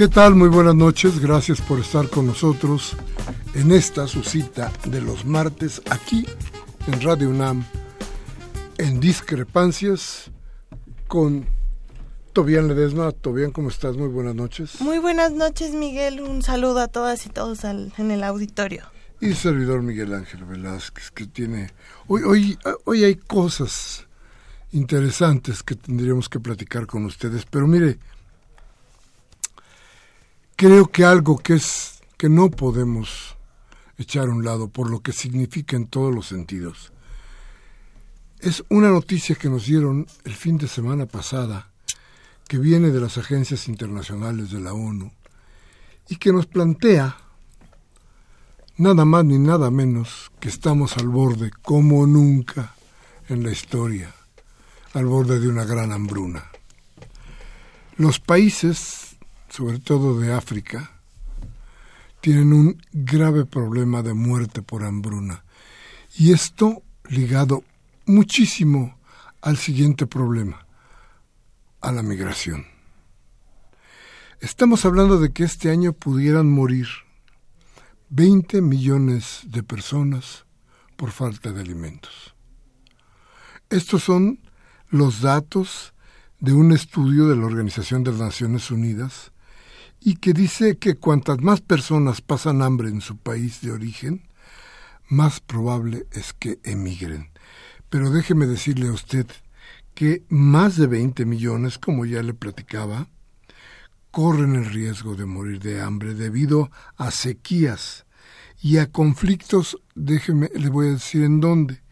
¿Qué 0.00 0.08
tal? 0.08 0.34
Muy 0.34 0.48
buenas 0.48 0.74
noches. 0.74 1.20
Gracias 1.20 1.60
por 1.60 1.78
estar 1.78 2.08
con 2.08 2.26
nosotros 2.26 2.96
en 3.52 3.70
esta 3.70 4.06
su 4.06 4.22
cita 4.22 4.72
de 4.86 5.02
los 5.02 5.26
martes 5.26 5.82
aquí 5.90 6.24
en 6.86 7.02
Radio 7.02 7.28
UNAM 7.28 7.66
en 8.78 8.98
Discrepancias 8.98 10.30
con 11.06 11.44
Tobián 12.32 12.68
Ledesma. 12.68 13.12
Tobián, 13.12 13.50
¿cómo 13.50 13.68
estás? 13.68 13.98
Muy 13.98 14.08
buenas 14.08 14.34
noches. 14.34 14.80
Muy 14.80 14.98
buenas 14.98 15.32
noches, 15.32 15.74
Miguel. 15.74 16.22
Un 16.22 16.40
saludo 16.40 16.78
a 16.80 16.88
todas 16.88 17.26
y 17.26 17.28
todos 17.28 17.64
en 17.64 18.10
el 18.10 18.24
auditorio. 18.24 18.84
Y 19.20 19.34
servidor 19.34 19.82
Miguel 19.82 20.14
Ángel 20.14 20.46
Velázquez, 20.46 21.10
que 21.10 21.26
tiene... 21.26 21.74
Hoy, 22.06 22.22
hoy, 22.22 22.58
hoy 22.86 23.04
hay 23.04 23.16
cosas 23.16 24.06
interesantes 24.72 25.62
que 25.62 25.74
tendríamos 25.74 26.30
que 26.30 26.40
platicar 26.40 26.86
con 26.86 27.04
ustedes, 27.04 27.44
pero 27.44 27.66
mire, 27.66 27.98
creo 30.60 30.90
que 30.90 31.06
algo 31.06 31.38
que 31.38 31.54
es 31.54 32.02
que 32.18 32.28
no 32.28 32.50
podemos 32.50 33.34
echar 33.96 34.28
a 34.28 34.30
un 34.30 34.44
lado 34.44 34.68
por 34.68 34.90
lo 34.90 35.00
que 35.00 35.10
significa 35.10 35.74
en 35.74 35.86
todos 35.86 36.14
los 36.14 36.26
sentidos. 36.26 36.92
Es 38.40 38.62
una 38.68 38.90
noticia 38.90 39.36
que 39.36 39.48
nos 39.48 39.64
dieron 39.64 40.06
el 40.22 40.34
fin 40.34 40.58
de 40.58 40.68
semana 40.68 41.06
pasada, 41.06 41.70
que 42.46 42.58
viene 42.58 42.90
de 42.90 43.00
las 43.00 43.16
agencias 43.16 43.68
internacionales 43.68 44.50
de 44.50 44.60
la 44.60 44.74
ONU, 44.74 45.10
y 46.10 46.16
que 46.16 46.30
nos 46.30 46.44
plantea 46.44 47.16
nada 48.76 49.06
más 49.06 49.24
ni 49.24 49.38
nada 49.38 49.70
menos 49.70 50.30
que 50.40 50.50
estamos 50.50 50.98
al 50.98 51.08
borde, 51.08 51.52
como 51.62 52.06
nunca 52.06 52.74
en 53.30 53.44
la 53.44 53.50
historia, 53.50 54.14
al 54.92 55.06
borde 55.06 55.40
de 55.40 55.48
una 55.48 55.64
gran 55.64 55.90
hambruna. 55.90 56.50
Los 57.96 58.20
países 58.20 59.09
sobre 59.50 59.80
todo 59.80 60.18
de 60.18 60.32
África, 60.32 60.90
tienen 62.20 62.52
un 62.52 62.82
grave 62.92 63.44
problema 63.44 64.02
de 64.02 64.14
muerte 64.14 64.62
por 64.62 64.84
hambruna. 64.84 65.44
Y 66.16 66.32
esto 66.32 66.82
ligado 67.08 67.64
muchísimo 68.06 68.98
al 69.42 69.56
siguiente 69.56 70.06
problema, 70.06 70.66
a 71.80 71.92
la 71.92 72.02
migración. 72.02 72.66
Estamos 74.40 74.84
hablando 74.84 75.18
de 75.18 75.32
que 75.32 75.44
este 75.44 75.70
año 75.70 75.92
pudieran 75.92 76.50
morir 76.50 76.86
20 78.10 78.62
millones 78.62 79.42
de 79.46 79.62
personas 79.62 80.46
por 80.96 81.10
falta 81.10 81.52
de 81.52 81.60
alimentos. 81.60 82.34
Estos 83.68 84.02
son 84.04 84.40
los 84.88 85.20
datos 85.20 85.94
de 86.38 86.52
un 86.52 86.72
estudio 86.72 87.28
de 87.28 87.36
la 87.36 87.46
Organización 87.46 88.02
de 88.02 88.12
las 88.12 88.20
Naciones 88.20 88.70
Unidas 88.70 89.32
y 90.00 90.16
que 90.16 90.32
dice 90.32 90.78
que 90.78 90.96
cuantas 90.96 91.40
más 91.40 91.60
personas 91.60 92.20
pasan 92.22 92.62
hambre 92.62 92.88
en 92.88 93.00
su 93.00 93.18
país 93.18 93.60
de 93.60 93.72
origen, 93.72 94.28
más 95.08 95.40
probable 95.40 96.06
es 96.12 96.32
que 96.32 96.58
emigren. 96.64 97.30
Pero 97.90 98.10
déjeme 98.10 98.46
decirle 98.46 98.88
a 98.88 98.92
usted 98.92 99.26
que 99.94 100.24
más 100.28 100.76
de 100.76 100.86
20 100.86 101.26
millones, 101.26 101.78
como 101.78 102.06
ya 102.06 102.22
le 102.22 102.32
platicaba, 102.32 103.08
corren 104.10 104.54
el 104.54 104.64
riesgo 104.64 105.14
de 105.14 105.26
morir 105.26 105.60
de 105.60 105.82
hambre 105.82 106.14
debido 106.14 106.70
a 106.96 107.10
sequías 107.10 108.06
y 108.62 108.78
a 108.78 108.90
conflictos, 108.90 109.78
déjeme, 109.94 110.50
le 110.54 110.68
voy 110.68 110.88
a 110.88 110.92
decir 110.92 111.24
en 111.24 111.40
dónde, 111.40 111.82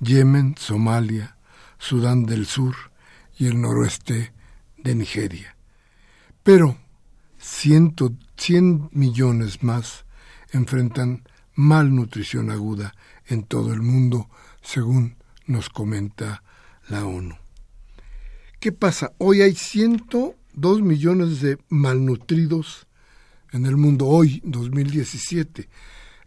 Yemen, 0.00 0.54
Somalia, 0.58 1.36
Sudán 1.78 2.24
del 2.24 2.46
Sur 2.46 2.74
y 3.38 3.46
el 3.46 3.60
noroeste 3.60 4.32
de 4.78 4.94
Nigeria. 4.94 5.56
Pero 6.42 6.76
100 7.40 8.90
millones 8.92 9.62
más 9.62 10.04
enfrentan 10.52 11.24
malnutrición 11.54 12.50
aguda 12.50 12.94
en 13.26 13.44
todo 13.44 13.72
el 13.72 13.80
mundo, 13.80 14.28
según 14.60 15.16
nos 15.46 15.70
comenta 15.70 16.42
la 16.88 17.06
ONU. 17.06 17.34
¿Qué 18.60 18.72
pasa? 18.72 19.12
Hoy 19.18 19.40
hay 19.40 19.54
102 19.54 20.82
millones 20.82 21.40
de 21.40 21.58
malnutridos 21.70 22.86
en 23.52 23.64
el 23.64 23.76
mundo, 23.76 24.06
hoy, 24.06 24.42
2017. 24.44 25.68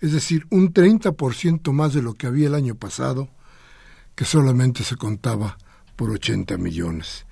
Es 0.01 0.11
decir, 0.11 0.47
un 0.49 0.73
30% 0.73 1.71
más 1.71 1.93
de 1.93 2.01
lo 2.01 2.15
que 2.15 2.27
había 2.27 2.47
el 2.47 2.55
año 2.55 2.75
pasado, 2.75 3.29
que 4.15 4.25
solamente 4.25 4.83
se 4.83 4.95
contaba 4.95 5.57
por 5.95 6.09
80 6.09 6.57
millones 6.57 7.25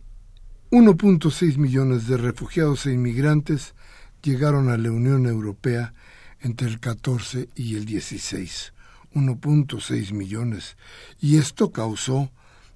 1.6 0.71 1.57
millones 1.57 2.07
de 2.07 2.15
refugiados 2.15 2.85
e 2.85 2.93
inmigrantes 2.93 3.75
llegaron 4.23 4.69
a 4.69 4.77
la 4.77 4.91
Unión 4.91 5.25
Europea 5.25 5.93
entre 6.39 6.69
el 6.69 6.79
14 6.79 7.49
y 7.53 7.75
el 7.75 7.83
16. 7.83 8.71
1.6 9.13 10.13
millones. 10.13 10.77
Y 11.19 11.37
esto 11.37 11.73
causó 11.73 12.31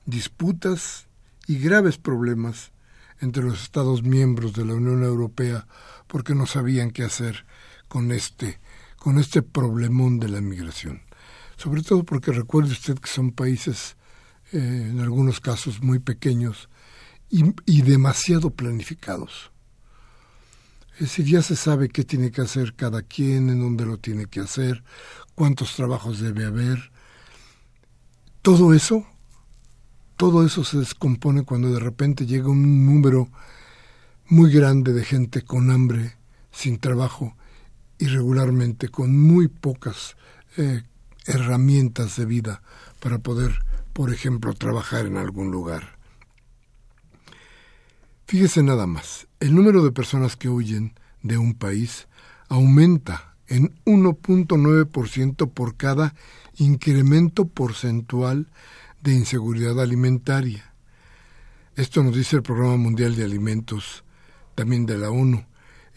disputas 0.06 1.08
y 1.48 1.60
graves 1.60 1.98
problemas 1.98 2.74
entre 3.22 3.44
los 3.44 3.64
Estados 3.64 4.04
miembros 4.04 4.52
de 4.52 4.66
la 4.66 4.74
Unión 4.74 5.02
Europea 5.04 5.68
porque 6.08 6.36
no 6.36 6.46
sabían 6.46 6.92
qué 6.92 7.04
hacer 7.04 7.46
con 7.88 8.12
este, 8.12 8.60
con 8.98 9.18
este 9.18 9.42
problemón 9.42 10.20
de 10.20 10.28
la 10.28 10.42
migración. 10.42 11.04
Sobre 11.56 11.84
todo 11.84 12.04
porque 12.04 12.34
recuerde 12.34 12.74
usted 12.74 13.00
que 13.00 13.08
son 13.08 13.32
países, 13.32 13.96
eh, 14.52 14.88
en 14.92 15.00
algunos 15.00 15.40
casos 15.40 15.82
muy 15.82 16.00
pequeños, 16.00 16.68
y, 17.32 17.82
demasiado 17.82 18.50
planificados. 18.50 19.52
Es 20.96 21.00
decir, 21.00 21.26
ya 21.26 21.42
se 21.42 21.56
sabe 21.56 21.90
qué 21.90 22.04
tiene 22.04 22.30
que 22.30 22.42
hacer 22.42 22.76
cada 22.76 23.02
quien, 23.02 23.50
en 23.50 23.62
dónde 23.62 23.86
lo 23.86 23.98
tiene 23.98 24.26
que 24.26 24.42
hacer, 24.42 24.84
cuántos 25.34 25.76
trabajos 25.76 26.20
debe 26.20 26.46
haber. 26.46 26.92
Todo 28.42 28.74
eso, 28.74 29.06
todo 30.18 30.46
eso 30.46 30.64
se 30.66 30.78
descompone 30.78 31.44
cuando 31.44 31.72
de 31.72 31.80
repente 31.80 32.26
llega 32.26 32.50
un 32.50 32.86
número 32.86 33.30
muy 34.28 34.52
grande 34.52 34.94
de 34.94 35.06
gente 35.06 35.44
con 35.44 35.72
hambre, 35.72 36.18
sin 36.52 36.80
trabajo 36.80 37.36
y 37.98 38.08
regularmente 38.08 38.90
con 38.90 39.18
muy 39.18 39.48
pocas 39.48 40.18
eh, 40.58 40.84
herramientas 41.26 42.18
de 42.18 42.26
vida 42.26 42.62
para 43.00 43.20
poder, 43.20 43.64
por 43.94 44.14
ejemplo, 44.14 44.54
trabajar 44.54 45.06
en 45.06 45.18
algún 45.18 45.50
lugar. 45.50 46.01
Fíjese 48.32 48.64
nada 48.64 48.88
más, 48.88 49.28
el 49.42 49.54
número 49.54 49.84
de 49.84 49.92
personas 49.92 50.38
que 50.38 50.48
huyen 50.48 50.94
de 51.22 51.38
un 51.38 51.54
país 51.54 52.08
aumenta 52.48 53.36
en 53.48 53.76
1.9% 53.84 55.52
por 55.52 55.76
cada 55.76 56.16
incremento 56.56 57.50
porcentual 57.50 58.48
de 59.02 59.16
inseguridad 59.16 59.82
alimentaria. 59.82 60.74
Esto 61.76 62.04
nos 62.04 62.16
dice 62.16 62.38
el 62.38 62.42
Programa 62.42 62.78
Mundial 62.78 63.18
de 63.18 63.26
Alimentos, 63.26 64.06
también 64.56 64.86
de 64.86 64.98
la 64.98 65.10
ONU, 65.10 65.46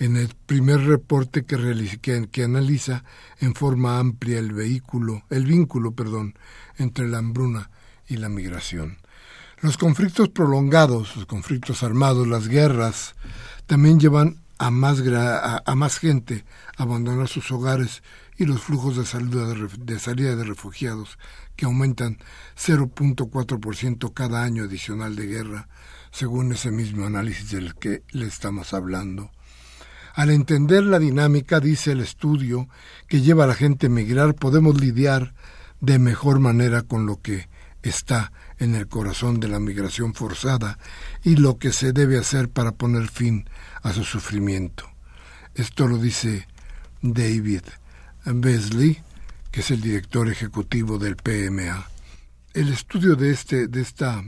en 0.01 0.17
el 0.17 0.35
primer 0.47 0.81
reporte 0.81 1.45
que, 1.45 1.57
que, 2.03 2.27
que, 2.27 2.43
analiza 2.43 3.05
en 3.39 3.55
forma 3.55 4.01
amplia 4.01 4.41
el 4.41 4.53
vehículo, 4.53 5.23
el 5.31 5.47
vínculo, 5.47 5.93
perdón, 5.93 6.35
entre 6.79 7.07
la 7.07 7.19
hambruna 7.19 7.71
y 8.09 8.17
la 8.17 8.29
migración. 8.29 9.04
Los 9.65 9.79
conflictos 9.79 10.29
prolongados, 10.29 11.17
los 11.17 11.25
conflictos 11.25 11.83
armados, 11.83 12.29
las 12.29 12.49
guerras, 12.49 13.15
también 13.65 13.99
llevan 13.99 14.43
a 14.59 14.71
más, 14.71 14.99
a, 15.01 15.75
más 15.75 15.99
gente 15.99 16.45
a 16.77 16.83
abandonar 16.83 17.29
sus 17.29 17.51
hogares 17.51 18.03
y 18.37 18.45
los 18.45 18.61
flujos 18.61 18.99
de, 18.99 19.07
salida 19.07 19.47
de, 19.47 19.67
de 19.79 19.99
salida 19.99 20.37
de 20.37 20.45
refugiados, 20.45 21.19
que 21.57 21.65
aumentan 21.65 22.19
0.4% 22.59 24.13
cada 24.13 24.43
año 24.43 24.65
adicional 24.65 25.17
de 25.17 25.29
guerra, 25.29 25.69
según 26.11 26.53
ese 26.53 26.71
mismo 26.71 27.07
análisis 27.07 27.53
del 27.53 27.75
que 27.75 28.03
le 28.11 28.27
estamos 28.27 28.75
hablando. 28.75 29.31
Al 30.13 30.29
entender 30.29 30.85
la 30.85 30.99
dinámica, 30.99 31.59
dice 31.59 31.93
el 31.93 32.01
estudio, 32.01 32.69
que 33.09 33.23
lleva 33.23 33.45
a 33.45 33.47
la 33.47 33.55
gente 33.55 33.87
a 33.87 33.89
emigrar, 33.89 34.35
podemos 34.35 34.79
lidiar 34.79 35.33
de 35.81 35.99
mejor 35.99 36.39
manera 36.39 36.83
con 36.83 37.07
lo 37.07 37.23
que 37.23 37.49
está 37.83 38.31
en 38.59 38.75
el 38.75 38.89
corazón 38.89 39.41
de 39.41 39.49
la 39.49 39.61
migración 39.61 40.15
forzada 40.15 40.79
y 41.23 41.37
lo 41.37 41.59
que 41.59 41.73
se 41.73 41.93
debe 41.93 42.19
hacer 42.19 42.49
para 42.49 42.73
poner 42.73 43.09
fin 43.09 43.49
a 43.83 43.93
su 43.93 44.05
sufrimiento. 44.05 44.89
Esto 45.55 45.87
lo 45.87 45.99
dice 45.99 46.47
David 47.03 47.63
Beasley, 48.25 49.03
que 49.51 49.61
es 49.61 49.71
el 49.71 49.81
director 49.81 50.29
ejecutivo 50.29 50.99
del 50.99 51.17
PMA. 51.17 51.89
El 52.55 52.73
estudio 52.73 53.17
de, 53.17 53.31
este, 53.31 53.69
de 53.69 53.81
esta 53.81 54.25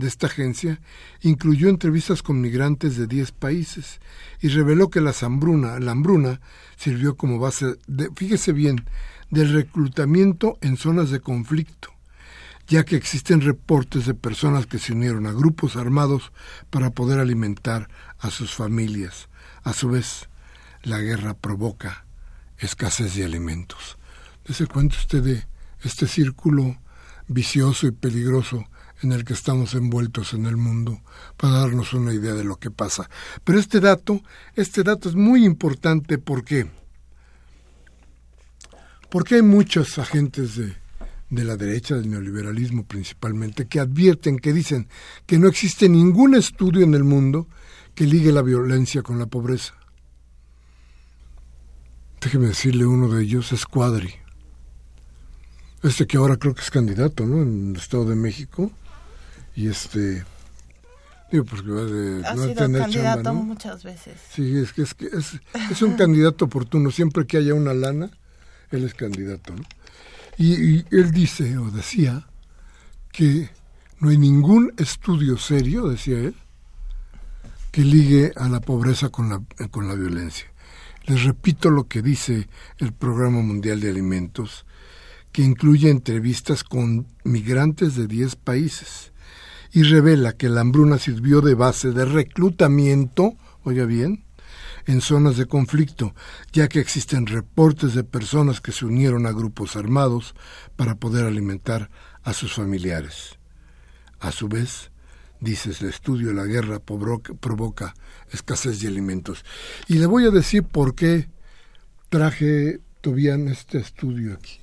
de 0.00 0.08
esta 0.08 0.26
agencia 0.26 0.80
incluyó 1.20 1.68
entrevistas 1.68 2.22
con 2.22 2.40
migrantes 2.40 2.96
de 2.96 3.06
10 3.06 3.32
países 3.32 4.00
y 4.40 4.48
reveló 4.48 4.90
que 4.90 5.00
la 5.00 5.14
hambruna, 5.20 5.78
la 5.78 5.92
hambruna 5.92 6.40
sirvió 6.76 7.16
como 7.16 7.38
base, 7.38 7.76
de, 7.86 8.10
fíjese 8.16 8.52
bien, 8.52 8.84
del 9.30 9.52
reclutamiento 9.52 10.58
en 10.62 10.76
zonas 10.76 11.10
de 11.10 11.20
conflicto, 11.20 11.92
ya 12.70 12.84
que 12.84 12.94
existen 12.94 13.40
reportes 13.40 14.06
de 14.06 14.14
personas 14.14 14.66
que 14.66 14.78
se 14.78 14.92
unieron 14.92 15.26
a 15.26 15.32
grupos 15.32 15.74
armados 15.74 16.32
para 16.70 16.90
poder 16.90 17.18
alimentar 17.18 17.88
a 18.20 18.30
sus 18.30 18.54
familias. 18.54 19.28
A 19.64 19.72
su 19.72 19.88
vez, 19.90 20.28
la 20.84 21.00
guerra 21.00 21.34
provoca 21.34 22.06
escasez 22.58 23.16
de 23.16 23.24
alimentos. 23.24 23.98
Dese 24.46 24.68
cuenta 24.68 24.96
usted 24.96 25.20
de 25.20 25.46
este 25.82 26.06
círculo 26.06 26.78
vicioso 27.26 27.88
y 27.88 27.90
peligroso 27.90 28.64
en 29.02 29.10
el 29.10 29.24
que 29.24 29.32
estamos 29.32 29.74
envueltos 29.74 30.32
en 30.32 30.46
el 30.46 30.56
mundo 30.56 31.02
para 31.36 31.54
darnos 31.54 31.92
una 31.92 32.14
idea 32.14 32.34
de 32.34 32.44
lo 32.44 32.56
que 32.60 32.70
pasa. 32.70 33.10
Pero 33.42 33.58
este 33.58 33.80
dato, 33.80 34.22
este 34.54 34.84
dato 34.84 35.08
es 35.08 35.16
muy 35.16 35.44
importante 35.44 36.18
porque 36.18 36.70
porque 39.10 39.36
hay 39.36 39.42
muchos 39.42 39.98
agentes 39.98 40.54
de, 40.54 40.79
de 41.30 41.44
la 41.44 41.56
derecha, 41.56 41.94
del 41.94 42.10
neoliberalismo 42.10 42.84
principalmente, 42.84 43.66
que 43.66 43.80
advierten, 43.80 44.38
que 44.38 44.52
dicen 44.52 44.88
que 45.26 45.38
no 45.38 45.48
existe 45.48 45.88
ningún 45.88 46.34
estudio 46.34 46.84
en 46.84 46.94
el 46.94 47.04
mundo 47.04 47.46
que 47.94 48.04
ligue 48.04 48.32
la 48.32 48.42
violencia 48.42 49.02
con 49.02 49.18
la 49.18 49.26
pobreza. 49.26 49.74
Déjeme 52.20 52.48
decirle, 52.48 52.84
uno 52.84 53.08
de 53.08 53.22
ellos 53.22 53.52
es 53.52 53.64
Cuadri. 53.64 54.12
Este 55.82 56.06
que 56.06 56.18
ahora 56.18 56.36
creo 56.36 56.54
que 56.54 56.60
es 56.60 56.70
candidato, 56.70 57.24
¿no? 57.24 57.40
En 57.40 57.70
el 57.70 57.76
Estado 57.76 58.04
de 58.04 58.16
México 58.16 58.70
y 59.54 59.68
este 59.68 60.24
digo 61.30 61.44
porque 61.44 61.70
de 61.70 62.26
ha 62.26 62.34
sido 62.34 62.54
candidato 62.54 63.34
muchas 63.34 63.84
veces 63.84 64.14
sí 64.32 64.56
es 64.56 64.72
que 64.72 64.82
es 64.82 64.94
que 64.94 65.06
es, 65.06 65.40
es 65.70 65.82
un 65.82 65.94
candidato 65.96 66.46
oportuno 66.46 66.90
siempre 66.90 67.26
que 67.26 67.36
haya 67.36 67.54
una 67.54 67.74
lana 67.74 68.10
él 68.70 68.84
es 68.84 68.94
candidato 68.94 69.54
¿no? 69.54 69.62
Y, 70.40 70.84
él 70.90 71.10
dice 71.10 71.58
o 71.58 71.70
decía 71.70 72.26
que 73.12 73.50
no 73.98 74.08
hay 74.08 74.16
ningún 74.16 74.72
estudio 74.78 75.36
serio 75.36 75.88
decía 75.88 76.18
él 76.18 76.34
que 77.70 77.82
ligue 77.82 78.32
a 78.36 78.48
la 78.48 78.60
pobreza 78.60 79.10
con 79.10 79.28
la 79.28 79.42
con 79.70 79.86
la 79.86 79.94
violencia. 79.94 80.46
Les 81.04 81.24
repito 81.24 81.70
lo 81.70 81.88
que 81.88 82.02
dice 82.02 82.48
el 82.78 82.92
programa 82.92 83.42
mundial 83.42 83.80
de 83.80 83.90
alimentos 83.90 84.64
que 85.32 85.42
incluye 85.42 85.90
entrevistas 85.90 86.64
con 86.64 87.06
migrantes 87.22 87.94
de 87.94 88.06
10 88.06 88.36
países 88.36 89.12
y 89.72 89.82
revela 89.84 90.32
que 90.32 90.48
la 90.48 90.62
hambruna 90.62 90.98
sirvió 90.98 91.40
de 91.40 91.54
base 91.54 91.92
de 91.92 92.04
reclutamiento, 92.04 93.34
oiga 93.62 93.84
bien, 93.84 94.24
en 94.90 95.00
zonas 95.00 95.36
de 95.36 95.46
conflicto, 95.46 96.14
ya 96.52 96.68
que 96.68 96.80
existen 96.80 97.26
reportes 97.26 97.94
de 97.94 98.02
personas 98.02 98.60
que 98.60 98.72
se 98.72 98.84
unieron 98.84 99.24
a 99.24 99.30
grupos 99.30 99.76
armados 99.76 100.34
para 100.74 100.96
poder 100.96 101.26
alimentar 101.26 101.90
a 102.24 102.32
sus 102.32 102.54
familiares. 102.54 103.38
A 104.18 104.32
su 104.32 104.48
vez, 104.48 104.90
dice 105.38 105.70
el 105.80 105.88
estudio, 105.88 106.32
la 106.32 106.44
guerra 106.44 106.80
provoca 106.80 107.94
escasez 108.32 108.80
de 108.80 108.88
alimentos. 108.88 109.44
Y 109.86 109.94
le 109.94 110.06
voy 110.06 110.24
a 110.26 110.30
decir 110.30 110.64
por 110.64 110.96
qué 110.96 111.30
traje, 112.08 112.80
Tobian, 113.00 113.46
este 113.46 113.78
estudio 113.78 114.34
aquí. 114.34 114.58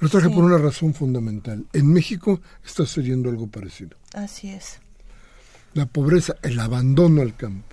Lo 0.00 0.08
traje 0.08 0.30
por 0.30 0.42
una 0.42 0.58
razón 0.58 0.94
fundamental. 0.94 1.64
En 1.72 1.92
México 1.92 2.40
está 2.64 2.84
sucediendo 2.84 3.30
algo 3.30 3.46
parecido. 3.46 3.96
Así 4.14 4.50
es. 4.50 4.80
La 5.74 5.86
pobreza, 5.86 6.34
el 6.42 6.58
abandono 6.58 7.22
al 7.22 7.36
campo, 7.36 7.67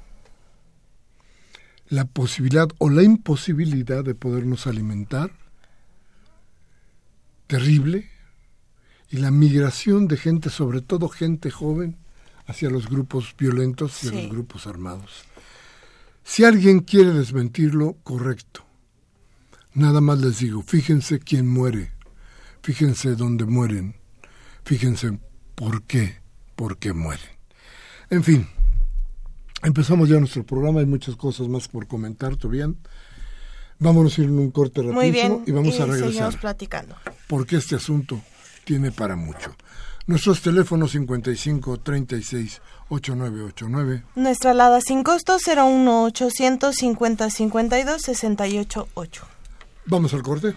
la 1.88 2.06
posibilidad 2.06 2.68
o 2.78 2.90
la 2.90 3.04
imposibilidad 3.04 4.04
de 4.04 4.16
podernos 4.16 4.68
alimentar, 4.68 5.32
terrible, 7.48 8.10
y 9.10 9.18
la 9.18 9.32
migración 9.32 10.08
de 10.08 10.18
gente, 10.18 10.50
sobre 10.50 10.82
todo 10.82 11.10
gente 11.10 11.52
joven, 11.52 11.98
hacia 12.48 12.70
los 12.70 12.90
grupos 12.90 13.36
violentos 13.38 14.04
y 14.04 14.10
a 14.10 14.12
los 14.12 14.30
grupos 14.30 14.68
armados. 14.68 15.26
Si 16.24 16.44
alguien 16.44 16.80
quiere 16.80 17.12
desmentirlo, 17.12 17.98
correcto. 18.04 18.66
Nada 19.74 20.02
más 20.02 20.20
les 20.20 20.40
digo, 20.40 20.64
fíjense 20.64 21.20
quién 21.20 21.48
muere 21.48 21.96
Fíjense 22.66 23.16
dónde 23.16 23.46
mueren. 23.46 23.94
Fíjense 24.64 25.20
por 25.54 25.84
qué, 25.84 26.18
por 26.56 26.80
qué 26.80 26.94
mueren. 26.94 27.30
En 28.10 28.24
fin, 28.24 28.48
empezamos 29.66 30.10
ya 30.10 30.20
nuestro 30.20 30.46
programa. 30.46 30.80
Hay 30.80 30.86
muchas 30.86 31.16
cosas 31.16 31.48
más 31.48 31.68
por 31.68 31.88
comentar, 31.88 32.36
todavía. 32.38 32.70
Vámonos 33.80 34.18
a 34.18 34.22
ir 34.22 34.28
en 34.28 34.40
un 34.40 34.52
corte 34.52 34.82
rapidísimo 34.82 35.44
y 35.46 35.52
vamos 35.52 35.80
a 35.80 35.86
regresar. 35.86 36.40
platicando. 36.40 36.96
Porque 37.28 37.58
este 37.58 37.76
asunto 37.76 38.22
tiene 38.64 38.92
para 38.92 39.16
mucho. 39.16 39.56
Nuestros 40.08 40.42
teléfonos 40.42 40.92
55 40.92 41.80
36 41.80 42.62
8989. 42.90 44.04
Nuestra 44.16 44.52
alada 44.52 44.80
sin 44.80 45.04
costo 45.04 45.38
01 45.46 46.04
850 46.04 47.30
52 47.30 48.02
68 48.02 48.88
8. 48.94 49.28
Vamos 49.88 50.14
al 50.14 50.22
corte. 50.22 50.54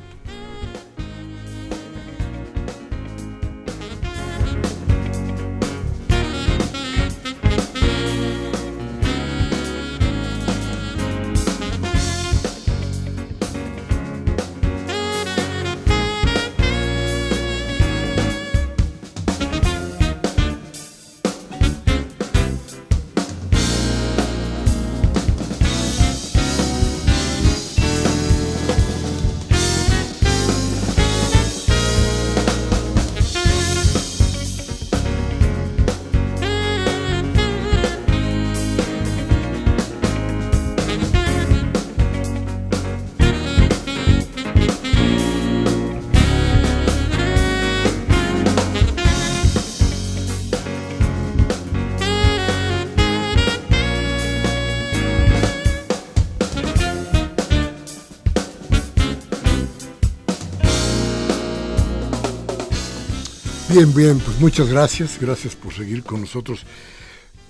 Bien, 63.71 63.93
bien, 63.95 64.19
pues 64.19 64.41
muchas 64.41 64.69
gracias, 64.69 65.19
gracias 65.21 65.55
por 65.55 65.75
seguir 65.75 66.03
con 66.03 66.23
nosotros. 66.23 66.65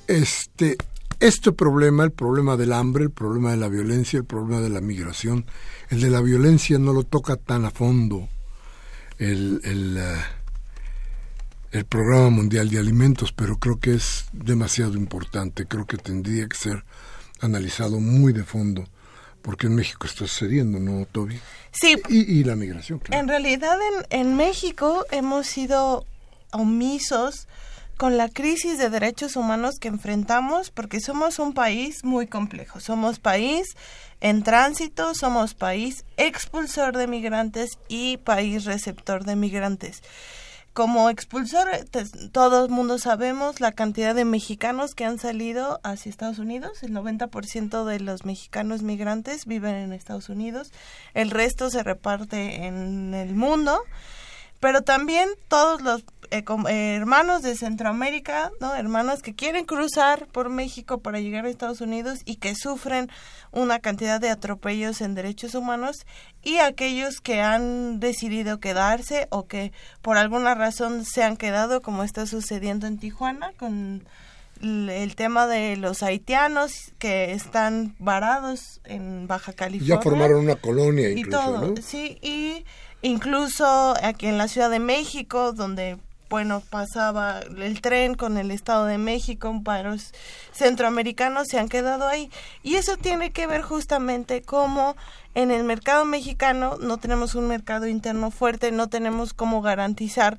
Este, 0.08 0.76
este 1.20 1.52
problema, 1.52 2.02
el 2.02 2.10
problema 2.10 2.56
del 2.56 2.72
hambre, 2.72 3.04
el 3.04 3.12
problema 3.12 3.52
de 3.52 3.56
la 3.56 3.68
violencia, 3.68 4.18
el 4.18 4.24
problema 4.24 4.60
de 4.60 4.68
la 4.68 4.80
migración, 4.80 5.46
el 5.90 6.00
de 6.00 6.10
la 6.10 6.20
violencia 6.20 6.76
no 6.80 6.92
lo 6.92 7.04
toca 7.04 7.36
tan 7.36 7.64
a 7.64 7.70
fondo 7.70 8.28
el, 9.18 9.60
el, 9.62 9.96
eh, 9.96 10.16
el 11.70 11.84
Programa 11.84 12.30
Mundial 12.30 12.68
de 12.68 12.80
Alimentos, 12.80 13.30
pero 13.30 13.58
creo 13.58 13.78
que 13.78 13.94
es 13.94 14.24
demasiado 14.32 14.94
importante, 14.94 15.66
creo 15.66 15.86
que 15.86 15.98
tendría 15.98 16.48
que 16.48 16.56
ser 16.56 16.84
analizado 17.40 18.00
muy 18.00 18.32
de 18.32 18.42
fondo, 18.42 18.88
porque 19.42 19.66
en 19.66 19.74
México 19.74 20.06
está 20.06 20.20
sucediendo, 20.20 20.78
¿no, 20.78 21.06
Toby? 21.06 21.40
Sí. 21.72 21.96
Y, 22.08 22.40
y 22.40 22.44
la 22.44 22.56
migración, 22.56 22.98
claro. 22.98 23.20
En 23.20 23.28
realidad 23.28 23.78
en, 24.10 24.20
en 24.20 24.36
México 24.36 25.04
hemos 25.10 25.46
sido 25.46 26.04
omisos 26.52 27.46
con 27.98 28.16
la 28.16 28.28
crisis 28.28 28.78
de 28.78 28.90
derechos 28.90 29.34
humanos 29.36 29.74
que 29.80 29.88
enfrentamos 29.88 30.70
porque 30.70 31.00
somos 31.00 31.38
un 31.40 31.52
país 31.52 32.04
muy 32.04 32.28
complejo. 32.28 32.78
Somos 32.78 33.18
país 33.18 33.66
en 34.20 34.42
tránsito, 34.42 35.14
somos 35.14 35.54
país 35.54 36.04
expulsor 36.16 36.96
de 36.96 37.08
migrantes 37.08 37.78
y 37.88 38.18
país 38.18 38.64
receptor 38.64 39.24
de 39.24 39.36
migrantes. 39.36 40.02
Como 40.78 41.10
expulsor, 41.10 41.68
todo 42.30 42.66
el 42.66 42.70
mundo 42.70 42.98
sabemos 42.98 43.58
la 43.58 43.72
cantidad 43.72 44.14
de 44.14 44.24
mexicanos 44.24 44.94
que 44.94 45.04
han 45.04 45.18
salido 45.18 45.80
hacia 45.82 46.08
Estados 46.08 46.38
Unidos. 46.38 46.84
El 46.84 46.92
90% 46.92 47.84
de 47.84 47.98
los 47.98 48.24
mexicanos 48.24 48.82
migrantes 48.82 49.44
viven 49.44 49.74
en 49.74 49.92
Estados 49.92 50.28
Unidos. 50.28 50.70
El 51.14 51.32
resto 51.32 51.68
se 51.68 51.82
reparte 51.82 52.64
en 52.64 53.12
el 53.12 53.34
mundo. 53.34 53.80
Pero 54.60 54.82
también 54.82 55.28
todos 55.48 55.82
los 55.82 56.04
eh, 56.30 56.44
eh, 56.68 56.94
hermanos 56.96 57.42
de 57.42 57.56
Centroamérica, 57.56 58.50
¿no? 58.60 58.74
Hermanas 58.74 59.22
que 59.22 59.34
quieren 59.34 59.64
cruzar 59.64 60.26
por 60.26 60.48
México 60.48 60.98
para 60.98 61.20
llegar 61.20 61.44
a 61.44 61.48
Estados 61.48 61.80
Unidos 61.80 62.20
y 62.24 62.36
que 62.36 62.54
sufren 62.54 63.10
una 63.50 63.78
cantidad 63.78 64.20
de 64.20 64.30
atropellos 64.30 65.00
en 65.00 65.14
derechos 65.14 65.54
humanos 65.54 66.06
y 66.42 66.58
aquellos 66.58 67.20
que 67.20 67.40
han 67.40 68.00
decidido 68.00 68.60
quedarse 68.60 69.26
o 69.30 69.46
que 69.46 69.72
por 70.02 70.16
alguna 70.16 70.54
razón 70.54 71.04
se 71.04 71.22
han 71.22 71.36
quedado 71.36 71.80
como 71.80 72.04
está 72.04 72.26
sucediendo 72.26 72.86
en 72.86 72.98
Tijuana 72.98 73.52
con 73.58 74.06
el 74.60 75.14
tema 75.14 75.46
de 75.46 75.76
los 75.76 76.02
haitianos 76.02 76.72
que 76.98 77.32
están 77.32 77.94
varados 77.98 78.80
en 78.84 79.26
Baja 79.26 79.52
California. 79.52 79.96
Ya 79.96 80.02
formaron 80.02 80.40
una 80.40 80.56
colonia 80.56 81.10
incluso, 81.10 81.28
y 81.28 81.30
todo, 81.30 81.74
sí, 81.80 82.18
y 82.22 82.64
incluso 83.02 83.94
aquí 84.02 84.26
en 84.26 84.38
la 84.38 84.48
Ciudad 84.48 84.70
de 84.70 84.80
México 84.80 85.52
donde 85.52 85.98
bueno, 86.28 86.62
pasaba 86.68 87.40
el 87.40 87.80
tren 87.80 88.14
con 88.14 88.36
el 88.36 88.50
Estado 88.50 88.84
de 88.84 88.98
México, 88.98 89.54
paros 89.64 90.12
centroamericanos 90.52 91.48
se 91.48 91.58
han 91.58 91.68
quedado 91.68 92.06
ahí. 92.06 92.30
Y 92.62 92.74
eso 92.74 92.96
tiene 92.96 93.30
que 93.30 93.46
ver 93.46 93.62
justamente 93.62 94.42
cómo 94.42 94.96
en 95.34 95.50
el 95.50 95.64
mercado 95.64 96.04
mexicano 96.04 96.76
no 96.80 96.98
tenemos 96.98 97.34
un 97.34 97.48
mercado 97.48 97.86
interno 97.86 98.30
fuerte, 98.30 98.72
no 98.72 98.88
tenemos 98.88 99.32
cómo 99.32 99.62
garantizar 99.62 100.38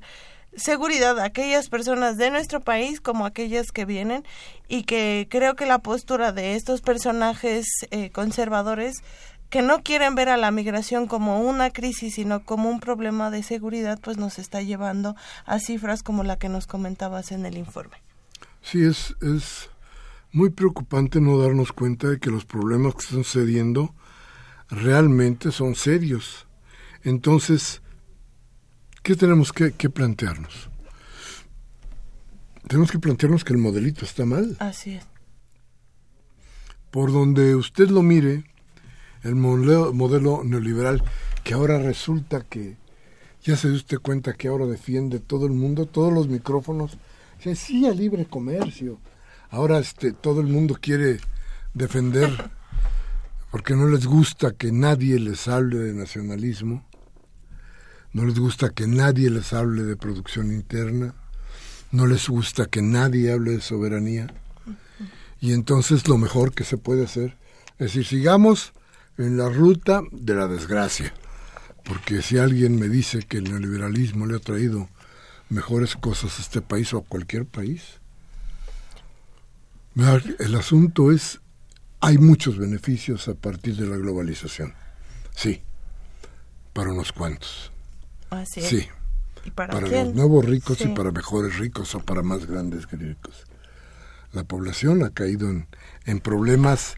seguridad 0.56 1.18
a 1.18 1.24
aquellas 1.24 1.68
personas 1.68 2.16
de 2.16 2.30
nuestro 2.30 2.60
país 2.60 3.00
como 3.00 3.24
aquellas 3.24 3.70
que 3.70 3.84
vienen 3.84 4.24
y 4.68 4.82
que 4.82 5.28
creo 5.30 5.54
que 5.54 5.66
la 5.66 5.78
postura 5.78 6.32
de 6.32 6.54
estos 6.54 6.80
personajes 6.80 7.66
eh, 7.90 8.10
conservadores 8.10 9.02
que 9.50 9.62
no 9.62 9.82
quieren 9.82 10.14
ver 10.14 10.28
a 10.28 10.36
la 10.36 10.50
migración 10.52 11.06
como 11.06 11.40
una 11.40 11.70
crisis, 11.70 12.14
sino 12.14 12.44
como 12.44 12.70
un 12.70 12.80
problema 12.80 13.30
de 13.30 13.42
seguridad, 13.42 13.98
pues 14.00 14.16
nos 14.16 14.38
está 14.38 14.62
llevando 14.62 15.16
a 15.44 15.58
cifras 15.58 16.02
como 16.02 16.22
la 16.22 16.38
que 16.38 16.48
nos 16.48 16.66
comentabas 16.66 17.32
en 17.32 17.44
el 17.44 17.58
informe. 17.58 17.96
Sí, 18.62 18.84
es, 18.84 19.16
es 19.20 19.68
muy 20.32 20.50
preocupante 20.50 21.20
no 21.20 21.36
darnos 21.38 21.72
cuenta 21.72 22.08
de 22.08 22.20
que 22.20 22.30
los 22.30 22.44
problemas 22.44 22.94
que 22.94 23.00
están 23.00 23.24
sucediendo 23.24 23.94
realmente 24.68 25.50
son 25.50 25.74
serios. 25.74 26.46
Entonces, 27.02 27.82
¿qué 29.02 29.16
tenemos 29.16 29.52
que, 29.52 29.72
que 29.72 29.90
plantearnos? 29.90 30.70
Tenemos 32.68 32.92
que 32.92 33.00
plantearnos 33.00 33.42
que 33.42 33.52
el 33.52 33.58
modelito 33.58 34.04
está 34.04 34.24
mal. 34.24 34.56
Así 34.60 34.94
es. 34.94 35.04
Por 36.92 37.12
donde 37.12 37.56
usted 37.56 37.88
lo 37.88 38.02
mire, 38.02 38.44
el 39.22 39.34
modelo, 39.34 39.92
modelo 39.92 40.42
neoliberal 40.44 41.02
que 41.44 41.54
ahora 41.54 41.78
resulta 41.78 42.42
que 42.42 42.76
ya 43.42 43.56
se 43.56 43.68
dio 43.68 43.76
usted 43.76 43.98
cuenta 43.98 44.34
que 44.34 44.48
ahora 44.48 44.66
defiende 44.66 45.18
todo 45.18 45.46
el 45.46 45.52
mundo, 45.52 45.86
todos 45.86 46.12
los 46.12 46.28
micrófonos, 46.28 46.98
sí, 47.38 47.54
sí 47.54 47.90
libre 47.94 48.26
comercio. 48.26 48.98
Ahora 49.50 49.78
este 49.78 50.12
todo 50.12 50.40
el 50.40 50.46
mundo 50.46 50.76
quiere 50.80 51.18
defender 51.74 52.50
porque 53.50 53.74
no 53.74 53.88
les 53.88 54.06
gusta 54.06 54.52
que 54.52 54.70
nadie 54.70 55.18
les 55.18 55.48
hable 55.48 55.78
de 55.78 55.94
nacionalismo, 55.94 56.86
no 58.12 58.24
les 58.24 58.38
gusta 58.38 58.70
que 58.70 58.86
nadie 58.86 59.30
les 59.30 59.52
hable 59.52 59.82
de 59.82 59.96
producción 59.96 60.52
interna, 60.52 61.14
no 61.90 62.06
les 62.06 62.28
gusta 62.28 62.66
que 62.66 62.82
nadie 62.82 63.32
hable 63.32 63.52
de 63.52 63.60
soberanía. 63.60 64.32
Y 65.40 65.52
entonces 65.52 66.06
lo 66.06 66.18
mejor 66.18 66.52
que 66.52 66.64
se 66.64 66.76
puede 66.76 67.04
hacer 67.04 67.38
es 67.80 67.94
decir, 67.94 68.04
sigamos 68.04 68.74
en 69.20 69.36
la 69.36 69.48
ruta 69.48 70.02
de 70.10 70.34
la 70.34 70.46
desgracia. 70.46 71.12
Porque 71.84 72.22
si 72.22 72.38
alguien 72.38 72.78
me 72.78 72.88
dice 72.88 73.20
que 73.20 73.38
el 73.38 73.44
neoliberalismo 73.44 74.26
le 74.26 74.36
ha 74.36 74.40
traído 74.40 74.88
mejores 75.48 75.96
cosas 75.96 76.38
a 76.38 76.42
este 76.42 76.60
país 76.60 76.92
o 76.94 76.98
a 76.98 77.04
cualquier 77.04 77.46
país, 77.46 78.00
el 80.38 80.54
asunto 80.54 81.10
es, 81.12 81.40
hay 82.00 82.18
muchos 82.18 82.56
beneficios 82.58 83.28
a 83.28 83.34
partir 83.34 83.76
de 83.76 83.86
la 83.86 83.96
globalización. 83.96 84.74
Sí, 85.34 85.62
para 86.72 86.92
unos 86.92 87.12
cuantos. 87.12 87.72
Así 88.30 88.62
Sí. 88.62 88.88
¿Y 89.44 89.50
para, 89.50 89.80
los 89.80 90.14
nuevos 90.14 90.44
ricos 90.44 90.78
Sí. 90.78 90.84
y 90.84 90.94
para 90.94 91.12
mejores 91.12 91.58
ricos 91.58 91.94
o 91.94 92.00
para 92.00 92.22
más 92.22 92.46
grandes 92.46 92.90
ricos. 92.90 93.46
La 94.32 94.44
población 94.44 95.02
ha 95.02 95.10
caído 95.10 95.48
en, 95.48 95.66
en 96.04 96.20
problemas, 96.20 96.96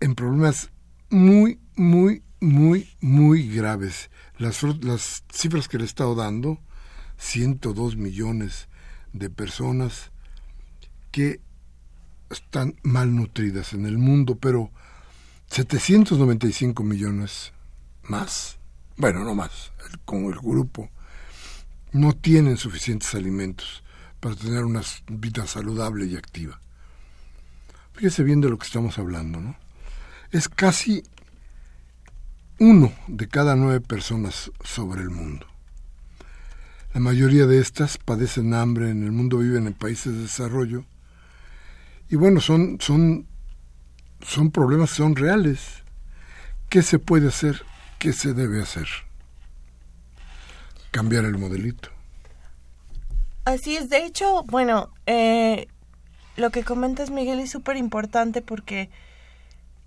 en 0.00 0.16
problemas 0.16 0.70
muy, 1.10 1.60
muy, 1.76 2.22
muy, 2.40 2.88
muy 3.00 3.48
graves. 3.48 4.10
Las, 4.38 4.62
las 4.62 5.24
cifras 5.32 5.68
que 5.68 5.78
le 5.78 5.84
he 5.84 5.86
estado 5.86 6.14
dando, 6.14 6.58
102 7.18 7.96
millones 7.96 8.68
de 9.12 9.28
personas 9.28 10.10
que 11.10 11.40
están 12.30 12.76
malnutridas 12.82 13.72
en 13.72 13.86
el 13.86 13.98
mundo, 13.98 14.36
pero 14.36 14.70
795 15.48 16.82
millones 16.84 17.52
más, 18.04 18.58
bueno, 18.96 19.24
no 19.24 19.34
más, 19.34 19.72
con 20.04 20.24
el 20.26 20.38
grupo, 20.38 20.90
no 21.92 22.12
tienen 22.12 22.56
suficientes 22.56 23.14
alimentos 23.14 23.82
para 24.20 24.36
tener 24.36 24.64
una 24.64 24.82
vida 25.08 25.46
saludable 25.46 26.06
y 26.06 26.16
activa. 26.16 26.60
Fíjese 27.94 28.22
bien 28.22 28.40
de 28.40 28.48
lo 28.48 28.58
que 28.58 28.66
estamos 28.66 28.98
hablando, 28.98 29.40
¿no? 29.40 29.56
Es 30.32 30.48
casi 30.48 31.02
uno 32.60 32.92
de 33.08 33.26
cada 33.26 33.56
nueve 33.56 33.80
personas 33.80 34.52
sobre 34.62 35.02
el 35.02 35.10
mundo. 35.10 35.46
La 36.94 37.00
mayoría 37.00 37.46
de 37.46 37.58
estas 37.58 37.98
padecen 37.98 38.54
hambre 38.54 38.90
en 38.90 39.02
el 39.02 39.12
mundo, 39.12 39.38
viven 39.38 39.66
en 39.66 39.74
países 39.74 40.12
de 40.12 40.22
desarrollo. 40.22 40.84
Y 42.08 42.16
bueno, 42.16 42.40
son, 42.40 42.78
son, 42.80 43.26
son 44.20 44.50
problemas, 44.50 44.90
son 44.90 45.16
reales. 45.16 45.84
¿Qué 46.68 46.82
se 46.82 46.98
puede 46.98 47.28
hacer? 47.28 47.62
¿Qué 47.98 48.12
se 48.12 48.34
debe 48.34 48.60
hacer? 48.60 48.86
Cambiar 50.90 51.24
el 51.24 51.38
modelito. 51.38 51.90
Así 53.44 53.76
es, 53.76 53.88
de 53.88 54.04
hecho, 54.04 54.44
bueno, 54.44 54.92
eh, 55.06 55.66
lo 56.36 56.50
que 56.50 56.62
comentas 56.62 57.10
Miguel 57.10 57.40
es 57.40 57.50
súper 57.50 57.76
importante 57.76 58.42
porque 58.42 58.90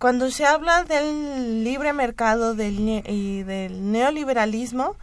cuando 0.03 0.29
se 0.31 0.43
habla 0.45 0.83
del 0.83 1.63
libre 1.63 1.93
mercado 1.93 2.55
del 2.55 2.77
y 3.07 3.43
del 3.43 3.89
neoliberalismo, 3.89 4.97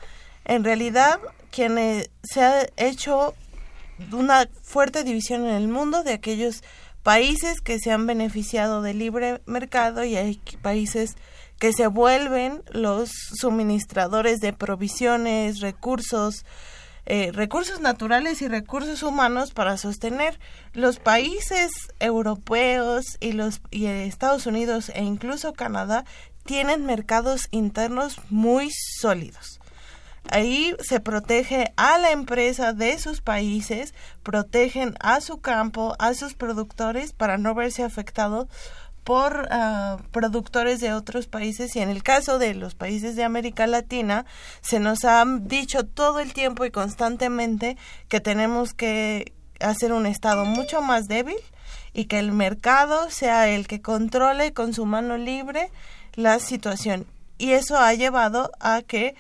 en 0.45 0.63
realidad 0.63 1.19
quienes 1.51 2.11
se 2.23 2.43
ha 2.43 2.69
hecho 2.77 3.33
una 4.13 4.47
fuerte 4.63 5.03
división 5.03 5.47
en 5.47 5.55
el 5.55 5.69
mundo 5.69 6.03
de 6.03 6.13
aquellos 6.13 6.63
países 7.03 7.63
que 7.63 7.79
se 7.79 7.91
han 7.91 8.07
beneficiado 8.07 8.83
del 8.83 8.99
libre 8.99 9.41
mercado 9.47 10.05
y 10.05 10.17
hay 10.17 10.39
países 10.61 11.17
que 11.59 11.73
se 11.73 11.87
vuelven 11.87 12.63
los 12.71 13.09
suministradores 13.41 14.41
de 14.41 14.53
provisiones, 14.53 15.61
recursos, 15.61 16.45
eh, 17.13 17.33
recursos 17.33 17.81
naturales 17.81 18.41
y 18.41 18.47
recursos 18.47 19.03
humanos 19.03 19.51
para 19.53 19.77
sostener 19.77 20.39
los 20.75 21.01
países 21.01 21.73
europeos 21.99 23.17
y 23.19 23.33
los 23.33 23.61
y 23.73 23.87
Estados 23.87 24.47
Unidos 24.47 24.93
e 24.95 25.03
incluso 25.03 25.53
Canadá 25.53 26.05
tienen 26.45 26.87
mercados 26.87 27.49
internos 27.51 28.21
muy 28.31 28.71
sólidos. 29.01 29.59
ahí 30.31 30.77
se 30.79 31.01
protege 31.01 31.73
a 31.77 31.99
la 31.99 32.13
empresa 32.13 32.73
de 32.75 32.97
sus 33.01 33.21
países, 33.21 33.93
protegen 34.23 34.95
a 35.01 35.21
su 35.21 35.41
campo, 35.41 35.97
a 35.99 36.15
sus 36.15 36.35
productores 36.35 37.13
para 37.13 37.39
no 37.39 37.57
verse 37.57 37.83
afectados 37.83 38.47
por 39.05 39.49
ah, 39.51 39.99
productores 40.13 40.81
de 40.81 40.93
otros 40.93 41.27
países 41.27 41.75
y 41.77 41.81
en 41.81 41.89
el 41.89 42.03
caso 42.03 42.39
de 42.39 42.55
los 42.55 42.75
países 42.75 43.17
de 43.17 43.25
América 43.25 43.67
Latina 43.67 44.27
se 44.61 44.81
nos 44.81 45.05
ha 45.05 45.25
dicho 45.41 45.85
todo 45.85 46.21
el 46.21 46.33
tiempo 46.33 46.65
y 46.65 46.71
constantemente 46.71 47.77
que 48.09 48.21
tenemos 48.21 48.75
que 48.75 49.33
hacer 49.61 49.93
un 49.93 50.07
estado 50.07 50.45
mucho 50.45 50.83
más 50.83 51.09
débil 51.09 51.37
y 51.93 52.05
que 52.07 52.19
el 52.19 52.33
mercado 52.33 53.11
sea 53.11 53.49
el 53.49 53.67
que 53.67 53.83
controle 53.83 54.53
con 54.53 54.75
su 54.75 54.87
mano 54.87 55.17
libre 55.17 55.71
la 56.15 56.39
situación. 56.39 57.07
Y 57.39 57.53
eso 57.53 57.79
ha 57.79 57.93
llevado 57.95 58.53
a 58.61 58.83
que 58.83 59.15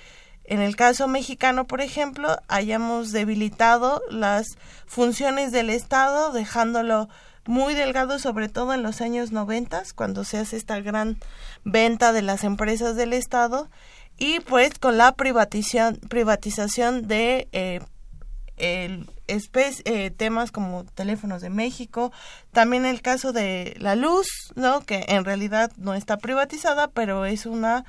en 0.44 0.60
el 0.60 0.74
caso 0.74 1.06
mexicano, 1.06 1.66
por 1.66 1.80
ejemplo, 1.80 2.36
hayamos 2.48 3.12
debilitado 3.12 4.02
las 4.10 4.58
funciones 4.84 5.52
del 5.52 5.70
Estado, 5.70 6.32
dejándolo 6.32 7.08
muy 7.46 7.74
delgado, 7.74 8.18
sobre 8.18 8.48
todo 8.48 8.74
en 8.74 8.82
los 8.82 9.00
años 9.00 9.32
90, 9.32 9.82
cuando 9.94 10.24
se 10.24 10.38
hace 10.38 10.56
esta 10.56 10.80
gran 10.80 11.18
venta 11.64 12.12
de 12.12 12.22
las 12.22 12.44
empresas 12.44 12.96
del 12.96 13.12
Estado, 13.12 13.68
y 14.18 14.40
pues 14.40 14.78
con 14.78 14.98
la 14.98 15.12
privatización, 15.12 15.96
privatización 16.08 17.08
de 17.08 17.48
eh, 17.52 17.80
eh, 18.58 20.10
temas 20.16 20.52
como 20.52 20.84
teléfonos 20.84 21.40
de 21.40 21.50
México, 21.50 22.12
también 22.52 22.84
el 22.84 23.00
caso 23.00 23.32
de 23.32 23.74
la 23.78 23.96
luz, 23.96 24.28
¿no? 24.56 24.80
que 24.80 25.06
en 25.08 25.24
realidad 25.24 25.72
no 25.76 25.94
está 25.94 26.18
privatizada, 26.18 26.88
pero 26.88 27.24
es 27.24 27.46
una 27.46 27.84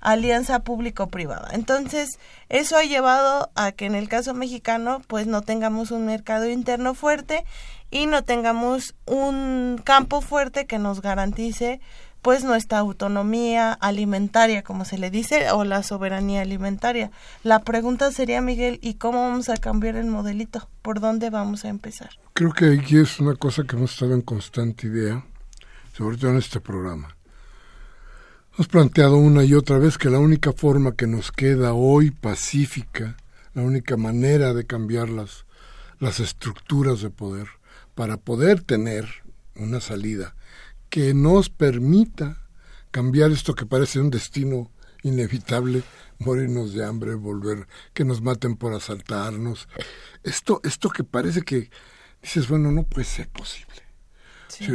alianza 0.00 0.60
público-privada. 0.60 1.50
Entonces, 1.52 2.18
eso 2.48 2.76
ha 2.76 2.84
llevado 2.84 3.50
a 3.54 3.72
que 3.72 3.86
en 3.86 3.94
el 3.94 4.08
caso 4.08 4.34
mexicano, 4.34 5.02
pues 5.06 5.26
no 5.26 5.42
tengamos 5.42 5.90
un 5.90 6.06
mercado 6.06 6.48
interno 6.48 6.94
fuerte 6.94 7.44
y 7.90 8.06
no 8.06 8.24
tengamos 8.24 8.94
un 9.06 9.80
campo 9.84 10.20
fuerte 10.20 10.66
que 10.66 10.78
nos 10.78 11.02
garantice 11.02 11.80
pues 12.22 12.44
nuestra 12.44 12.78
autonomía 12.78 13.72
alimentaria, 13.72 14.62
como 14.62 14.84
se 14.84 14.98
le 14.98 15.10
dice, 15.10 15.50
o 15.52 15.64
la 15.64 15.82
soberanía 15.82 16.42
alimentaria. 16.42 17.10
La 17.42 17.60
pregunta 17.60 18.12
sería, 18.12 18.42
Miguel, 18.42 18.78
¿y 18.82 18.94
cómo 18.94 19.22
vamos 19.22 19.48
a 19.48 19.56
cambiar 19.56 19.96
el 19.96 20.06
modelito? 20.06 20.68
¿Por 20.82 21.00
dónde 21.00 21.30
vamos 21.30 21.64
a 21.64 21.68
empezar? 21.68 22.10
Creo 22.34 22.52
que 22.52 22.78
aquí 22.78 22.98
es 22.98 23.20
una 23.20 23.34
cosa 23.36 23.64
que 23.64 23.76
hemos 23.76 23.92
estado 23.92 24.14
en 24.14 24.20
constante 24.20 24.86
idea, 24.86 25.24
sobre 25.96 26.18
todo 26.18 26.32
en 26.32 26.38
este 26.38 26.60
programa. 26.60 27.16
Hemos 28.54 28.68
planteado 28.68 29.16
una 29.16 29.44
y 29.44 29.54
otra 29.54 29.78
vez 29.78 29.96
que 29.96 30.10
la 30.10 30.18
única 30.18 30.52
forma 30.52 30.92
que 30.92 31.06
nos 31.06 31.32
queda 31.32 31.72
hoy 31.72 32.10
pacífica, 32.10 33.16
la 33.54 33.62
única 33.62 33.96
manera 33.96 34.52
de 34.52 34.66
cambiar 34.66 35.08
las, 35.08 35.46
las 35.98 36.20
estructuras 36.20 37.00
de 37.00 37.08
poder, 37.08 37.48
para 37.94 38.16
poder 38.16 38.62
tener 38.62 39.06
una 39.56 39.80
salida 39.80 40.34
que 40.88 41.14
nos 41.14 41.48
permita 41.48 42.42
cambiar 42.90 43.30
esto 43.30 43.54
que 43.54 43.66
parece 43.66 44.00
un 44.00 44.10
destino 44.10 44.70
inevitable, 45.02 45.82
morirnos 46.18 46.74
de 46.74 46.84
hambre, 46.84 47.14
volver, 47.14 47.66
que 47.94 48.04
nos 48.04 48.20
maten 48.20 48.56
por 48.56 48.74
asaltarnos. 48.74 49.68
Esto, 50.22 50.60
esto 50.64 50.90
que 50.90 51.04
parece 51.04 51.42
que 51.42 51.70
dices, 52.22 52.48
bueno, 52.48 52.70
no 52.72 52.82
puede 52.82 53.06
ser 53.06 53.28
posible. 53.28 53.82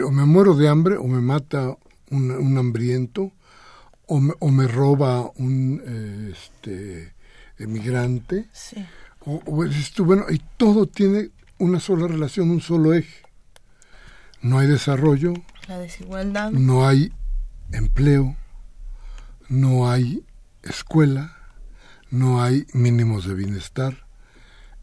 o 0.03 0.11
me 0.11 0.25
muero 0.25 0.55
de 0.55 0.67
hambre 0.67 0.97
o 0.97 1.05
me 1.07 1.21
mata 1.21 1.77
un, 2.09 2.57
hambriento 2.57 3.31
o 4.07 4.19
me, 4.19 4.33
o 4.39 4.49
me, 4.49 4.67
roba 4.67 5.31
un 5.35 6.31
este, 6.33 7.13
emigrante. 7.57 8.49
O, 9.25 9.41
o 9.45 10.05
bueno, 10.05 10.25
y 10.29 10.39
todo 10.57 10.87
tiene 10.87 11.31
una 11.57 11.79
sola 11.79 12.07
relación, 12.07 12.49
un 12.49 12.61
solo 12.61 12.93
eje. 12.93 13.23
No 14.41 14.59
hay 14.59 14.67
desarrollo, 14.67 15.33
la 15.67 15.79
desigualdad. 15.79 16.51
No 16.51 16.87
hay 16.87 17.11
empleo, 17.71 18.35
no 19.49 19.89
hay 19.89 20.23
escuela, 20.63 21.35
no 22.11 22.41
hay 22.41 22.67
mínimos 22.73 23.25
de 23.25 23.33
bienestar. 23.33 24.05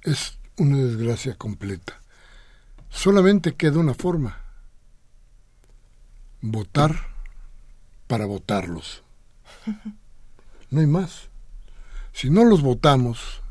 Es 0.02 0.38
una 0.56 0.78
desgracia 0.78 1.36
completa. 1.36 2.00
Solamente 2.88 3.54
queda 3.54 3.78
una 3.78 3.94
forma. 3.94 4.38
Votar 6.40 7.12
para 8.06 8.26
votarlos. 8.26 9.02
No 10.70 10.80
hay 10.80 10.86
más. 10.86 11.28
Si 12.14 12.30
no 12.30 12.44
los 12.44 12.62
votamos 12.62 13.42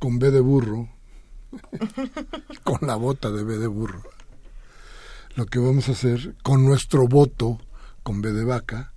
con 0.00 0.18
B 0.18 0.32
de 0.32 0.40
burro, 0.40 0.88
con 2.64 2.86
la 2.86 2.96
bota 2.96 3.30
de 3.30 3.44
B 3.44 3.58
de 3.58 3.66
burro, 3.66 4.02
lo 5.36 5.46
que 5.46 5.58
vamos 5.58 5.88
a 5.88 5.92
hacer 5.92 6.36
con 6.42 6.64
nuestro 6.64 7.06
voto 7.06 7.58
con 8.02 8.22
B 8.22 8.32
de 8.32 8.44
vaca, 8.44 8.92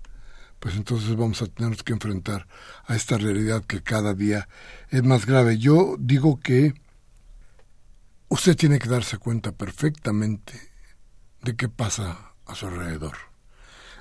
pues 0.59 0.75
entonces 0.75 1.15
vamos 1.15 1.41
a 1.41 1.47
tener 1.47 1.75
que 1.77 1.93
enfrentar 1.93 2.47
a 2.85 2.95
esta 2.95 3.17
realidad 3.17 3.65
que 3.65 3.83
cada 3.83 4.13
día 4.13 4.47
es 4.89 5.03
más 5.03 5.25
grave. 5.25 5.57
Yo 5.57 5.97
digo 5.99 6.39
que 6.39 6.73
usted 8.29 8.55
tiene 8.55 8.79
que 8.79 8.87
darse 8.87 9.17
cuenta 9.17 9.51
perfectamente 9.51 10.53
de 11.41 11.55
qué 11.55 11.67
pasa 11.67 12.33
a 12.45 12.55
su 12.55 12.67
alrededor, 12.67 13.17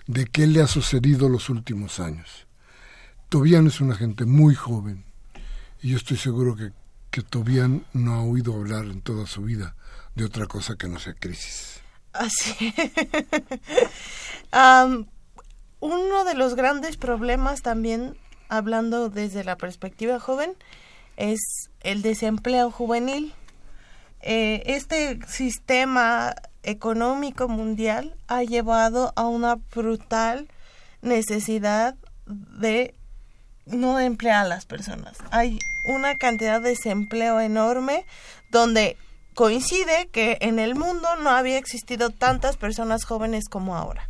de 0.06 0.26
qué 0.26 0.46
le 0.46 0.62
ha 0.62 0.66
sucedido 0.68 1.28
los 1.28 1.48
últimos 1.48 1.98
años. 1.98 2.46
Tobian 3.28 3.66
es 3.66 3.80
una 3.80 3.96
gente 3.96 4.24
muy 4.24 4.54
joven 4.54 5.04
y 5.80 5.88
yo 5.88 5.96
estoy 5.96 6.16
seguro 6.16 6.54
que, 6.54 6.72
que 7.12 7.22
Tobian 7.22 7.84
no 7.92 8.14
ha 8.14 8.22
oído 8.22 8.54
hablar 8.54 8.86
en 8.86 9.02
toda 9.02 9.26
su 9.26 9.42
vida 9.42 9.76
de 10.16 10.24
otra 10.24 10.46
cosa 10.46 10.76
que 10.76 10.88
no 10.88 10.98
sea 10.98 11.12
crisis. 11.14 11.80
Así. 12.12 12.74
uno 15.80 16.24
de 16.24 16.34
los 16.34 16.54
grandes 16.54 16.96
problemas 16.96 17.60
también, 17.62 18.16
hablando 18.48 19.10
desde 19.10 19.44
la 19.44 19.56
perspectiva 19.56 20.18
joven, 20.18 20.56
es 21.16 21.38
el 21.82 22.00
desempleo 22.02 22.70
juvenil. 22.70 23.34
Eh, 24.22 24.62
este 24.66 25.20
sistema 25.26 26.34
económico 26.62 27.46
mundial 27.46 28.16
ha 28.26 28.42
llevado 28.42 29.12
a 29.16 29.26
una 29.26 29.56
brutal 29.56 30.48
necesidad 31.02 31.94
de 32.26 32.94
no 33.66 34.00
emplear 34.00 34.44
a 34.44 34.48
las 34.48 34.66
personas. 34.66 35.16
Hay 35.30 35.58
una 35.86 36.16
cantidad 36.16 36.60
de 36.60 36.70
desempleo 36.70 37.40
enorme 37.40 38.04
donde 38.50 38.96
coincide 39.34 40.08
que 40.12 40.38
en 40.40 40.58
el 40.58 40.74
mundo 40.74 41.08
no 41.22 41.30
había 41.30 41.58
existido 41.58 42.10
tantas 42.10 42.56
personas 42.56 43.04
jóvenes 43.04 43.44
como 43.48 43.76
ahora. 43.76 44.08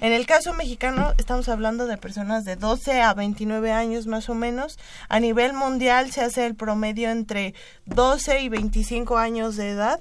En 0.00 0.12
el 0.12 0.26
caso 0.26 0.52
mexicano 0.52 1.14
estamos 1.16 1.48
hablando 1.48 1.86
de 1.86 1.96
personas 1.96 2.42
de 2.44 2.56
12 2.56 3.02
a 3.02 3.14
29 3.14 3.70
años 3.70 4.08
más 4.08 4.28
o 4.28 4.34
menos. 4.34 4.76
A 5.08 5.20
nivel 5.20 5.52
mundial 5.52 6.10
se 6.10 6.22
hace 6.22 6.44
el 6.44 6.56
promedio 6.56 7.08
entre 7.10 7.54
12 7.86 8.40
y 8.40 8.48
25 8.48 9.16
años 9.16 9.54
de 9.54 9.70
edad. 9.70 10.00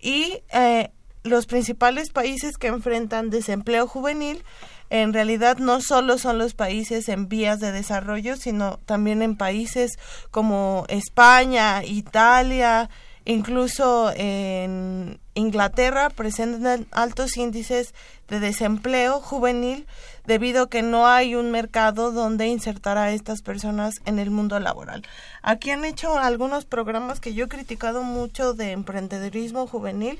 Y 0.00 0.42
eh, 0.52 0.90
los 1.22 1.46
principales 1.46 2.10
países 2.10 2.56
que 2.56 2.66
enfrentan 2.66 3.30
desempleo 3.30 3.86
juvenil 3.86 4.42
en 4.90 5.12
realidad 5.12 5.58
no 5.58 5.80
solo 5.80 6.18
son 6.18 6.38
los 6.38 6.54
países 6.54 7.08
en 7.08 7.28
vías 7.28 7.60
de 7.60 7.72
desarrollo, 7.72 8.36
sino 8.36 8.78
también 8.86 9.22
en 9.22 9.36
países 9.36 9.98
como 10.30 10.84
España, 10.88 11.84
Italia, 11.84 12.88
Incluso 13.28 14.10
en 14.16 15.20
Inglaterra 15.34 16.08
presentan 16.08 16.86
altos 16.92 17.36
índices 17.36 17.92
de 18.26 18.40
desempleo 18.40 19.20
juvenil 19.20 19.86
debido 20.24 20.62
a 20.62 20.70
que 20.70 20.80
no 20.80 21.06
hay 21.06 21.34
un 21.34 21.50
mercado 21.50 22.10
donde 22.10 22.46
insertar 22.46 22.96
a 22.96 23.12
estas 23.12 23.42
personas 23.42 23.96
en 24.06 24.18
el 24.18 24.30
mundo 24.30 24.58
laboral. 24.60 25.02
Aquí 25.42 25.70
han 25.70 25.84
hecho 25.84 26.18
algunos 26.18 26.64
programas 26.64 27.20
que 27.20 27.34
yo 27.34 27.44
he 27.44 27.48
criticado 27.48 28.02
mucho 28.02 28.54
de 28.54 28.72
emprendedurismo 28.72 29.66
juvenil, 29.66 30.18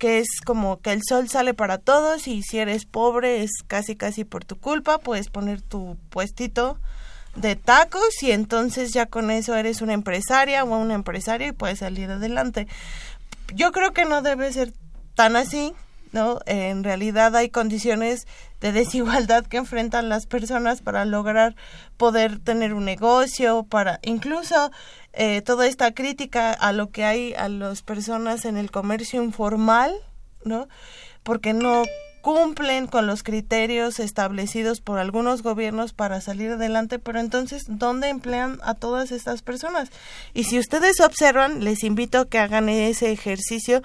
que 0.00 0.18
es 0.18 0.40
como 0.44 0.80
que 0.80 0.92
el 0.92 1.02
sol 1.06 1.28
sale 1.28 1.52
para 1.52 1.76
todos 1.76 2.26
y 2.26 2.42
si 2.42 2.58
eres 2.58 2.86
pobre 2.86 3.42
es 3.42 3.50
casi 3.66 3.96
casi 3.96 4.24
por 4.24 4.46
tu 4.46 4.58
culpa, 4.58 4.96
puedes 4.96 5.28
poner 5.28 5.60
tu 5.60 5.98
puestito 6.08 6.78
de 7.36 7.54
tacos 7.54 8.22
y 8.22 8.32
entonces 8.32 8.94
ya 8.94 9.04
con 9.04 9.30
eso 9.30 9.54
eres 9.54 9.82
una 9.82 9.92
empresaria 9.92 10.64
o 10.64 10.74
un 10.74 10.90
empresario 10.90 11.48
y 11.48 11.52
puedes 11.52 11.80
salir 11.80 12.10
adelante. 12.10 12.66
Yo 13.54 13.72
creo 13.72 13.92
que 13.92 14.06
no 14.06 14.22
debe 14.22 14.50
ser 14.54 14.72
tan 15.14 15.36
así, 15.36 15.74
¿no? 16.12 16.40
En 16.46 16.84
realidad 16.84 17.34
hay 17.36 17.50
condiciones 17.50 18.26
de 18.60 18.72
desigualdad 18.72 19.46
que 19.46 19.56
enfrentan 19.56 20.08
las 20.08 20.26
personas 20.26 20.82
para 20.82 21.04
lograr 21.04 21.56
poder 21.96 22.38
tener 22.38 22.74
un 22.74 22.84
negocio, 22.84 23.64
para 23.64 24.00
incluso 24.02 24.70
eh, 25.12 25.42
toda 25.42 25.66
esta 25.66 25.92
crítica 25.92 26.52
a 26.52 26.72
lo 26.72 26.90
que 26.90 27.04
hay 27.04 27.34
a 27.34 27.48
las 27.48 27.82
personas 27.82 28.44
en 28.44 28.56
el 28.56 28.70
comercio 28.70 29.22
informal, 29.22 29.94
¿no? 30.44 30.68
Porque 31.22 31.52
no 31.52 31.84
cumplen 32.20 32.86
con 32.86 33.06
los 33.06 33.22
criterios 33.22 33.98
establecidos 33.98 34.80
por 34.80 34.98
algunos 34.98 35.42
gobiernos 35.42 35.92
para 35.92 36.20
salir 36.20 36.50
adelante, 36.52 36.98
pero 36.98 37.18
entonces, 37.18 37.64
¿dónde 37.66 38.08
emplean 38.08 38.60
a 38.62 38.74
todas 38.74 39.10
estas 39.10 39.42
personas? 39.42 39.90
Y 40.34 40.44
si 40.44 40.58
ustedes 40.58 41.00
observan, 41.00 41.64
les 41.64 41.82
invito 41.82 42.20
a 42.20 42.28
que 42.28 42.38
hagan 42.38 42.68
ese 42.68 43.10
ejercicio 43.10 43.80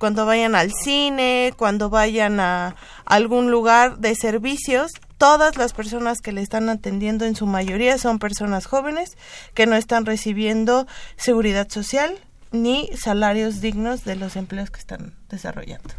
cuando 0.00 0.24
vayan 0.24 0.54
al 0.54 0.72
cine, 0.72 1.52
cuando 1.58 1.90
vayan 1.90 2.40
a 2.40 2.74
algún 3.04 3.50
lugar 3.50 3.98
de 3.98 4.14
servicios, 4.14 4.92
todas 5.18 5.58
las 5.58 5.74
personas 5.74 6.22
que 6.22 6.32
le 6.32 6.40
están 6.40 6.70
atendiendo 6.70 7.26
en 7.26 7.36
su 7.36 7.44
mayoría 7.44 7.98
son 7.98 8.18
personas 8.18 8.64
jóvenes 8.64 9.18
que 9.52 9.66
no 9.66 9.76
están 9.76 10.06
recibiendo 10.06 10.86
seguridad 11.16 11.68
social 11.68 12.18
ni 12.50 12.88
salarios 12.96 13.60
dignos 13.60 14.04
de 14.04 14.16
los 14.16 14.36
empleos 14.36 14.70
que 14.70 14.80
están 14.80 15.12
desarrollando. 15.28 15.90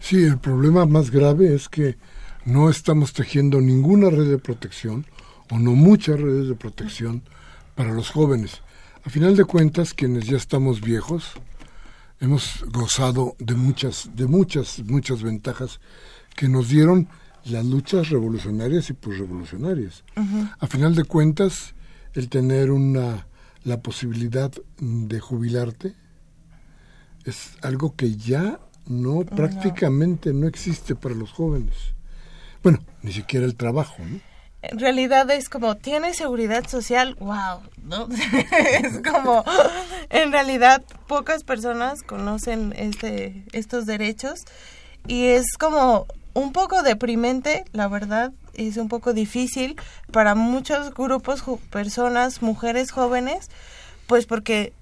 Sí, 0.00 0.22
el 0.22 0.36
problema 0.36 0.84
más 0.84 1.10
grave 1.10 1.54
es 1.54 1.70
que 1.70 1.96
no 2.44 2.68
estamos 2.68 3.14
tejiendo 3.14 3.62
ninguna 3.62 4.10
red 4.10 4.28
de 4.28 4.38
protección 4.38 5.06
o 5.50 5.58
no 5.58 5.70
muchas 5.70 6.20
redes 6.20 6.46
de 6.46 6.56
protección 6.56 7.22
para 7.74 7.94
los 7.94 8.10
jóvenes. 8.10 8.60
A 9.06 9.08
final 9.08 9.34
de 9.34 9.46
cuentas, 9.46 9.94
quienes 9.94 10.26
ya 10.26 10.36
estamos 10.36 10.82
viejos, 10.82 11.40
hemos 12.20 12.64
gozado 12.72 13.36
de 13.38 13.54
muchas, 13.54 14.10
de 14.14 14.26
muchas, 14.26 14.80
muchas 14.84 15.22
ventajas 15.22 15.80
que 16.34 16.48
nos 16.48 16.68
dieron 16.68 17.08
las 17.44 17.64
luchas 17.64 18.10
revolucionarias 18.10 18.90
y 18.90 18.92
posrevolucionarias. 18.92 20.04
A 20.58 20.66
final 20.66 20.94
de 20.94 21.04
cuentas, 21.04 21.74
el 22.14 22.28
tener 22.28 22.70
una 22.70 23.26
la 23.66 23.82
posibilidad 23.82 24.52
de 24.78 25.18
jubilarte 25.18 25.94
es 27.24 27.56
algo 27.62 27.96
que 27.96 28.14
ya 28.14 28.60
no 28.86 29.24
prácticamente 29.24 30.32
no 30.32 30.46
existe 30.46 30.94
para 30.94 31.16
los 31.16 31.32
jóvenes. 31.32 31.74
Bueno, 32.62 32.78
ni 33.02 33.12
siquiera 33.12 33.44
el 33.44 33.56
trabajo, 33.56 33.96
¿no? 34.08 34.20
En 34.70 34.78
realidad 34.78 35.30
es 35.30 35.48
como, 35.48 35.76
¿tiene 35.76 36.14
seguridad 36.14 36.66
social? 36.66 37.16
¡Wow! 37.18 37.60
¿no? 37.86 38.08
es 38.82 39.00
como, 39.08 39.44
en 40.10 40.32
realidad 40.32 40.82
pocas 41.06 41.44
personas 41.44 42.02
conocen 42.02 42.74
este, 42.76 43.44
estos 43.52 43.86
derechos 43.86 44.44
y 45.06 45.26
es 45.26 45.56
como 45.58 46.06
un 46.34 46.52
poco 46.52 46.82
deprimente, 46.82 47.64
la 47.72 47.88
verdad, 47.88 48.32
es 48.54 48.76
un 48.76 48.88
poco 48.88 49.12
difícil 49.12 49.76
para 50.12 50.34
muchos 50.34 50.92
grupos, 50.92 51.42
personas, 51.70 52.42
mujeres 52.42 52.90
jóvenes, 52.90 53.50
pues 54.06 54.26
porque 54.26 54.72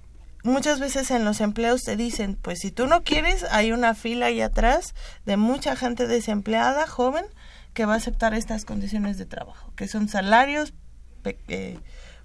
muchas 0.43 0.79
veces 0.79 1.11
en 1.11 1.23
los 1.25 1.41
empleos 1.41 1.81
te 1.83 1.95
dicen, 1.95 2.37
pues 2.41 2.59
si 2.59 2.71
tú 2.71 2.87
no 2.87 3.03
quieres, 3.03 3.43
hay 3.51 3.71
una 3.71 3.95
fila 3.95 4.27
ahí 4.27 4.41
atrás 4.41 4.95
de 5.25 5.37
mucha 5.37 5.75
gente 5.75 6.07
desempleada, 6.07 6.87
joven, 6.87 7.25
que 7.75 7.85
va 7.85 7.93
a 7.93 7.97
aceptar 7.97 8.33
estas 8.33 8.65
condiciones 8.65 9.19
de 9.19 9.27
trabajo, 9.27 9.71
que 9.75 9.87
son 9.87 10.09
salarios 10.09 10.73
eh, 11.47 11.77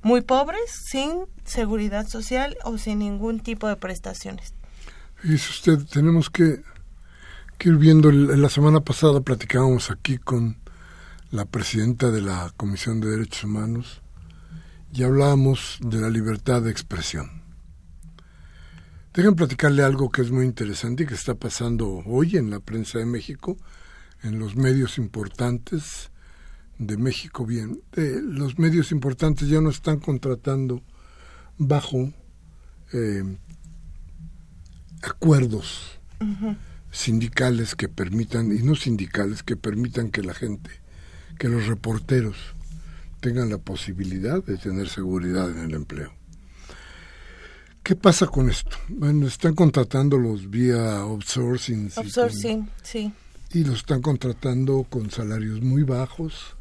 muy 0.03 0.23
pobres, 0.23 0.63
sin 0.71 1.27
seguridad 1.45 2.09
social 2.09 2.57
o 2.65 2.79
sin 2.79 3.01
ningún 3.01 3.41
tipo 3.41 3.69
de 3.69 3.77
prestaciones. 3.77 4.55
Dice 5.23 5.51
usted, 5.51 5.79
tenemos 5.93 6.31
que, 6.31 6.63
que 7.59 7.69
ir 7.69 7.77
viendo, 7.77 8.11
la 8.11 8.49
semana 8.49 8.81
pasada 8.81 9.21
platicábamos 9.21 9.91
aquí 9.91 10.17
con 10.17 10.57
la 11.31 11.45
presidenta 11.45 12.11
de 12.11 12.23
la 12.23 12.51
Comisión 12.57 13.01
de 13.01 13.11
Derechos 13.11 13.45
Humanos 13.45 14.01
y 14.95 15.03
hablábamos 15.03 15.77
de 15.83 16.01
la 16.01 16.09
libertad 16.09 16.63
de 16.63 16.71
expresión 16.71 17.41
Dejen 19.13 19.35
platicarle 19.35 19.83
algo 19.83 20.09
que 20.09 20.23
es 20.23 20.31
muy 20.31 20.45
interesante 20.45 21.03
y 21.03 21.07
que 21.07 21.15
está 21.15 21.35
pasando 21.35 22.01
hoy 22.07 22.37
en 22.37 22.49
la 22.49 22.61
prensa 22.61 23.01
de 23.01 23.07
México, 23.07 23.57
en 24.23 24.39
los 24.39 24.57
medios 24.57 24.99
importantes 24.99 26.11
de 26.79 26.97
México. 26.97 27.47
Bien, 27.47 27.81
eh, 27.97 28.21
los 28.23 28.59
medios 28.59 28.93
importantes 28.93 29.49
ya 29.49 29.61
no 29.61 29.71
están 29.71 30.01
contratando 30.01 30.83
bajo 31.59 32.13
eh, 32.93 33.23
acuerdos 35.03 35.99
sindicales 36.91 37.75
que 37.75 37.89
permitan, 37.89 38.53
y 38.53 38.63
no 38.63 38.75
sindicales, 38.75 39.43
que 39.43 39.57
permitan 39.57 40.11
que 40.11 40.23
la 40.23 40.35
gente, 40.35 40.71
que 41.39 41.49
los 41.49 41.67
reporteros 41.67 42.37
tengan 43.21 43.51
la 43.51 43.59
posibilidad 43.59 44.43
de 44.43 44.57
tener 44.57 44.89
seguridad 44.89 45.51
en 45.51 45.59
el 45.59 45.75
empleo. 45.75 46.13
¿Qué 47.83 47.97
pasa 47.97 48.27
con 48.27 48.51
esto? 48.51 48.77
Bueno, 48.89 49.27
están 49.27 49.55
contratándolos 49.55 50.51
vía 50.51 50.99
outsourcing. 50.99 51.91
Outsourcing, 51.97 52.69
sí. 52.83 53.13
Y 53.53 53.65
los 53.65 53.79
están 53.79 54.01
contratando 54.01 54.85
con 54.89 55.11
salarios 55.11 55.61
muy 55.61 55.83
bajos 55.83 56.57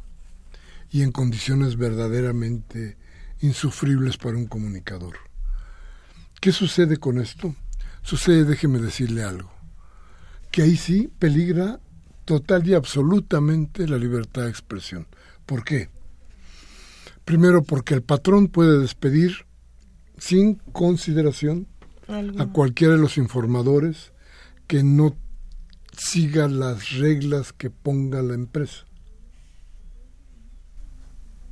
y 0.90 1.02
en 1.02 1.12
condiciones 1.12 1.76
verdaderamente 1.76 2.96
insufribles 3.40 4.16
para 4.16 4.36
un 4.36 4.46
comunicador. 4.46 5.16
¿Qué 6.40 6.52
sucede 6.52 6.96
con 6.96 7.18
esto? 7.20 7.54
Sucede, 8.02 8.44
déjeme 8.44 8.78
decirle 8.78 9.22
algo, 9.22 9.52
que 10.50 10.62
ahí 10.62 10.76
sí 10.76 11.10
peligra 11.18 11.80
total 12.24 12.66
y 12.66 12.74
absolutamente 12.74 13.86
la 13.86 13.98
libertad 13.98 14.42
de 14.42 14.50
expresión. 14.50 15.06
¿Por 15.46 15.64
qué? 15.64 15.90
Primero 17.24 17.62
porque 17.62 17.94
el 17.94 18.02
patrón 18.02 18.48
puede 18.48 18.78
despedir 18.78 19.46
sin 20.18 20.56
consideración 20.72 21.66
a 22.08 22.46
cualquiera 22.46 22.94
de 22.94 23.00
los 23.00 23.18
informadores 23.18 24.12
que 24.66 24.82
no 24.82 25.16
siga 26.00 26.48
las 26.48 26.92
reglas 26.92 27.52
que 27.52 27.68
ponga 27.68 28.22
la 28.22 28.32
empresa. 28.32 28.86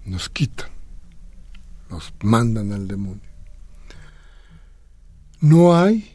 Nos 0.07 0.31
quitan, 0.31 0.71
nos 1.91 2.15
mandan 2.23 2.73
al 2.73 2.89
demonio. 2.89 3.29
No 5.41 5.77
hay 5.77 6.11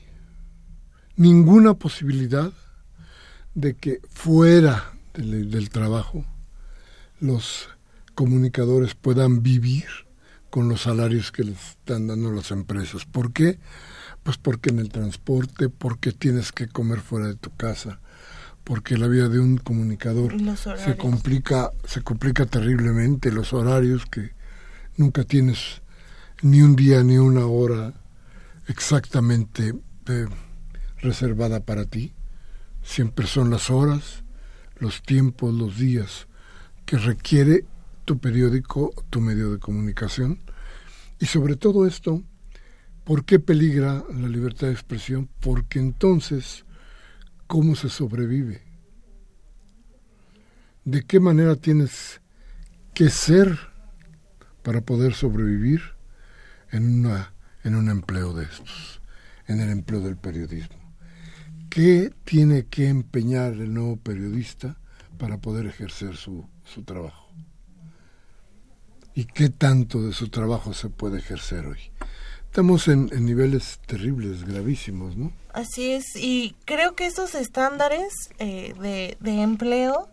ninguna 1.16 1.76
posibilidad 1.76 2.52
de 3.54 3.76
que 3.76 4.02
fuera 4.10 4.94
del, 5.14 5.52
del 5.52 5.70
trabajo 5.70 6.26
los 7.20 7.70
comunicadores 8.16 8.96
puedan 8.96 9.44
vivir 9.44 9.86
con 10.50 10.70
los 10.70 10.82
salarios 10.82 11.32
que 11.32 11.44
les 11.44 11.70
están 11.70 12.08
dando 12.08 12.32
las 12.32 12.50
empresas. 12.50 13.06
¿Por 13.06 13.32
qué? 13.32 13.60
Pues 14.24 14.38
porque 14.38 14.72
en 14.72 14.80
el 14.80 14.90
transporte, 14.90 15.70
porque 15.70 16.12
tienes 16.12 16.52
que 16.52 16.68
comer 16.68 17.00
fuera 17.00 17.28
de 17.28 17.36
tu 17.36 17.56
casa, 17.56 18.00
porque 18.64 18.98
la 18.98 19.08
vida 19.08 19.30
de 19.30 19.40
un 19.40 19.58
comunicador 19.58 20.34
se 20.78 20.98
complica, 20.98 21.72
se 21.86 22.02
complica 22.02 22.46
terriblemente, 22.46 23.32
los 23.32 23.54
horarios 23.54 24.06
que 24.06 24.32
nunca 24.98 25.24
tienes 25.24 25.82
ni 26.42 26.62
un 26.62 26.76
día 26.76 27.04
ni 27.04 27.18
una 27.18 27.46
hora 27.46 27.94
exactamente 28.68 29.74
eh, 30.08 30.26
reservada 31.02 31.60
para 31.62 31.86
ti. 31.86 32.14
Siempre 32.82 33.28
son 33.28 33.50
las 33.50 33.70
horas, 33.70 34.24
los 34.78 35.02
tiempos, 35.02 35.54
los 35.54 35.78
días 35.78 36.28
que 36.86 36.98
requiere 36.98 37.66
tu 38.06 38.20
periódico, 38.20 38.94
tu 39.10 39.22
medio 39.22 39.52
de 39.52 39.60
comunicación. 39.60 40.40
Y 41.20 41.26
sobre 41.26 41.56
todo 41.56 41.88
esto, 41.88 42.24
¿por 43.04 43.26
qué 43.26 43.40
peligra 43.40 44.04
la 44.14 44.28
libertad 44.28 44.68
de 44.68 44.74
expresión? 44.74 45.30
Porque 45.40 45.80
entonces, 45.80 46.66
¿cómo 47.54 47.76
se 47.76 47.88
sobrevive? 47.88 48.64
¿De 50.86 51.04
qué 51.04 51.20
manera 51.20 51.56
tienes 51.56 52.20
que 52.96 53.12
ser 53.12 53.60
para 54.64 54.82
poder 54.82 55.14
sobrevivir 55.14 55.84
en, 56.72 57.06
una, 57.06 57.36
en 57.64 57.76
un 57.76 57.92
empleo 57.92 58.34
de 58.34 58.46
estos, 58.46 59.02
en 59.46 59.60
el 59.62 59.70
empleo 59.70 60.02
del 60.02 60.18
periodismo? 60.18 60.96
¿Qué 61.70 62.12
tiene 62.24 62.66
que 62.66 62.88
empeñar 62.88 63.54
el 63.54 63.72
nuevo 63.72 63.98
periodista 63.98 64.80
para 65.20 65.38
poder 65.38 65.68
ejercer 65.68 66.16
su, 66.16 66.50
su 66.64 66.82
trabajo? 66.82 67.24
y 69.16 69.26
qué 69.26 69.50
tanto 69.50 70.02
de 70.02 70.12
su 70.12 70.30
trabajo 70.30 70.74
se 70.74 70.90
puede 70.90 71.20
ejercer 71.20 71.68
hoy. 71.68 71.78
Estamos 72.54 72.88
en, 72.88 73.10
niveles 73.26 73.80
terribles, 73.88 74.44
gravísimos, 74.46 75.18
¿no? 75.18 75.32
Así 75.54 75.92
es, 75.92 76.16
y 76.16 76.56
creo 76.66 76.94
que 76.94 77.08
estos 77.08 77.34
estándares 77.34 78.14
eh, 78.38 78.76
de, 78.80 79.18
de, 79.22 79.42
empleo 79.42 80.08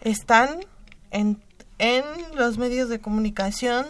están 0.00 0.60
en, 1.10 1.38
en 1.78 2.04
los 2.34 2.56
medios 2.56 2.88
de 2.88 3.00
comunicación. 3.00 3.84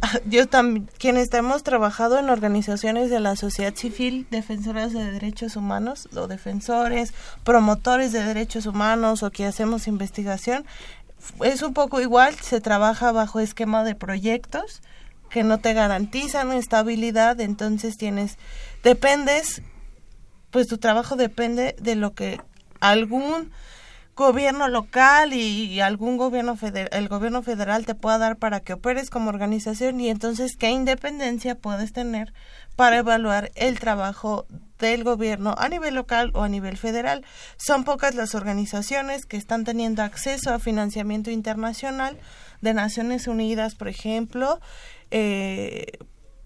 Yo 0.26 0.46
también, 0.46 0.88
quienes 0.98 1.34
hemos 1.34 1.64
trabajado 1.64 2.16
en 2.16 2.30
organizaciones 2.30 3.10
de 3.10 3.18
la 3.18 3.34
sociedad 3.34 3.74
civil, 3.74 4.28
defensoras 4.30 4.92
de 4.92 5.10
derechos 5.10 5.56
humanos, 5.56 6.08
o 6.14 6.28
defensores, 6.28 7.12
promotores 7.42 8.12
de 8.12 8.22
derechos 8.22 8.66
humanos, 8.66 9.24
o 9.24 9.32
que 9.32 9.46
hacemos 9.46 9.88
investigación, 9.88 10.64
es 11.42 11.62
un 11.62 11.74
poco 11.74 12.00
igual, 12.00 12.36
se 12.36 12.60
trabaja 12.60 13.10
bajo 13.10 13.40
esquema 13.40 13.82
de 13.82 13.96
proyectos 13.96 14.80
que 15.30 15.44
no 15.44 15.58
te 15.58 15.72
garantizan 15.72 16.52
estabilidad, 16.52 17.40
entonces 17.40 17.96
tienes, 17.96 18.36
dependes, 18.82 19.62
pues 20.50 20.66
tu 20.66 20.78
trabajo 20.78 21.16
depende 21.16 21.76
de 21.80 21.94
lo 21.94 22.12
que 22.14 22.40
algún 22.80 23.50
gobierno 24.16 24.68
local 24.68 25.32
y, 25.32 25.80
algún 25.80 26.18
gobierno 26.18 26.54
federal, 26.54 26.90
el 26.92 27.08
gobierno 27.08 27.42
federal 27.42 27.86
te 27.86 27.94
pueda 27.94 28.18
dar 28.18 28.36
para 28.36 28.60
que 28.60 28.74
operes 28.74 29.08
como 29.08 29.30
organización 29.30 29.98
y 29.98 30.10
entonces 30.10 30.56
qué 30.58 30.70
independencia 30.70 31.54
puedes 31.54 31.94
tener 31.94 32.34
para 32.76 32.98
evaluar 32.98 33.50
el 33.54 33.78
trabajo 33.78 34.46
del 34.78 35.04
gobierno 35.04 35.54
a 35.56 35.68
nivel 35.68 35.94
local 35.94 36.32
o 36.34 36.42
a 36.42 36.48
nivel 36.48 36.76
federal. 36.76 37.24
Son 37.56 37.84
pocas 37.84 38.14
las 38.14 38.34
organizaciones 38.34 39.24
que 39.24 39.38
están 39.38 39.64
teniendo 39.64 40.02
acceso 40.02 40.52
a 40.52 40.58
financiamiento 40.58 41.30
internacional 41.30 42.18
de 42.60 42.74
Naciones 42.74 43.26
Unidas, 43.26 43.74
por 43.74 43.88
ejemplo, 43.88 44.60
eh, 45.10 45.86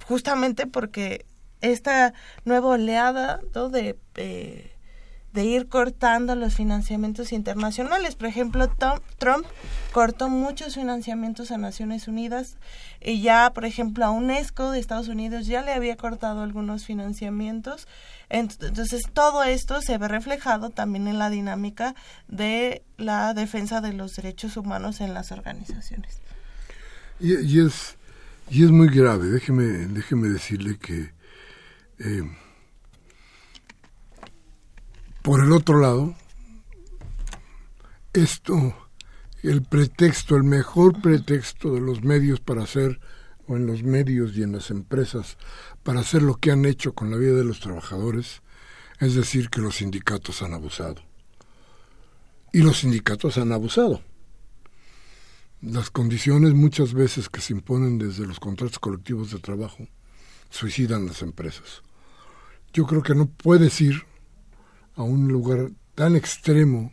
justamente 0.06 0.66
porque 0.66 1.26
esta 1.60 2.14
nueva 2.44 2.68
oleada 2.68 3.40
de 3.70 3.98
eh, 4.16 4.74
de 5.34 5.44
ir 5.44 5.68
cortando 5.68 6.36
los 6.36 6.54
financiamientos 6.54 7.32
internacionales. 7.32 8.14
Por 8.14 8.28
ejemplo, 8.28 8.70
Trump 9.18 9.44
cortó 9.92 10.28
muchos 10.28 10.74
financiamientos 10.74 11.50
a 11.50 11.58
Naciones 11.58 12.06
Unidas 12.06 12.56
y 13.00 13.20
ya, 13.20 13.50
por 13.52 13.64
ejemplo, 13.64 14.04
a 14.04 14.12
UNESCO 14.12 14.70
de 14.70 14.78
Estados 14.78 15.08
Unidos 15.08 15.46
ya 15.46 15.62
le 15.62 15.72
había 15.72 15.96
cortado 15.96 16.42
algunos 16.42 16.84
financiamientos. 16.84 17.88
Entonces, 18.28 19.02
todo 19.12 19.42
esto 19.42 19.80
se 19.82 19.98
ve 19.98 20.06
reflejado 20.06 20.70
también 20.70 21.08
en 21.08 21.18
la 21.18 21.30
dinámica 21.30 21.96
de 22.28 22.84
la 22.96 23.34
defensa 23.34 23.80
de 23.80 23.92
los 23.92 24.14
derechos 24.14 24.56
humanos 24.56 25.00
en 25.00 25.14
las 25.14 25.32
organizaciones. 25.32 26.20
Y, 27.18 27.58
es, 27.58 27.96
y 28.50 28.64
es 28.64 28.70
muy 28.70 28.88
grave. 28.88 29.26
Déjeme, 29.26 29.64
déjeme 29.88 30.28
decirle 30.28 30.78
que... 30.78 31.12
Eh, 31.98 32.22
por 35.22 35.42
el 35.42 35.52
otro 35.52 35.80
lado, 35.80 36.14
esto, 38.12 38.76
el 39.42 39.62
pretexto, 39.62 40.36
el 40.36 40.44
mejor 40.44 41.00
pretexto 41.00 41.72
de 41.72 41.80
los 41.80 42.02
medios 42.02 42.40
para 42.40 42.64
hacer, 42.64 43.00
o 43.46 43.56
en 43.56 43.66
los 43.66 43.82
medios 43.82 44.36
y 44.36 44.42
en 44.42 44.52
las 44.52 44.70
empresas, 44.70 45.38
para 45.82 46.00
hacer 46.00 46.20
lo 46.20 46.34
que 46.34 46.50
han 46.50 46.66
hecho 46.66 46.92
con 46.92 47.10
la 47.10 47.16
vida 47.16 47.32
de 47.32 47.44
los 47.44 47.60
trabajadores, 47.60 48.42
es 49.00 49.14
decir, 49.14 49.48
que 49.48 49.62
los 49.62 49.76
sindicatos 49.76 50.42
han 50.42 50.52
abusado. 50.52 50.96
Y 52.52 52.60
los 52.60 52.80
sindicatos 52.80 53.38
han 53.38 53.50
abusado. 53.52 54.02
Las 55.66 55.88
condiciones 55.88 56.52
muchas 56.52 56.92
veces 56.92 57.30
que 57.30 57.40
se 57.40 57.54
imponen 57.54 57.96
desde 57.96 58.26
los 58.26 58.38
contratos 58.38 58.78
colectivos 58.78 59.30
de 59.30 59.38
trabajo 59.38 59.88
suicidan 60.50 61.06
las 61.06 61.22
empresas. 61.22 61.82
Yo 62.74 62.84
creo 62.84 63.02
que 63.02 63.14
no 63.14 63.26
puedes 63.26 63.80
ir 63.80 64.02
a 64.94 65.02
un 65.02 65.28
lugar 65.28 65.70
tan 65.94 66.16
extremo 66.16 66.92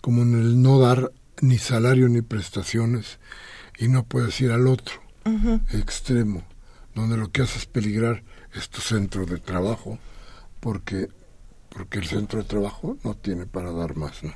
como 0.00 0.22
en 0.22 0.34
el 0.34 0.60
no 0.60 0.80
dar 0.80 1.12
ni 1.40 1.56
salario 1.56 2.08
ni 2.08 2.20
prestaciones 2.20 3.20
y 3.78 3.86
no 3.86 4.04
puedes 4.04 4.40
ir 4.40 4.50
al 4.50 4.66
otro 4.66 5.00
extremo, 5.72 6.42
donde 6.96 7.16
lo 7.16 7.30
que 7.30 7.42
haces 7.42 7.58
es 7.58 7.66
peligrar 7.66 8.24
es 8.54 8.70
tu 8.70 8.80
centro 8.80 9.24
de 9.24 9.38
trabajo, 9.38 10.00
porque, 10.58 11.10
porque 11.68 12.00
el 12.00 12.06
centro 12.06 12.42
de 12.42 12.48
trabajo 12.48 12.98
no 13.04 13.14
tiene 13.14 13.46
para 13.46 13.70
dar 13.70 13.96
más. 13.96 14.24
¿no? 14.24 14.34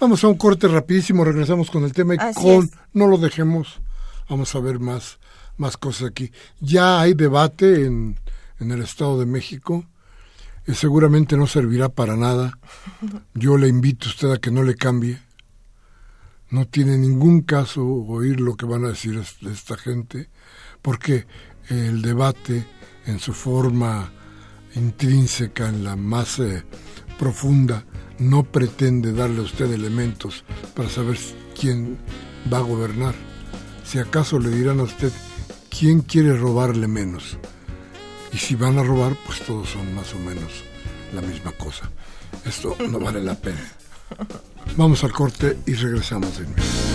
Vamos 0.00 0.22
a 0.24 0.28
un 0.28 0.36
corte 0.36 0.68
rapidísimo, 0.68 1.24
regresamos 1.24 1.70
con 1.70 1.84
el 1.84 1.92
tema 1.92 2.14
y 2.14 2.18
con, 2.34 2.70
no 2.92 3.06
lo 3.06 3.18
dejemos, 3.18 3.80
vamos 4.28 4.54
a 4.54 4.60
ver 4.60 4.78
más, 4.78 5.18
más 5.56 5.76
cosas 5.76 6.10
aquí. 6.10 6.30
Ya 6.60 7.00
hay 7.00 7.14
debate 7.14 7.86
en, 7.86 8.18
en 8.60 8.70
el 8.70 8.82
Estado 8.82 9.18
de 9.18 9.26
México 9.26 9.86
seguramente 10.74 11.36
no 11.36 11.46
servirá 11.46 11.88
para 11.88 12.16
nada. 12.16 12.58
Yo 13.34 13.56
le 13.56 13.68
invito 13.68 14.06
a 14.06 14.10
usted 14.10 14.30
a 14.32 14.38
que 14.38 14.50
no 14.50 14.62
le 14.62 14.74
cambie. 14.74 15.20
No 16.50 16.66
tiene 16.66 16.96
ningún 16.98 17.42
caso 17.42 17.84
oír 17.84 18.40
lo 18.40 18.56
que 18.56 18.66
van 18.66 18.84
a 18.84 18.88
decir 18.88 19.20
esta 19.50 19.76
gente, 19.76 20.30
porque 20.80 21.26
el 21.68 22.02
debate 22.02 22.66
en 23.06 23.18
su 23.18 23.32
forma 23.32 24.12
intrínseca, 24.74 25.68
en 25.68 25.84
la 25.84 25.96
más 25.96 26.38
eh, 26.38 26.64
profunda, 27.18 27.84
no 28.18 28.44
pretende 28.44 29.12
darle 29.12 29.40
a 29.40 29.44
usted 29.44 29.72
elementos 29.72 30.44
para 30.74 30.88
saber 30.88 31.18
quién 31.58 31.98
va 32.52 32.58
a 32.58 32.62
gobernar. 32.62 33.14
Si 33.84 33.98
acaso 33.98 34.38
le 34.38 34.50
dirán 34.50 34.80
a 34.80 34.84
usted 34.84 35.12
quién 35.68 36.00
quiere 36.00 36.36
robarle 36.36 36.88
menos 36.88 37.38
y 38.32 38.38
si 38.38 38.54
van 38.54 38.78
a 38.78 38.82
robar, 38.82 39.16
pues 39.24 39.40
todos 39.40 39.68
son 39.70 39.94
más 39.94 40.12
o 40.14 40.18
menos 40.18 40.64
la 41.14 41.22
misma 41.22 41.52
cosa. 41.52 41.90
Esto 42.44 42.76
no 42.90 42.98
vale 42.98 43.22
la 43.22 43.34
pena. 43.34 43.64
Vamos 44.76 45.04
al 45.04 45.12
corte 45.12 45.58
y 45.66 45.74
regresamos 45.74 46.38
nuevo. 46.40 46.85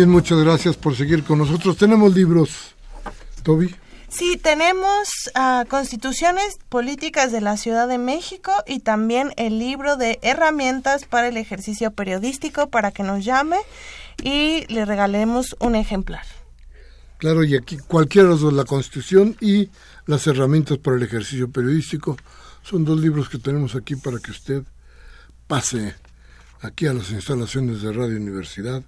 Bien, 0.00 0.08
muchas 0.08 0.38
gracias 0.38 0.78
por 0.78 0.96
seguir 0.96 1.24
con 1.24 1.36
nosotros. 1.36 1.76
Tenemos 1.76 2.14
libros, 2.14 2.74
Toby. 3.42 3.74
Sí, 4.08 4.40
tenemos 4.42 5.10
uh, 5.36 5.68
Constituciones 5.68 6.58
Políticas 6.70 7.32
de 7.32 7.42
la 7.42 7.58
Ciudad 7.58 7.86
de 7.86 7.98
México 7.98 8.50
y 8.66 8.78
también 8.78 9.34
el 9.36 9.58
libro 9.58 9.96
de 9.96 10.18
herramientas 10.22 11.04
para 11.04 11.28
el 11.28 11.36
ejercicio 11.36 11.90
periodístico 11.90 12.70
para 12.70 12.92
que 12.92 13.02
nos 13.02 13.26
llame 13.26 13.58
y 14.22 14.64
le 14.72 14.86
regalemos 14.86 15.54
un 15.60 15.74
ejemplar. 15.74 16.24
Claro, 17.18 17.44
y 17.44 17.54
aquí 17.54 17.76
cualquiera 17.76 18.28
de 18.28 18.40
los 18.40 18.54
la 18.54 18.64
Constitución 18.64 19.36
y 19.38 19.68
las 20.06 20.26
herramientas 20.26 20.78
para 20.78 20.96
el 20.96 21.02
ejercicio 21.02 21.50
periodístico 21.50 22.16
son 22.62 22.86
dos 22.86 22.98
libros 22.98 23.28
que 23.28 23.36
tenemos 23.36 23.74
aquí 23.74 23.96
para 23.96 24.18
que 24.18 24.30
usted 24.30 24.62
pase 25.46 25.94
aquí 26.62 26.86
a 26.86 26.94
las 26.94 27.10
instalaciones 27.10 27.82
de 27.82 27.92
Radio 27.92 28.16
Universidad 28.16 28.82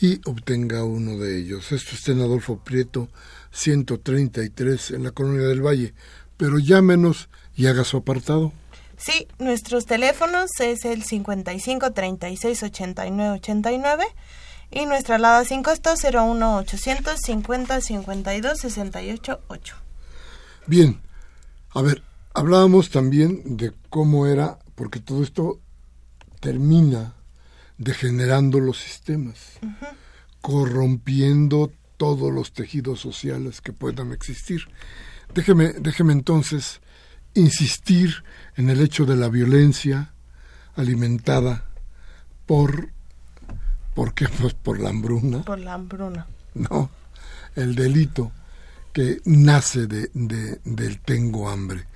y 0.00 0.20
obtenga 0.24 0.84
uno 0.84 1.18
de 1.18 1.38
ellos. 1.38 1.72
Esto 1.72 1.94
está 1.94 2.12
en 2.12 2.20
Adolfo 2.20 2.58
Prieto 2.58 3.08
133 3.52 4.92
en 4.92 5.04
la 5.04 5.10
Colonia 5.10 5.46
del 5.46 5.64
Valle, 5.64 5.94
pero 6.36 6.58
llámenos 6.58 7.28
y 7.54 7.66
haga 7.66 7.84
su 7.84 7.98
apartado. 7.98 8.52
Sí, 8.96 9.28
nuestros 9.38 9.86
teléfonos 9.86 10.50
es 10.60 10.84
el 10.84 11.02
55 11.02 11.92
36 11.92 12.62
89 12.62 13.30
89 13.36 14.04
y 14.70 14.86
nuestra 14.86 15.16
alada 15.16 15.44
sin 15.44 15.62
costo 15.62 15.90
01 15.94 16.56
800 16.58 17.18
50 17.18 17.80
52 17.80 18.58
68 18.58 19.40
8. 19.48 19.76
Bien, 20.66 21.00
a 21.70 21.82
ver, 21.82 22.02
hablábamos 22.34 22.90
también 22.90 23.56
de 23.56 23.72
cómo 23.88 24.26
era, 24.26 24.58
porque 24.74 25.00
todo 25.00 25.22
esto 25.22 25.60
termina 26.40 27.14
degenerando 27.80 28.60
los 28.60 28.78
sistemas, 28.78 29.58
corrompiendo 30.40 31.72
todos 31.96 32.32
los 32.32 32.52
tejidos 32.52 33.00
sociales 33.00 33.60
que 33.60 33.72
puedan 33.72 34.12
existir. 34.12 34.68
Déjeme, 35.34 35.72
déjeme 35.72 36.12
entonces 36.12 36.80
insistir 37.34 38.22
en 38.56 38.70
el 38.70 38.80
hecho 38.80 39.04
de 39.06 39.16
la 39.16 39.28
violencia 39.28 40.12
alimentada 40.76 41.64
por 42.46 42.90
¿Por 43.94 44.14
qué? 44.14 44.28
Pues 44.40 44.54
por 44.54 44.80
la 44.80 44.90
hambruna. 44.90 45.42
Por 45.42 45.58
la 45.58 45.74
hambruna. 45.74 46.26
No, 46.54 46.90
el 47.54 47.74
delito 47.74 48.32
que 48.92 49.20
nace 49.24 49.86
de, 49.86 50.10
del 50.64 51.00
tengo 51.00 51.48
hambre. 51.48 51.86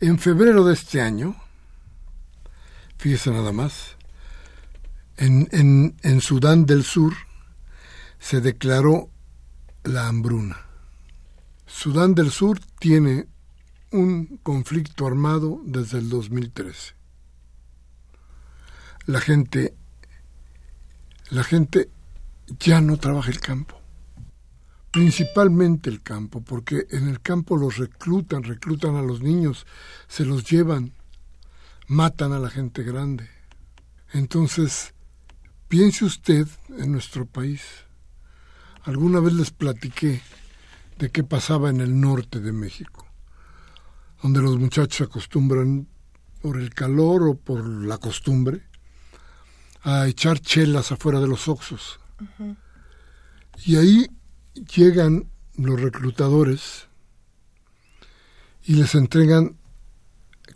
En 0.00 0.18
febrero 0.18 0.64
de 0.64 0.74
este 0.74 1.00
año, 1.00 1.36
fíjese 2.98 3.30
nada 3.30 3.52
más, 3.52 3.95
en, 5.16 5.96
en, 6.02 6.20
Sudán 6.20 6.66
del 6.66 6.84
Sur 6.84 7.14
se 8.18 8.40
declaró 8.40 9.10
la 9.84 10.08
hambruna. 10.08 10.66
Sudán 11.66 12.14
del 12.14 12.30
Sur 12.30 12.60
tiene 12.78 13.26
un 13.92 14.38
conflicto 14.42 15.06
armado 15.06 15.60
desde 15.64 15.98
el 15.98 16.08
2013. 16.08 16.94
La 19.06 19.20
gente 19.20 19.74
la 21.30 21.42
gente 21.42 21.90
ya 22.60 22.80
no 22.80 22.96
trabaja 22.98 23.30
el 23.30 23.40
campo. 23.40 23.80
Principalmente 24.92 25.90
el 25.90 26.02
campo, 26.02 26.40
porque 26.40 26.86
en 26.90 27.08
el 27.08 27.20
campo 27.20 27.56
los 27.56 27.76
reclutan, 27.76 28.44
reclutan 28.44 28.96
a 28.96 29.02
los 29.02 29.20
niños, 29.20 29.66
se 30.08 30.24
los 30.24 30.48
llevan, 30.48 30.92
matan 31.88 32.32
a 32.32 32.38
la 32.38 32.48
gente 32.48 32.82
grande. 32.82 33.28
Entonces, 34.12 34.94
piense 35.68 36.04
usted 36.04 36.46
en 36.78 36.92
nuestro 36.92 37.26
país. 37.26 37.62
Alguna 38.84 39.20
vez 39.20 39.32
les 39.32 39.50
platiqué 39.50 40.22
de 40.98 41.10
qué 41.10 41.24
pasaba 41.24 41.70
en 41.70 41.80
el 41.80 42.00
norte 42.00 42.40
de 42.40 42.52
México, 42.52 43.06
donde 44.22 44.40
los 44.40 44.58
muchachos 44.58 45.08
acostumbran 45.08 45.88
por 46.40 46.58
el 46.58 46.72
calor 46.72 47.24
o 47.24 47.34
por 47.36 47.66
la 47.66 47.98
costumbre 47.98 48.62
a 49.82 50.06
echar 50.06 50.40
chelas 50.40 50.92
afuera 50.92 51.20
de 51.20 51.28
los 51.28 51.48
oxos. 51.48 52.00
Y 53.64 53.76
ahí 53.76 54.06
llegan 54.54 55.28
los 55.56 55.80
reclutadores 55.80 56.88
y 58.64 58.74
les 58.74 58.94
entregan, 58.94 59.56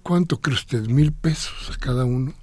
¿cuánto 0.02 0.40
cree 0.40 0.54
usted? 0.54 0.86
Mil 0.86 1.12
pesos 1.12 1.70
a 1.70 1.78
cada 1.78 2.04
uno. 2.04 2.34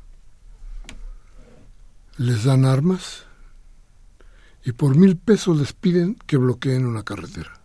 Les 2.18 2.44
dan 2.44 2.66
armas 2.66 3.24
y 4.66 4.72
por 4.72 4.96
mil 4.96 5.18
pesos 5.18 5.58
les 5.58 5.74
piden 5.74 6.16
que 6.26 6.38
bloqueen 6.38 6.86
una 6.86 7.04
carretera. 7.04 7.62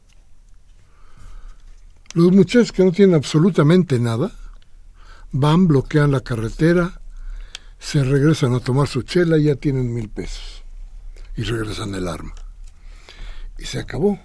Los 2.15 2.31
muchachos 2.33 2.73
que 2.73 2.85
no 2.85 2.93
tienen 2.93 3.15
absolutamente 3.15 3.99
nada 3.99 4.31
van, 5.33 5.67
bloquean 5.67 6.11
la 6.11 6.21
carretera, 6.21 7.01
se 7.79 8.05
regresan 8.05 8.55
a 8.55 8.61
tomar 8.61 8.87
su 8.87 9.03
chela 9.03 9.39
y 9.39 9.45
ya 9.45 9.57
tienen 9.57 9.93
mil 9.93 10.09
pesos. 10.09 10.63
Y 11.37 11.43
regresan 11.43 11.95
el 11.95 12.07
arma. 12.07 12.35
Y 13.59 13.65
se 13.65 13.81
acabó. 13.81 14.21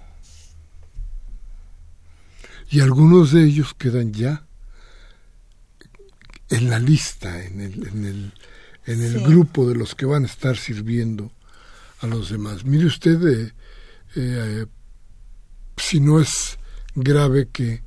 Y 2.70 2.80
algunos 2.80 3.32
de 3.32 3.44
ellos 3.44 3.74
quedan 3.74 4.12
ya 4.12 4.44
en 6.50 6.70
la 6.70 6.78
lista, 6.78 7.42
en 7.42 7.60
el, 7.60 7.88
en 7.88 8.04
el, 8.04 8.32
en 8.88 9.02
el 9.02 9.20
grupo 9.20 9.68
de 9.68 9.74
los 9.74 9.94
que 9.94 10.06
van 10.06 10.22
a 10.22 10.26
estar 10.26 10.56
sirviendo 10.56 11.30
a 12.00 12.06
los 12.06 12.30
demás. 12.30 12.64
Mire 12.64 12.86
usted, 12.86 13.22
eh, 13.26 13.52
eh, 14.16 14.66
si 15.76 16.00
no 16.00 16.18
es 16.20 16.58
grave 16.94 17.48
que 17.52 17.82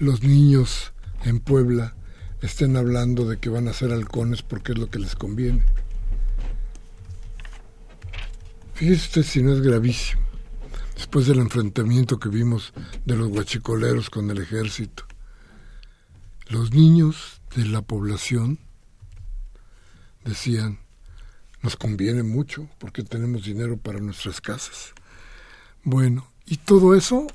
los 0.00 0.24
niños 0.24 0.92
en 1.24 1.38
Puebla 1.38 1.94
estén 2.40 2.76
hablando 2.76 3.24
de 3.24 3.38
que 3.38 3.50
van 3.50 3.68
a 3.68 3.72
ser 3.72 3.92
halcones 3.92 4.42
porque 4.42 4.72
es 4.72 4.78
lo 4.78 4.90
que 4.90 4.98
les 4.98 5.14
conviene. 5.14 5.62
Fíjese 8.74 9.06
usted 9.06 9.22
si 9.22 9.42
no 9.44 9.52
es 9.52 9.60
gravísimo, 9.60 10.22
después 10.96 11.28
del 11.28 11.38
enfrentamiento 11.38 12.18
que 12.18 12.28
vimos 12.28 12.72
de 13.04 13.14
los 13.14 13.28
guachicoleros 13.28 14.10
con 14.10 14.28
el 14.28 14.38
ejército. 14.38 15.04
Los 16.48 16.72
niños 16.72 17.40
de 17.54 17.66
la 17.66 17.82
población 17.82 18.58
decían, 20.24 20.78
nos 21.62 21.76
conviene 21.76 22.22
mucho 22.22 22.68
porque 22.78 23.02
tenemos 23.02 23.44
dinero 23.44 23.76
para 23.76 24.00
nuestras 24.00 24.40
casas. 24.40 24.92
Bueno, 25.84 26.26
y 26.46 26.56
todo 26.58 26.94
eso 26.94 27.26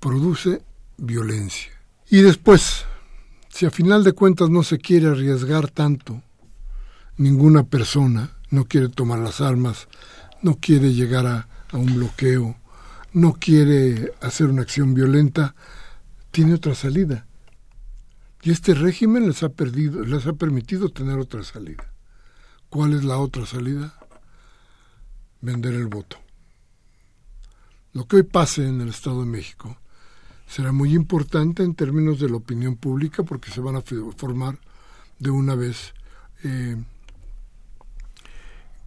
produce 0.00 0.62
violencia. 0.96 1.72
Y 2.10 2.22
después, 2.22 2.84
si 3.48 3.66
a 3.66 3.70
final 3.70 4.04
de 4.04 4.12
cuentas 4.12 4.50
no 4.50 4.62
se 4.62 4.78
quiere 4.78 5.06
arriesgar 5.08 5.70
tanto, 5.70 6.22
ninguna 7.16 7.64
persona 7.64 8.36
no 8.50 8.66
quiere 8.66 8.88
tomar 8.88 9.20
las 9.20 9.40
armas, 9.40 9.88
no 10.42 10.58
quiere 10.60 10.92
llegar 10.92 11.26
a, 11.26 11.48
un 11.72 11.94
bloqueo, 11.94 12.56
no 13.12 13.32
quiere 13.32 14.12
hacer 14.20 14.46
una 14.46 14.62
acción 14.62 14.94
violenta, 14.94 15.56
tiene 16.30 16.54
otra 16.54 16.74
salida. 16.76 17.26
Y 18.42 18.52
este 18.52 18.74
régimen 18.74 19.26
les 19.26 19.42
ha, 19.42 19.48
perdido, 19.48 20.04
les 20.04 20.26
ha 20.26 20.34
permitido 20.34 20.90
tener 20.90 21.18
otra 21.18 21.42
salida. 21.42 21.93
¿Cuál 22.74 22.94
es 22.94 23.04
la 23.04 23.18
otra 23.18 23.46
salida? 23.46 23.94
Vender 25.40 25.74
el 25.74 25.86
voto. 25.86 26.16
Lo 27.92 28.04
que 28.08 28.16
hoy 28.16 28.22
pase 28.24 28.66
en 28.66 28.80
el 28.80 28.88
Estado 28.88 29.20
de 29.20 29.26
México 29.26 29.78
será 30.48 30.72
muy 30.72 30.92
importante 30.92 31.62
en 31.62 31.76
términos 31.76 32.18
de 32.18 32.28
la 32.28 32.34
opinión 32.34 32.74
pública 32.74 33.22
porque 33.22 33.52
se 33.52 33.60
van 33.60 33.76
a 33.76 33.82
formar 34.16 34.58
de 35.20 35.30
una 35.30 35.54
vez, 35.54 35.94
eh, 36.42 36.82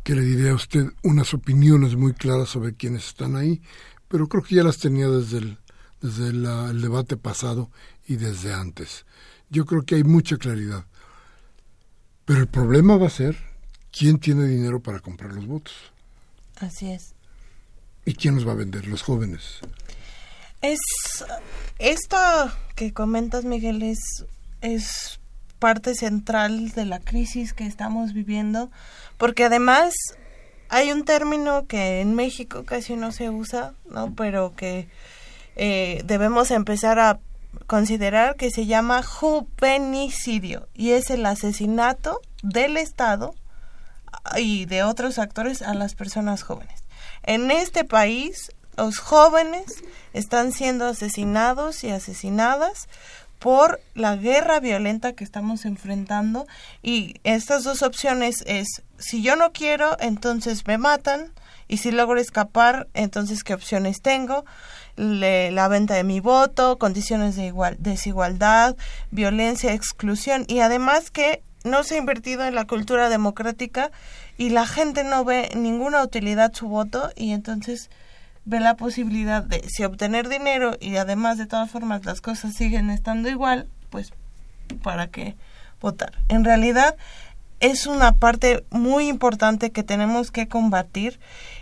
que 0.04 0.15
le 0.15 0.21
diré 0.23 0.50
a 0.50 0.56
usted, 0.56 0.91
unas 1.04 1.34
opiniones 1.34 1.95
muy 1.95 2.12
claras 2.12 2.50
sobre 2.50 2.76
quiénes 2.76 3.08
están 3.08 3.38
ahí, 3.38 3.62
pero 4.10 4.28
creo 4.28 4.43
que 4.43 4.56
ya 4.56 4.65
las 4.65 4.80
tenía 4.80 5.08
desde 5.08 5.38
el, 5.38 5.60
desde 6.02 6.28
el 6.32 6.82
debate 6.82 7.15
pasado 7.15 7.71
y 8.06 8.17
desde 8.17 8.54
antes. 8.54 9.06
Yo 9.50 9.65
creo 9.65 9.84
que 9.84 9.95
hay 9.95 10.04
mucha 10.04 10.36
claridad. 10.36 10.86
Pero 12.26 12.41
el 12.41 12.47
problema 12.47 12.97
va 12.97 13.08
a 13.08 13.12
ser 13.12 13.47
quién 13.91 14.19
tiene 14.19 14.45
dinero 14.45 14.80
para 14.80 15.00
comprar 15.00 15.34
los 15.34 15.47
votos. 15.47 15.76
Así 16.60 16.91
es. 16.91 17.13
¿Y 18.06 18.13
quién 18.15 18.36
los 18.36 18.47
va 18.47 18.54
a 18.54 18.56
vender? 18.56 18.88
Los 18.88 19.04
jóvenes. 19.04 19.60
Es 20.62 20.80
esto 21.78 22.17
que 22.76 22.93
comentas, 22.93 23.45
Miguel, 23.45 23.84
es, 23.84 24.26
es 24.62 25.19
parte 25.60 25.93
central 25.93 26.71
de 26.71 26.86
la 26.86 27.00
crisis 27.00 27.54
que 27.54 27.65
estamos 27.65 28.13
viviendo, 28.13 28.71
porque 29.17 29.43
además 29.43 29.93
hay 30.69 30.91
un 30.91 31.06
término 31.06 31.65
que 31.67 32.02
en 32.02 32.15
México 32.15 32.63
casi 32.65 32.95
no 32.95 33.12
se 33.12 33.30
usa, 33.30 33.73
¿no? 33.89 34.13
Pero 34.15 34.56
que 34.56 34.88
eh, 35.56 36.01
debemos 36.05 36.51
empezar 36.51 36.99
a 36.99 37.20
considerar 37.66 38.36
que 38.36 38.51
se 38.51 38.66
llama 38.66 39.03
juvenicidio 39.03 40.68
y 40.74 40.91
es 40.91 41.09
el 41.09 41.26
asesinato 41.26 42.22
del 42.43 42.78
Estado 42.78 43.34
y 44.38 44.65
de 44.65 44.84
otros 44.84 45.20
actores 45.20 45.61
a 45.61 45.74
las 45.74 45.95
personas 45.95 46.43
jóvenes. 46.43 46.84
En 47.24 47.51
este 47.51 47.84
país 47.84 48.51
los 48.78 48.99
jóvenes 48.99 49.84
están 50.13 50.51
siendo 50.51 50.86
asesinados 50.86 51.84
y 51.84 51.89
asesinadas 51.89 52.88
por 53.39 53.80
la 53.93 54.15
guerra 54.15 54.59
violenta 54.59 55.13
que 55.13 55.24
estamos 55.24 55.65
enfrentando 55.65 56.47
y 56.82 57.15
estas 57.24 57.63
dos 57.63 57.82
opciones 57.84 58.43
es 58.47 58.84
si 58.97 59.22
yo 59.22 59.36
no 59.36 59.51
quiero 59.51 59.95
entonces 59.99 60.65
me 60.65 60.78
matan 60.78 61.34
y 61.68 61.78
si 61.78 61.91
logro 61.91 62.20
escapar 62.20 62.88
entonces 62.93 63.43
qué 63.43 63.53
opciones 63.53 64.01
tengo 64.01 64.45
la 64.95 65.68
venta 65.68 65.93
de 65.93 66.03
mi 66.03 66.20
voto 66.20 66.80
condiciones 66.80 67.36
de 67.36 67.45
igual 67.45 67.78
desigualdad 67.80 68.76
violencia 69.11 69.74
exclusión 69.74 70.45
y 70.47 70.59
además 70.59 71.11
que 71.11 71.43
no 71.68 71.84
se 71.84 71.95
ha 71.95 71.97
invertido 71.99 72.45
en 72.45 72.55
la 72.55 72.65
cultura 72.65 73.09
democrática 73.09 73.91
y 74.38 74.49
la 74.49 74.65
gente 74.65 75.03
no 75.03 75.24
ve 75.24 75.49
ninguna 75.55 76.03
utilidad 76.03 76.53
su 76.53 76.68
voto 76.68 77.11
y 77.15 77.32
entonces 77.32 77.89
ve 78.45 78.59
la 78.59 78.76
posibilidad 78.76 79.43
de 79.43 79.68
si 79.68 79.84
obtener 79.84 80.30
dinero 80.30 80.78
y 80.80 80.95
además 80.95 81.38
de 81.38 81.45
todas 81.45 81.70
formas 81.70 82.05
las 82.05 82.22
cosas 82.22 82.53
siguen 82.53 82.89
estando 82.89 83.30
igual, 83.30 83.68
pues 83.89 84.13
para 84.84 85.07
qué 85.07 85.36
votar. 85.82 86.13
En 86.30 86.45
realidad 86.45 86.95
es 87.59 87.88
una 87.88 88.13
parte 88.13 88.63
muy 88.70 89.07
importante 89.07 89.72
que 89.72 89.84
tenemos 89.84 90.32
que 90.32 90.47
combatir 90.47 91.20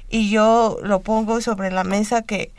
y 0.09 0.29
yo 0.29 0.77
lo 0.83 1.01
pongo 1.01 1.41
sobre 1.41 1.71
la 1.71 1.83
mesa 1.83 2.21
que 2.21 2.51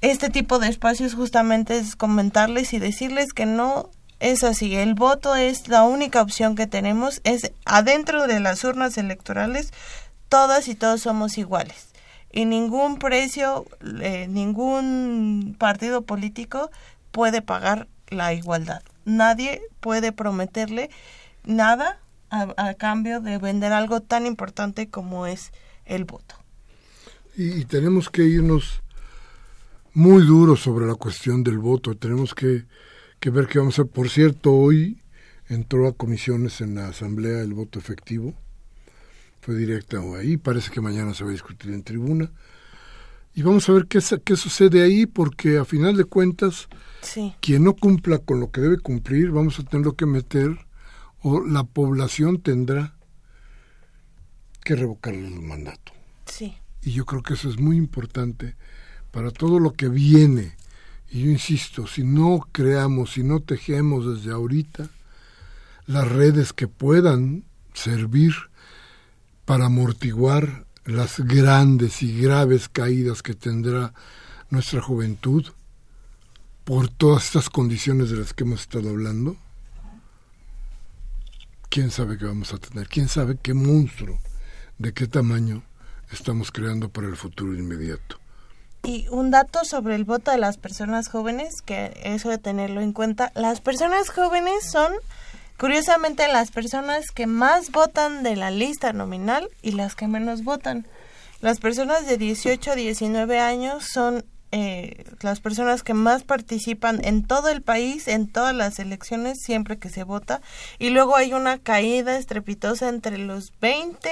este 0.00 0.30
tipo 0.30 0.58
de 0.58 0.68
espacios 0.68 1.14
justamente 1.14 1.76
es 1.76 1.96
comentarles 1.96 2.72
y 2.72 2.78
decirles 2.78 3.32
que 3.32 3.46
no 3.46 3.90
es 4.20 4.44
así. 4.44 4.76
El 4.76 4.94
voto 4.94 5.36
es 5.36 5.68
la 5.68 5.84
única 5.84 6.22
opción 6.22 6.54
que 6.54 6.66
tenemos. 6.66 7.20
Es 7.24 7.52
adentro 7.64 8.26
de 8.26 8.40
las 8.40 8.64
urnas 8.64 8.98
electorales, 8.98 9.72
todas 10.28 10.68
y 10.68 10.74
todos 10.74 11.02
somos 11.02 11.38
iguales 11.38 11.88
y 12.32 12.44
ningún 12.44 12.98
precio, 12.98 13.64
eh, 14.00 14.26
ningún 14.28 15.56
partido 15.58 16.02
político 16.02 16.70
puede 17.10 17.42
pagar 17.42 17.88
la 18.08 18.32
igualdad. 18.34 18.82
Nadie 19.04 19.62
puede 19.80 20.12
prometerle 20.12 20.90
nada 21.44 22.00
a, 22.30 22.74
cambio 22.74 23.20
de 23.20 23.38
vender 23.38 23.72
algo 23.72 24.02
tan 24.02 24.26
importante 24.26 24.90
como 24.90 25.26
es 25.26 25.50
el 25.86 26.04
voto. 26.04 26.34
Y, 27.36 27.64
tenemos 27.64 28.10
que 28.10 28.24
irnos 28.24 28.82
muy 29.94 30.26
duros 30.26 30.60
sobre 30.60 30.86
la 30.86 30.94
cuestión 30.94 31.42
del 31.42 31.58
voto. 31.58 31.96
Tenemos 31.96 32.34
que, 32.34 32.66
que 33.20 33.30
ver 33.30 33.46
qué 33.46 33.58
vamos 33.58 33.78
a. 33.78 33.84
Por 33.84 34.10
cierto, 34.10 34.52
hoy 34.52 35.00
entró 35.48 35.86
a 35.88 35.92
comisiones 35.92 36.60
en 36.60 36.74
la 36.74 36.88
Asamblea 36.88 37.40
el 37.40 37.54
voto 37.54 37.78
efectivo. 37.78 38.34
Fue 39.40 39.54
directa 39.56 39.98
ahí. 40.18 40.36
Parece 40.36 40.70
que 40.70 40.80
mañana 40.80 41.14
se 41.14 41.24
va 41.24 41.30
a 41.30 41.32
discutir 41.32 41.72
en 41.72 41.82
tribuna. 41.82 42.30
Y 43.34 43.42
vamos 43.42 43.68
a 43.68 43.72
ver 43.72 43.86
qué, 43.86 44.00
qué 44.24 44.36
sucede 44.36 44.82
ahí, 44.82 45.06
porque 45.06 45.58
a 45.58 45.64
final 45.64 45.96
de 45.96 46.04
cuentas, 46.04 46.68
quien 47.40 47.64
no 47.64 47.74
cumpla 47.74 48.18
con 48.18 48.40
lo 48.40 48.50
que 48.50 48.60
debe 48.60 48.78
cumplir, 48.78 49.30
vamos 49.30 49.58
a 49.58 49.62
tenerlo 49.62 49.94
que 49.94 50.06
meter, 50.06 50.58
o 51.20 51.44
la 51.44 51.62
población 51.62 52.40
tendrá 52.40 52.96
que 54.64 54.74
revocarle 54.74 55.28
el 55.28 55.40
mandato. 55.40 55.92
Sí. 56.26 56.56
Y 56.82 56.92
yo 56.92 57.06
creo 57.06 57.22
que 57.22 57.34
eso 57.34 57.48
es 57.48 57.60
muy 57.60 57.76
importante 57.76 58.56
para 59.10 59.30
todo 59.30 59.60
lo 59.60 59.72
que 59.72 59.88
viene. 59.88 60.56
Y 61.10 61.24
yo 61.24 61.30
insisto, 61.30 61.86
si 61.86 62.04
no 62.04 62.46
creamos, 62.52 63.12
si 63.12 63.22
no 63.22 63.40
tejemos 63.40 64.16
desde 64.16 64.32
ahorita 64.32 64.90
las 65.86 66.06
redes 66.06 66.52
que 66.52 66.68
puedan 66.68 67.44
servir 67.72 68.34
para 69.44 69.66
amortiguar 69.66 70.66
las 70.84 71.20
grandes 71.20 72.02
y 72.02 72.20
graves 72.20 72.68
caídas 72.68 73.22
que 73.22 73.34
tendrá 73.34 73.94
nuestra 74.50 74.82
juventud 74.82 75.46
por 76.64 76.90
todas 76.90 77.24
estas 77.24 77.48
condiciones 77.48 78.10
de 78.10 78.16
las 78.16 78.34
que 78.34 78.44
hemos 78.44 78.60
estado 78.60 78.90
hablando, 78.90 79.36
quién 81.70 81.90
sabe 81.90 82.18
qué 82.18 82.26
vamos 82.26 82.52
a 82.52 82.58
tener, 82.58 82.88
quién 82.88 83.08
sabe 83.08 83.38
qué 83.42 83.54
monstruo, 83.54 84.18
de 84.76 84.92
qué 84.92 85.06
tamaño 85.06 85.62
estamos 86.10 86.50
creando 86.52 86.90
para 86.90 87.08
el 87.08 87.16
futuro 87.16 87.54
inmediato. 87.54 88.18
Y 88.84 89.08
un 89.08 89.30
dato 89.30 89.64
sobre 89.64 89.94
el 89.94 90.04
voto 90.04 90.30
de 90.30 90.38
las 90.38 90.56
personas 90.56 91.08
jóvenes, 91.08 91.60
que 91.62 92.00
eso 92.04 92.28
de 92.28 92.38
tenerlo 92.38 92.80
en 92.80 92.92
cuenta, 92.92 93.32
las 93.34 93.60
personas 93.60 94.08
jóvenes 94.08 94.70
son 94.70 94.92
Curiosamente, 95.58 96.28
las 96.28 96.52
personas 96.52 97.10
que 97.10 97.26
más 97.26 97.72
votan 97.72 98.22
de 98.22 98.36
la 98.36 98.52
lista 98.52 98.92
nominal 98.92 99.48
y 99.60 99.72
las 99.72 99.96
que 99.96 100.06
menos 100.06 100.44
votan. 100.44 100.86
Las 101.40 101.58
personas 101.58 102.06
de 102.06 102.16
18 102.16 102.70
a 102.70 102.74
19 102.76 103.40
años 103.40 103.84
son 103.92 104.24
eh, 104.52 105.04
las 105.20 105.40
personas 105.40 105.82
que 105.82 105.94
más 105.94 106.22
participan 106.22 107.04
en 107.04 107.26
todo 107.26 107.48
el 107.48 107.60
país, 107.62 108.06
en 108.06 108.28
todas 108.28 108.54
las 108.54 108.78
elecciones, 108.78 109.38
siempre 109.42 109.78
que 109.78 109.88
se 109.88 110.04
vota. 110.04 110.42
Y 110.78 110.90
luego 110.90 111.16
hay 111.16 111.32
una 111.34 111.58
caída 111.58 112.16
estrepitosa 112.16 112.88
entre 112.88 113.18
los 113.18 113.52
20 113.60 114.08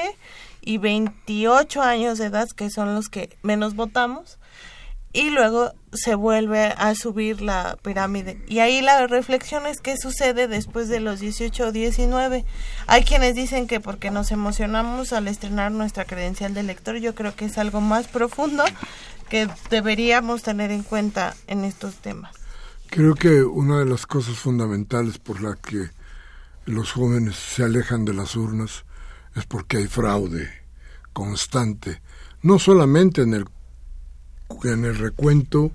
y 0.62 0.78
28 0.78 1.80
años 1.80 2.18
de 2.18 2.26
edad, 2.26 2.48
que 2.48 2.70
son 2.70 2.96
los 2.96 3.08
que 3.08 3.38
menos 3.42 3.76
votamos 3.76 4.36
y 5.12 5.30
luego 5.30 5.72
se 5.92 6.14
vuelve 6.14 6.74
a 6.76 6.94
subir 6.94 7.40
la 7.40 7.78
pirámide. 7.82 8.42
Y 8.48 8.58
ahí 8.58 8.82
la 8.82 9.06
reflexión 9.06 9.66
es 9.66 9.80
qué 9.80 9.96
sucede 9.96 10.46
después 10.46 10.88
de 10.88 11.00
los 11.00 11.20
18 11.20 11.68
o 11.68 11.72
19. 11.72 12.44
Hay 12.86 13.04
quienes 13.04 13.34
dicen 13.34 13.66
que 13.66 13.80
porque 13.80 14.10
nos 14.10 14.30
emocionamos 14.30 15.12
al 15.12 15.28
estrenar 15.28 15.72
nuestra 15.72 16.04
credencial 16.04 16.54
de 16.54 16.62
lector, 16.62 16.96
yo 16.96 17.14
creo 17.14 17.34
que 17.34 17.46
es 17.46 17.56
algo 17.58 17.80
más 17.80 18.08
profundo 18.08 18.64
que 19.30 19.48
deberíamos 19.70 20.42
tener 20.42 20.70
en 20.70 20.82
cuenta 20.82 21.34
en 21.46 21.64
estos 21.64 21.96
temas. 21.96 22.34
Creo 22.88 23.14
que 23.14 23.42
una 23.42 23.78
de 23.78 23.86
las 23.86 24.06
cosas 24.06 24.36
fundamentales 24.36 25.18
por 25.18 25.42
la 25.42 25.56
que 25.56 25.90
los 26.66 26.92
jóvenes 26.92 27.36
se 27.36 27.64
alejan 27.64 28.04
de 28.04 28.14
las 28.14 28.36
urnas 28.36 28.84
es 29.34 29.46
porque 29.46 29.78
hay 29.78 29.86
fraude 29.86 30.48
constante, 31.12 32.02
no 32.42 32.58
solamente 32.58 33.22
en 33.22 33.34
el 33.34 33.46
en 34.64 34.84
el 34.84 34.96
recuento, 34.96 35.72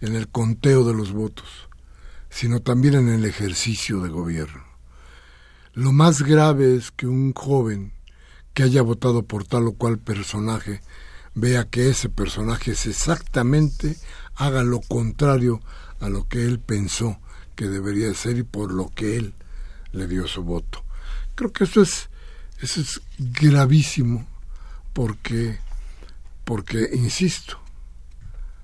en 0.00 0.16
el 0.16 0.28
conteo 0.28 0.84
de 0.84 0.94
los 0.94 1.12
votos, 1.12 1.68
sino 2.30 2.60
también 2.60 2.94
en 2.94 3.08
el 3.08 3.24
ejercicio 3.24 4.00
de 4.00 4.08
gobierno. 4.08 4.64
Lo 5.74 5.92
más 5.92 6.22
grave 6.22 6.76
es 6.76 6.90
que 6.90 7.06
un 7.06 7.32
joven 7.32 7.92
que 8.54 8.62
haya 8.62 8.82
votado 8.82 9.22
por 9.22 9.44
tal 9.44 9.66
o 9.68 9.72
cual 9.72 9.98
personaje 9.98 10.80
vea 11.34 11.64
que 11.64 11.88
ese 11.88 12.08
personaje 12.08 12.72
es 12.72 12.86
exactamente 12.86 13.96
haga 14.34 14.62
lo 14.62 14.80
contrario 14.80 15.60
a 16.00 16.08
lo 16.08 16.28
que 16.28 16.44
él 16.44 16.58
pensó 16.58 17.18
que 17.54 17.68
debería 17.68 18.12
ser 18.14 18.38
y 18.38 18.42
por 18.42 18.72
lo 18.72 18.90
que 18.90 19.16
él 19.16 19.34
le 19.92 20.06
dio 20.06 20.26
su 20.26 20.42
voto. 20.42 20.84
Creo 21.34 21.52
que 21.52 21.64
eso 21.64 21.82
es 21.82 22.10
eso 22.60 22.80
es 22.80 23.00
gravísimo 23.18 24.26
porque 24.92 25.58
porque 26.44 26.90
insisto, 26.92 27.61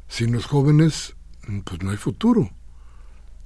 sin 0.09 0.33
los 0.33 0.47
jóvenes, 0.47 1.15
pues 1.65 1.83
no 1.83 1.91
hay 1.91 1.97
futuro. 1.97 2.51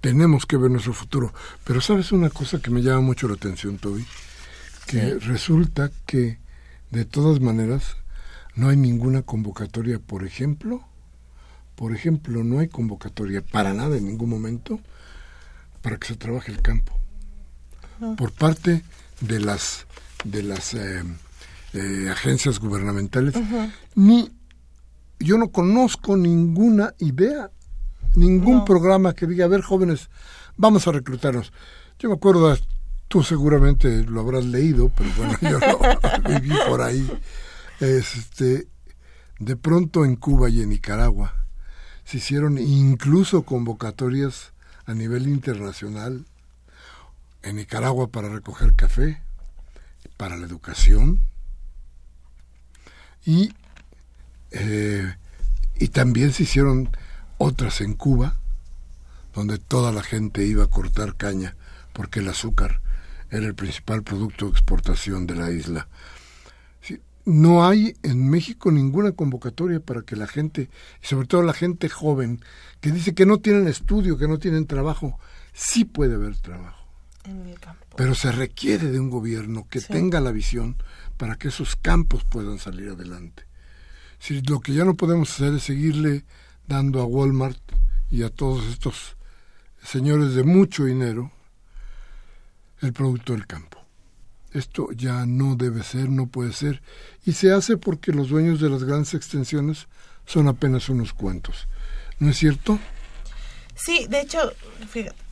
Tenemos 0.01 0.47
que 0.47 0.57
ver 0.57 0.71
nuestro 0.71 0.95
futuro. 0.95 1.33
Pero 1.65 1.81
sabes 1.81 2.13
una 2.13 2.31
cosa 2.31 2.61
que 2.61 2.71
me 2.71 2.83
llama 2.83 3.01
mucho 3.01 3.29
la 3.29 3.35
atención, 3.35 3.79
Toby, 3.79 4.05
que 4.87 5.15
resulta 5.15 5.91
que 6.07 6.39
de 6.91 7.05
todas 7.05 7.41
maneras 7.41 7.97
no 8.55 8.69
hay 8.69 8.77
ninguna 8.77 9.23
convocatoria, 9.23 9.99
por 9.99 10.25
ejemplo, 10.25 10.85
por 11.75 11.95
ejemplo, 11.95 12.45
no 12.45 12.59
hay 12.59 12.69
convocatoria 12.69 13.41
para 13.43 13.73
nada 13.73 13.97
en 13.97 14.07
ningún 14.07 14.29
momento 14.29 14.79
para 15.81 15.97
que 15.97 16.09
se 16.09 16.17
trabaje 16.17 16.53
el 16.53 16.61
campo. 16.63 16.99
Por 18.17 18.33
parte 18.33 18.83
de 19.21 19.41
las 19.41 19.87
de 20.25 20.43
las 20.43 20.75
eh, 20.75 21.03
eh, 21.73 22.09
agencias 22.11 22.59
gubernamentales, 22.59 23.35
ni 23.95 24.31
yo 25.23 25.39
no 25.39 25.49
conozco 25.49 26.17
ninguna 26.17 26.95
idea, 26.99 27.51
ningún 28.15 28.65
programa 28.65 29.15
que 29.15 29.27
diga, 29.27 29.45
a 29.45 29.49
ver, 29.49 29.63
jóvenes, 29.63 30.11
vamos 30.57 30.87
a 30.87 30.93
reclutarnos. 30.93 31.53
Yo 31.99 32.09
me 32.09 32.17
acuerdo, 32.17 32.57
tú 33.09 33.23
seguramente 33.23 34.05
lo 34.05 34.21
habrás 34.21 34.45
leído, 34.45 34.91
pero 34.97 35.11
bueno, 35.17 35.39
yo 35.43 35.59
lo 35.59 35.79
viví 36.29 36.55
por 36.69 36.83
ahí. 36.83 37.09
Este, 37.81 38.69
de 39.39 39.57
pronto 39.57 40.05
en 40.05 40.17
Cuba 40.17 40.49
y 40.51 40.63
en 40.63 40.71
Nicaragua 40.71 41.35
se 42.05 42.19
hicieron 42.19 42.59
incluso 42.59 43.43
convocatorias 43.43 44.53
a 44.87 44.95
nivel 44.95 45.27
internacional 45.29 46.27
en 47.43 47.57
Nicaragua 47.57 48.09
para 48.09 48.29
recoger 48.29 48.75
café, 48.75 49.23
para 50.17 50.37
la 50.37 50.47
educación, 50.47 51.21
y 53.25 53.53
eh, 54.53 55.15
y 55.79 55.89
también 55.89 56.33
se 56.33 56.45
hicieron 56.45 56.91
otras 57.39 57.81
en 57.81 57.95
Cuba, 57.95 58.37
donde 59.35 59.59
toda 59.59 59.93
la 59.93 60.03
gente 60.03 60.45
iba 60.45 60.65
a 60.65 60.71
cortar 60.71 61.17
caña, 61.17 61.57
porque 61.93 62.21
el 62.21 62.29
azúcar 62.29 62.81
era 63.31 63.47
el 63.47 63.55
principal 63.55 64.03
producto 64.03 64.47
de 64.47 64.53
exportación 64.53 65.27
de 65.27 65.35
la 65.35 65.51
isla. 65.51 65.89
No 67.25 67.65
hay 67.65 67.95
en 68.03 68.29
México 68.29 68.73
ninguna 68.73 69.13
convocatoria 69.13 69.79
para 69.79 70.03
que 70.03 70.17
la 70.17 70.27
gente, 70.27 70.69
y 71.03 71.07
sobre 71.07 71.29
todo 71.29 71.43
la 71.43 71.53
gente 71.53 71.89
joven, 71.89 72.41
que 72.81 72.91
dice 72.91 73.15
que 73.15 73.27
no 73.27 73.39
tienen 73.39 73.69
estudio, 73.69 74.19
que 74.19 74.27
no 74.27 74.39
tienen 74.39 74.67
trabajo, 74.67 75.21
sí 75.53 75.85
puede 75.85 76.17
haber 76.17 76.37
trabajo. 76.39 76.85
Pero 77.97 78.17
se 78.17 78.33
requiere 78.33 78.91
de 78.91 78.99
un 78.99 79.09
gobierno 79.09 79.69
que 79.71 79.81
tenga 79.81 80.21
la 80.21 80.33
visión 80.33 80.77
para 81.17 81.37
que 81.37 81.49
esos 81.49 81.77
campos 81.77 82.25
puedan 82.25 82.59
salir 82.59 82.91
adelante. 82.91 83.45
Lo 84.29 84.61
que 84.61 84.73
ya 84.73 84.85
no 84.85 84.95
podemos 84.95 85.33
hacer 85.33 85.55
es 85.55 85.65
seguirle 85.65 86.25
dando 86.69 87.01
a 87.01 87.05
Walmart 87.05 87.59
y 88.11 88.23
a 88.23 88.31
todos 88.31 88.65
estos 88.67 89.17
señores 89.83 90.35
de 90.35 90.45
mucho 90.45 90.85
dinero 90.85 91.33
el 92.81 92.93
producto 92.93 93.33
del 93.33 93.47
campo. 93.47 93.79
Esto 94.53 94.89
ya 94.93 95.27
no 95.27 95.57
debe 95.57 95.83
ser, 95.83 96.09
no 96.09 96.27
puede 96.27 96.53
ser, 96.53 96.83
y 97.25 97.33
se 97.33 97.53
hace 97.53 97.77
porque 97.77 98.13
los 98.13 98.29
dueños 98.29 98.61
de 98.61 98.71
las 98.71 98.85
grandes 98.85 99.15
extensiones 99.15 99.89
son 100.27 100.47
apenas 100.47 100.89
unos 100.89 101.13
cuantos. 101.13 101.67
¿No 102.19 102.31
es 102.31 102.37
cierto? 102.37 102.79
Sí, 103.75 104.07
de 104.09 104.21
hecho, 104.21 104.53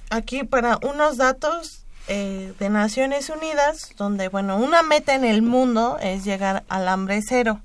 aquí 0.08 0.42
para 0.42 0.78
unos 0.78 1.16
datos 1.16 1.84
eh, 2.08 2.54
de 2.58 2.70
Naciones 2.70 3.30
Unidas, 3.30 3.92
donde, 3.96 4.28
bueno, 4.28 4.56
una 4.56 4.82
meta 4.82 5.14
en 5.14 5.24
el 5.24 5.42
mundo 5.42 5.98
es 6.00 6.24
llegar 6.24 6.64
al 6.68 6.88
hambre 6.88 7.20
cero 7.22 7.60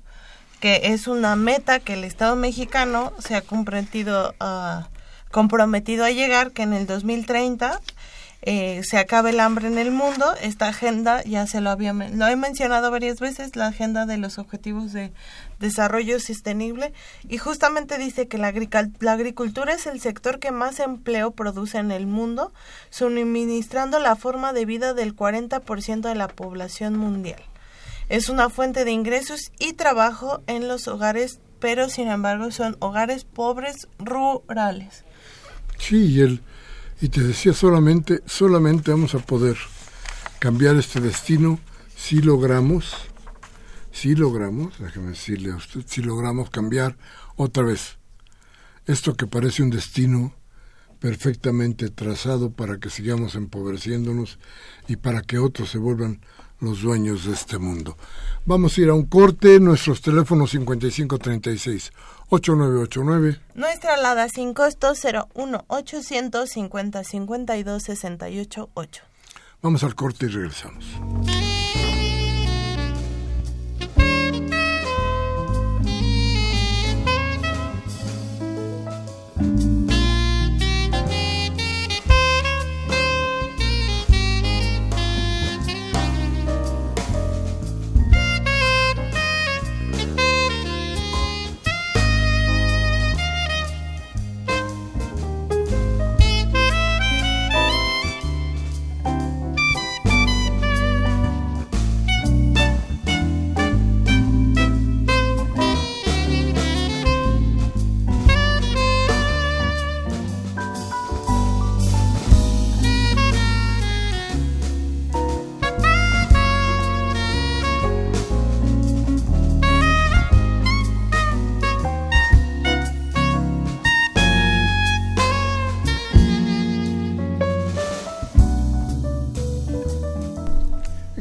que 0.66 0.80
es 0.92 1.06
una 1.06 1.36
meta 1.36 1.78
que 1.78 1.92
el 1.92 2.02
Estado 2.02 2.34
mexicano 2.34 3.12
se 3.20 3.36
ha 3.36 3.40
comprometido, 3.40 4.34
a, 4.40 4.88
comprometido 5.30 6.04
a 6.04 6.10
llegar, 6.10 6.50
que 6.50 6.62
en 6.62 6.72
el 6.72 6.88
2030 6.88 7.80
eh, 8.42 8.82
se 8.82 8.98
acabe 8.98 9.30
el 9.30 9.38
hambre 9.38 9.68
en 9.68 9.78
el 9.78 9.92
mundo. 9.92 10.26
Esta 10.42 10.66
agenda, 10.66 11.22
ya 11.22 11.46
se 11.46 11.60
lo 11.60 11.70
había 11.70 11.92
lo 11.92 12.26
he 12.26 12.34
mencionado 12.34 12.90
varias 12.90 13.20
veces, 13.20 13.54
la 13.54 13.68
agenda 13.68 14.06
de 14.06 14.16
los 14.16 14.38
objetivos 14.38 14.92
de 14.92 15.12
desarrollo 15.60 16.18
sostenible, 16.18 16.92
y 17.28 17.38
justamente 17.38 17.96
dice 17.96 18.26
que 18.26 18.36
la, 18.36 18.52
la 18.98 19.12
agricultura 19.12 19.72
es 19.72 19.86
el 19.86 20.00
sector 20.00 20.40
que 20.40 20.50
más 20.50 20.80
empleo 20.80 21.30
produce 21.30 21.78
en 21.78 21.92
el 21.92 22.08
mundo, 22.08 22.52
suministrando 22.90 24.00
la 24.00 24.16
forma 24.16 24.52
de 24.52 24.64
vida 24.64 24.94
del 24.94 25.14
40% 25.14 26.00
de 26.00 26.14
la 26.16 26.26
población 26.26 26.98
mundial. 26.98 27.40
Es 28.08 28.28
una 28.28 28.50
fuente 28.50 28.84
de 28.84 28.92
ingresos 28.92 29.52
y 29.58 29.72
trabajo 29.72 30.42
en 30.46 30.68
los 30.68 30.88
hogares, 30.88 31.40
pero 31.58 31.88
sin 31.88 32.08
embargo 32.08 32.50
son 32.50 32.76
hogares 32.80 33.24
pobres 33.24 33.88
rurales. 33.98 35.04
Sí, 35.78 36.06
y 36.06 36.20
el 36.20 36.42
y 37.00 37.08
te 37.10 37.22
decía 37.22 37.52
solamente, 37.52 38.22
solamente 38.24 38.90
vamos 38.90 39.14
a 39.14 39.18
poder 39.18 39.56
cambiar 40.38 40.76
este 40.76 41.00
destino 41.00 41.60
si 41.94 42.22
logramos, 42.22 42.94
si 43.92 44.14
logramos, 44.14 44.78
déjeme 44.78 45.10
decirle 45.10 45.52
a 45.52 45.56
usted, 45.56 45.82
si 45.86 46.02
logramos 46.02 46.48
cambiar 46.48 46.96
otra 47.36 47.64
vez 47.64 47.98
esto 48.86 49.14
que 49.14 49.26
parece 49.26 49.62
un 49.62 49.70
destino 49.70 50.34
perfectamente 51.00 51.90
trazado 51.90 52.52
para 52.52 52.78
que 52.78 52.88
sigamos 52.88 53.34
empobreciéndonos 53.34 54.38
y 54.88 54.96
para 54.96 55.22
que 55.22 55.38
otros 55.38 55.70
se 55.70 55.78
vuelvan 55.78 56.20
los 56.60 56.82
dueños 56.82 57.24
de 57.26 57.32
este 57.32 57.58
mundo. 57.58 57.96
Vamos 58.44 58.76
a 58.76 58.80
ir 58.80 58.88
a 58.88 58.94
un 58.94 59.06
corte, 59.06 59.60
nuestros 59.60 60.00
teléfonos 60.00 60.50
5536 60.50 61.92
8989. 62.28 63.40
Nuestra 63.54 63.94
alada 63.94 64.28
sin 64.28 64.54
costo 64.54 64.92
01 64.94 65.64
850 65.68 67.04
52 67.04 67.82
68 67.82 68.70
8. 68.74 69.02
Vamos 69.62 69.82
al 69.84 69.94
corte 69.94 70.26
y 70.26 70.28
regresamos. 70.28 70.84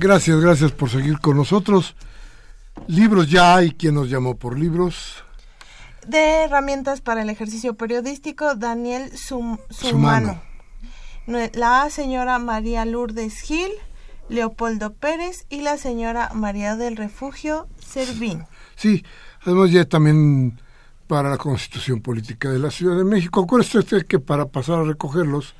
Gracias, 0.05 0.39
gracias 0.39 0.71
por 0.71 0.91
seguir 0.91 1.17
con 1.17 1.35
nosotros. 1.35 1.95
Libros 2.85 3.27
ya 3.27 3.55
hay 3.55 3.71
quien 3.71 3.95
nos 3.95 4.07
llamó 4.07 4.37
por 4.37 4.59
libros. 4.59 5.23
De 6.07 6.43
herramientas 6.43 7.01
para 7.01 7.23
el 7.23 7.29
ejercicio 7.31 7.73
periodístico, 7.73 8.53
Daniel 8.53 9.11
Sumano. 9.17 10.43
La 11.25 11.89
señora 11.89 12.37
María 12.37 12.85
Lourdes 12.85 13.41
Gil, 13.41 13.71
Leopoldo 14.29 14.93
Pérez 14.93 15.47
y 15.49 15.61
la 15.61 15.75
señora 15.79 16.29
María 16.35 16.75
del 16.75 16.97
Refugio 16.97 17.67
Servín. 17.83 18.45
Sí, 18.75 19.03
además 19.41 19.71
ya 19.71 19.85
también 19.85 20.61
para 21.07 21.31
la 21.31 21.37
Constitución 21.37 21.99
Política 22.01 22.51
de 22.51 22.59
la 22.59 22.69
Ciudad 22.69 22.95
de 22.95 23.05
México. 23.05 23.41
Acuérdese 23.41 23.79
usted 23.79 24.05
que 24.05 24.19
para 24.19 24.45
pasar 24.45 24.81
a 24.81 24.83
recogerlos, 24.83 25.55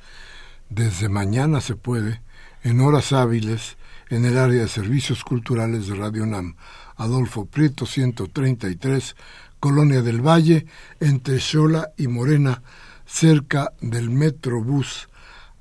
desde 0.70 1.08
mañana 1.08 1.60
se 1.60 1.74
puede, 1.74 2.22
en 2.62 2.80
horas 2.80 3.12
hábiles, 3.12 3.76
en 4.08 4.24
el 4.24 4.38
área 4.38 4.62
de 4.62 4.68
servicios 4.68 5.24
culturales 5.24 5.86
de 5.88 5.94
Radio 5.94 6.26
NAM, 6.26 6.56
Adolfo 6.96 7.46
Prieto 7.46 7.86
133, 7.86 9.16
Colonia 9.60 10.02
del 10.02 10.20
Valle, 10.20 10.66
entre 11.00 11.40
Xola 11.40 11.90
y 11.96 12.08
Morena, 12.08 12.62
cerca 13.06 13.72
del 13.80 14.10
Metrobús 14.10 15.08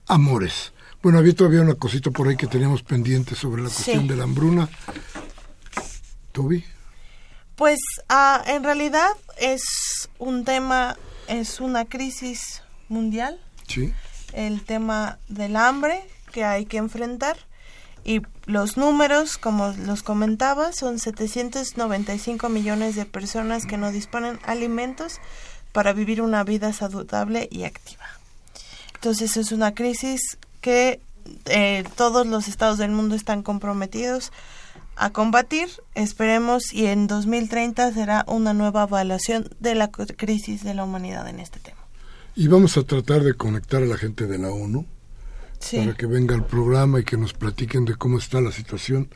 Amores. 0.07 0.73
Bueno, 1.01 1.19
había 1.19 1.35
todavía 1.35 1.61
una 1.61 1.75
cosita 1.75 2.11
por 2.11 2.27
ahí 2.27 2.35
que 2.35 2.47
teníamos 2.47 2.83
pendiente 2.83 3.35
sobre 3.35 3.61
la 3.61 3.69
cuestión 3.69 4.07
de 4.07 4.15
la 4.15 4.23
hambruna. 4.23 4.69
¿Toby? 6.31 6.63
Pues 7.55 7.79
ah, 8.09 8.43
en 8.47 8.63
realidad 8.63 9.11
es 9.39 10.09
un 10.19 10.43
tema, 10.45 10.97
es 11.27 11.59
una 11.59 11.85
crisis 11.85 12.63
mundial. 12.89 13.39
Sí. 13.67 13.93
El 14.33 14.63
tema 14.63 15.19
del 15.29 15.55
hambre 15.55 16.03
que 16.31 16.43
hay 16.43 16.65
que 16.65 16.77
enfrentar 16.77 17.37
y 18.05 18.21
los 18.45 18.77
números, 18.77 19.37
como 19.37 19.73
los 19.85 20.03
comentaba, 20.03 20.71
son 20.71 20.99
795 20.99 22.47
millones 22.49 22.95
de 22.95 23.05
personas 23.05 23.65
que 23.65 23.77
no 23.77 23.91
disponen 23.91 24.39
alimentos 24.45 25.19
para 25.71 25.91
vivir 25.91 26.21
una 26.21 26.43
vida 26.43 26.71
saludable 26.71 27.49
y 27.51 27.63
activa. 27.63 28.05
Entonces 28.93 29.35
es 29.37 29.51
una 29.51 29.73
crisis 29.73 30.37
que 30.61 31.01
eh, 31.45 31.83
todos 31.95 32.27
los 32.27 32.47
estados 32.47 32.77
del 32.77 32.91
mundo 32.91 33.15
están 33.15 33.41
comprometidos 33.41 34.31
a 34.95 35.09
combatir. 35.09 35.67
Esperemos 35.95 36.73
y 36.73 36.85
en 36.85 37.07
2030 37.07 37.91
será 37.91 38.23
una 38.27 38.53
nueva 38.53 38.83
evaluación 38.83 39.49
de 39.59 39.73
la 39.73 39.89
crisis 39.89 40.63
de 40.63 40.75
la 40.75 40.83
humanidad 40.83 41.27
en 41.27 41.39
este 41.39 41.59
tema. 41.59 41.79
Y 42.35 42.49
vamos 42.49 42.77
a 42.77 42.83
tratar 42.83 43.23
de 43.23 43.33
conectar 43.33 43.81
a 43.81 43.87
la 43.87 43.97
gente 43.97 44.27
de 44.27 44.37
la 44.37 44.49
ONU 44.49 44.85
para 45.71 45.93
que 45.93 46.05
venga 46.05 46.35
al 46.35 46.45
programa 46.45 46.99
y 46.99 47.03
que 47.03 47.17
nos 47.17 47.33
platiquen 47.33 47.85
de 47.85 47.95
cómo 47.95 48.17
está 48.17 48.41
la 48.41 48.51
situación. 48.51 49.09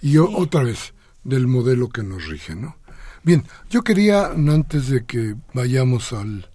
Y 0.00 0.16
otra 0.18 0.62
vez 0.62 0.94
del 1.24 1.46
modelo 1.46 1.88
que 1.88 2.02
nos 2.02 2.26
rige, 2.26 2.54
¿no? 2.54 2.76
Bien, 3.22 3.44
yo 3.68 3.82
quería, 3.82 4.28
antes 4.28 4.88
de 4.88 5.04
que 5.04 5.36
vayamos 5.52 6.12
al, 6.14 6.48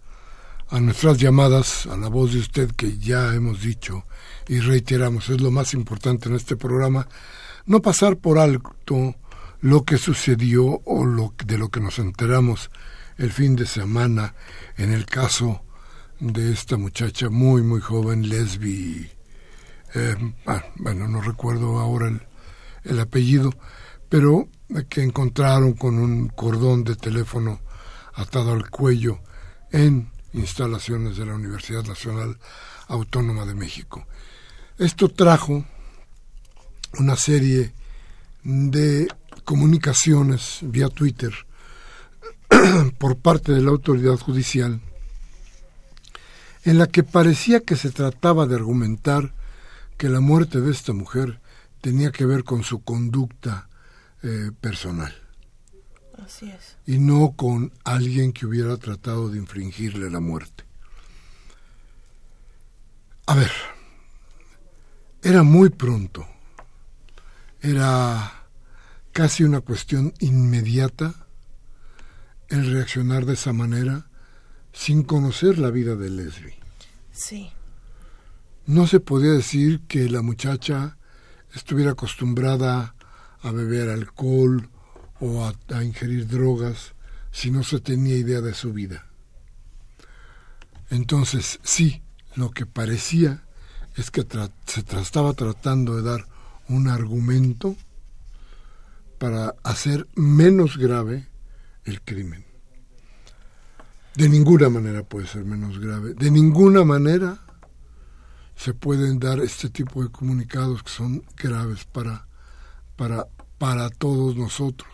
a 0.69 0.79
nuestras 0.79 1.19
llamadas, 1.19 1.85
a 1.85 1.95
la 1.95 2.07
voz 2.07 2.33
de 2.33 2.39
usted 2.39 2.71
que 2.71 2.97
ya 2.97 3.35
hemos 3.35 3.61
dicho 3.61 4.03
y 4.47 4.59
reiteramos, 4.59 5.29
es 5.29 5.41
lo 5.41 5.51
más 5.51 5.73
importante 5.75 6.27
en 6.27 6.35
este 6.35 6.55
programa, 6.55 7.07
no 7.67 7.81
pasar 7.81 8.17
por 8.17 8.39
alto 8.39 9.15
lo 9.61 9.83
que 9.83 9.97
sucedió 9.97 10.81
o 10.85 11.05
lo, 11.05 11.33
de 11.45 11.57
lo 11.57 11.69
que 11.69 11.79
nos 11.79 11.99
enteramos 11.99 12.71
el 13.17 13.31
fin 13.31 13.55
de 13.55 13.67
semana 13.67 14.33
en 14.77 14.91
el 14.91 15.05
caso 15.05 15.61
de 16.19 16.51
esta 16.51 16.77
muchacha 16.77 17.29
muy, 17.29 17.61
muy 17.61 17.81
joven, 17.81 18.27
Lesbi 18.27 19.14
eh, 19.95 20.33
ah, 20.45 20.63
bueno, 20.75 21.07
no 21.07 21.21
recuerdo 21.21 21.79
ahora 21.79 22.11
el, 22.83 22.99
apellido, 22.99 23.53
pero 24.09 24.47
que 24.89 25.01
encontraron 25.01 25.73
con 25.73 25.97
un 25.97 26.27
cordón 26.27 26.83
de 26.83 26.95
teléfono 26.95 27.61
atado 28.13 28.51
al 28.51 28.69
cuello 28.69 29.19
en 29.71 30.09
instalaciones 30.33 31.17
de 31.17 31.25
la 31.25 31.35
Universidad 31.35 31.83
Nacional 31.83 32.37
Autónoma 32.87 33.45
de 33.45 33.55
México. 33.55 34.05
Esto 34.77 35.09
trajo 35.09 35.65
una 36.99 37.15
serie 37.15 37.73
de 38.43 39.07
comunicaciones 39.45 40.59
vía 40.61 40.89
Twitter 40.89 41.33
por 42.97 43.17
parte 43.17 43.53
de 43.53 43.61
la 43.61 43.71
autoridad 43.71 44.17
judicial 44.17 44.81
en 46.65 46.79
la 46.79 46.87
que 46.87 47.03
parecía 47.03 47.61
que 47.61 47.75
se 47.75 47.91
trataba 47.91 48.47
de 48.47 48.55
argumentar 48.55 49.33
que 49.97 50.09
la 50.09 50.19
muerte 50.19 50.61
de 50.61 50.71
esta 50.71 50.93
mujer 50.93 51.39
tenía 51.81 52.11
que 52.11 52.25
ver 52.25 52.43
con 52.43 52.63
su 52.63 52.83
conducta 52.83 53.69
eh, 54.23 54.51
personal. 54.59 55.13
Así 56.23 56.49
es. 56.49 56.77
Y 56.85 56.97
no 56.97 57.33
con 57.35 57.71
alguien 57.83 58.33
que 58.33 58.45
hubiera 58.45 58.77
tratado 58.77 59.29
de 59.29 59.37
infringirle 59.37 60.09
la 60.09 60.19
muerte. 60.19 60.63
A 63.27 63.35
ver, 63.35 63.51
era 65.21 65.43
muy 65.43 65.69
pronto, 65.69 66.27
era 67.61 68.45
casi 69.11 69.43
una 69.43 69.61
cuestión 69.61 70.13
inmediata 70.19 71.15
el 72.49 72.71
reaccionar 72.71 73.25
de 73.25 73.33
esa 73.33 73.53
manera 73.53 74.07
sin 74.73 75.03
conocer 75.03 75.57
la 75.57 75.71
vida 75.71 75.95
de 75.95 76.09
Leslie. 76.09 76.59
Sí. 77.11 77.49
No 78.65 78.87
se 78.87 78.99
podía 78.99 79.31
decir 79.31 79.81
que 79.87 80.09
la 80.09 80.21
muchacha 80.21 80.97
estuviera 81.53 81.91
acostumbrada 81.91 82.95
a 83.41 83.51
beber 83.51 83.89
alcohol 83.89 84.69
o 85.19 85.45
a, 85.45 85.83
ingerir 85.83 86.27
drogas 86.27 86.93
si 87.31 87.51
no 87.51 87.63
se 87.63 87.79
tenía 87.79 88.15
idea 88.15 88.41
de 88.41 88.53
su 88.53 88.73
vida. 88.73 89.05
Entonces, 90.89 91.59
sí, 91.63 92.01
lo 92.35 92.51
que 92.51 92.65
parecía 92.65 93.43
es 93.95 94.11
que 94.11 94.25
se 94.65 94.79
estaba 94.99 95.33
tratando 95.33 95.95
de 95.95 96.01
dar 96.01 96.25
un 96.67 96.87
argumento 96.87 97.75
para 99.17 99.55
hacer 99.63 100.07
menos 100.15 100.77
grave 100.77 101.27
el 101.85 102.01
crimen. 102.01 102.45
De 104.15 104.29
ninguna 104.29 104.69
manera 104.69 105.03
puede 105.03 105.27
ser 105.27 105.45
menos 105.45 105.79
grave. 105.79 106.13
De 106.13 106.31
ninguna 106.31 106.83
manera 106.83 107.44
se 108.55 108.73
pueden 108.73 109.19
dar 109.19 109.39
este 109.39 109.69
tipo 109.69 110.03
de 110.03 110.09
comunicados 110.09 110.83
que 110.83 110.89
son 110.89 111.23
graves 111.37 111.85
para, 111.85 112.27
para, 112.95 113.27
para 113.57 113.89
todos 113.89 114.35
nosotros, 114.35 114.91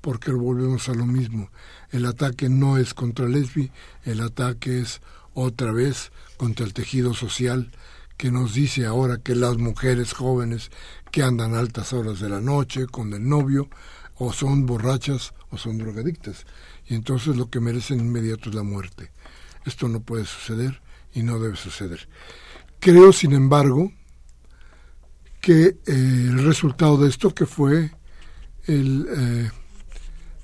porque 0.00 0.32
volvemos 0.32 0.88
a 0.88 0.94
lo 0.94 1.06
mismo. 1.06 1.50
El 1.90 2.06
ataque 2.06 2.48
no 2.48 2.78
es 2.78 2.94
contra 2.94 3.28
Lesbi, 3.28 3.70
el 4.04 4.20
ataque 4.20 4.80
es 4.80 5.00
otra 5.34 5.72
vez 5.72 6.12
contra 6.36 6.64
el 6.64 6.72
tejido 6.72 7.14
social 7.14 7.70
que 8.16 8.30
nos 8.30 8.54
dice 8.54 8.84
ahora 8.84 9.18
que 9.18 9.34
las 9.34 9.56
mujeres 9.56 10.12
jóvenes 10.12 10.70
que 11.10 11.22
andan 11.22 11.54
altas 11.54 11.92
horas 11.92 12.20
de 12.20 12.28
la 12.28 12.40
noche 12.40 12.86
con 12.86 13.12
el 13.14 13.26
novio 13.26 13.68
o 14.16 14.32
son 14.32 14.66
borrachas 14.66 15.32
o 15.50 15.56
son 15.56 15.78
drogadictas 15.78 16.44
y 16.86 16.94
entonces 16.94 17.36
lo 17.36 17.48
que 17.48 17.60
merecen 17.60 18.00
inmediato 18.00 18.50
es 18.50 18.54
la 18.54 18.62
muerte. 18.62 19.10
Esto 19.64 19.88
no 19.88 20.00
puede 20.00 20.24
suceder 20.24 20.82
y 21.14 21.22
no 21.22 21.38
debe 21.38 21.56
suceder. 21.56 22.08
Creo, 22.80 23.12
sin 23.12 23.34
embargo, 23.34 23.92
que 25.42 25.66
eh, 25.66 25.76
el 25.86 26.44
resultado 26.44 26.96
de 26.96 27.10
esto, 27.10 27.34
que 27.34 27.44
fue 27.44 27.90
el, 28.64 29.06
eh, 29.14 29.50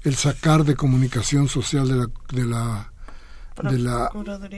el 0.03 0.15
sacar 0.17 0.65
de 0.65 0.77
comunicación 0.77 1.49
social 1.49 1.89
de 1.89 1.97
la, 1.97 2.11
de 2.33 2.45
la, 2.45 2.93
de 3.71 3.79
la 3.79 4.11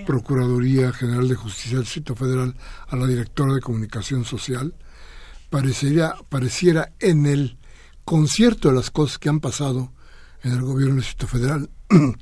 Procuraduría 0.04 0.92
General 0.92 1.28
de 1.28 1.36
Justicia 1.36 1.76
del 1.76 1.84
Distrito 1.84 2.16
Federal 2.16 2.56
a 2.88 2.96
la 2.96 3.06
directora 3.06 3.54
de 3.54 3.60
comunicación 3.60 4.24
social, 4.24 4.74
parecería, 5.48 6.16
pareciera 6.28 6.92
en 6.98 7.26
el 7.26 7.58
concierto 8.04 8.70
de 8.70 8.74
las 8.74 8.90
cosas 8.90 9.18
que 9.18 9.28
han 9.28 9.38
pasado 9.38 9.92
en 10.42 10.52
el 10.52 10.62
gobierno 10.62 10.96
del 10.96 11.04
Distrito 11.04 11.28
Federal 11.28 11.70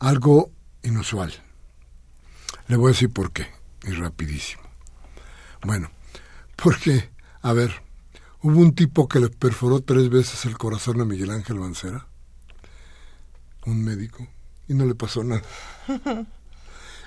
algo 0.00 0.50
inusual. 0.82 1.32
Le 2.66 2.76
voy 2.76 2.88
a 2.88 2.92
decir 2.92 3.10
por 3.10 3.30
qué 3.30 3.57
y 3.84 3.92
rapidísimo. 3.92 4.62
Bueno, 5.62 5.90
porque, 6.56 7.10
a 7.42 7.52
ver, 7.52 7.82
hubo 8.42 8.58
un 8.60 8.74
tipo 8.74 9.08
que 9.08 9.20
le 9.20 9.28
perforó 9.28 9.80
tres 9.80 10.08
veces 10.08 10.44
el 10.44 10.56
corazón 10.56 11.00
a 11.00 11.04
Miguel 11.04 11.30
Ángel 11.30 11.56
Mancera, 11.56 12.06
un 13.66 13.84
médico, 13.84 14.26
y 14.68 14.74
no 14.74 14.84
le 14.86 14.94
pasó 14.94 15.24
nada. 15.24 15.42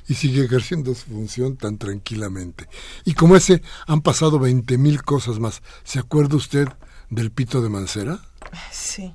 y 0.08 0.16
sigue 0.16 0.46
ejerciendo 0.46 0.94
su 0.96 1.06
función 1.06 1.58
tan 1.58 1.78
tranquilamente. 1.78 2.68
Y 3.06 3.14
como 3.14 3.36
ese, 3.36 3.62
han 3.88 4.02
pasado 4.02 4.40
veinte 4.40 4.78
mil 4.78 5.04
cosas 5.04 5.40
más. 5.40 5.62
¿Se 5.84 6.00
acuerda 6.00 6.36
usted 6.36 6.68
del 7.10 7.32
pito 7.32 7.62
de 7.62 7.70
Mancera? 7.70 8.20
Sí. 8.72 9.14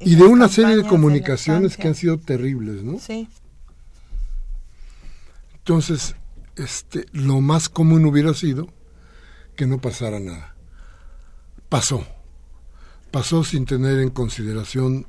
Y, 0.00 0.16
de 0.16 0.24
una 0.24 0.48
serie 0.48 0.76
de 0.76 0.84
comunicaciones 0.84 1.76
que 1.76 1.88
han 1.88 1.94
sido 1.94 2.18
terribles, 2.18 2.82
¿no? 2.82 2.98
Sí. 2.98 3.28
Entonces, 5.54 6.16
este, 6.56 7.06
lo 7.12 7.40
más 7.40 7.68
común 7.68 8.04
hubiera 8.04 8.34
sido 8.34 8.68
que 9.56 9.66
no 9.66 9.80
pasara 9.80 10.20
nada. 10.20 10.54
Pasó. 11.68 12.06
Pasó 13.10 13.44
sin 13.44 13.66
tener 13.66 13.98
en 14.00 14.10
consideración, 14.10 15.06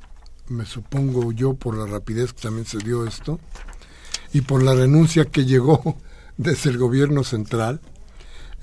me 0.48 0.66
supongo 0.66 1.32
yo, 1.32 1.54
por 1.54 1.76
la 1.76 1.86
rapidez 1.86 2.32
que 2.32 2.42
también 2.42 2.66
se 2.66 2.78
dio 2.78 3.06
esto, 3.06 3.40
y 4.32 4.42
por 4.42 4.62
la 4.62 4.74
renuncia 4.74 5.24
que 5.24 5.44
llegó 5.44 5.98
desde 6.36 6.70
el 6.70 6.78
gobierno 6.78 7.24
central, 7.24 7.80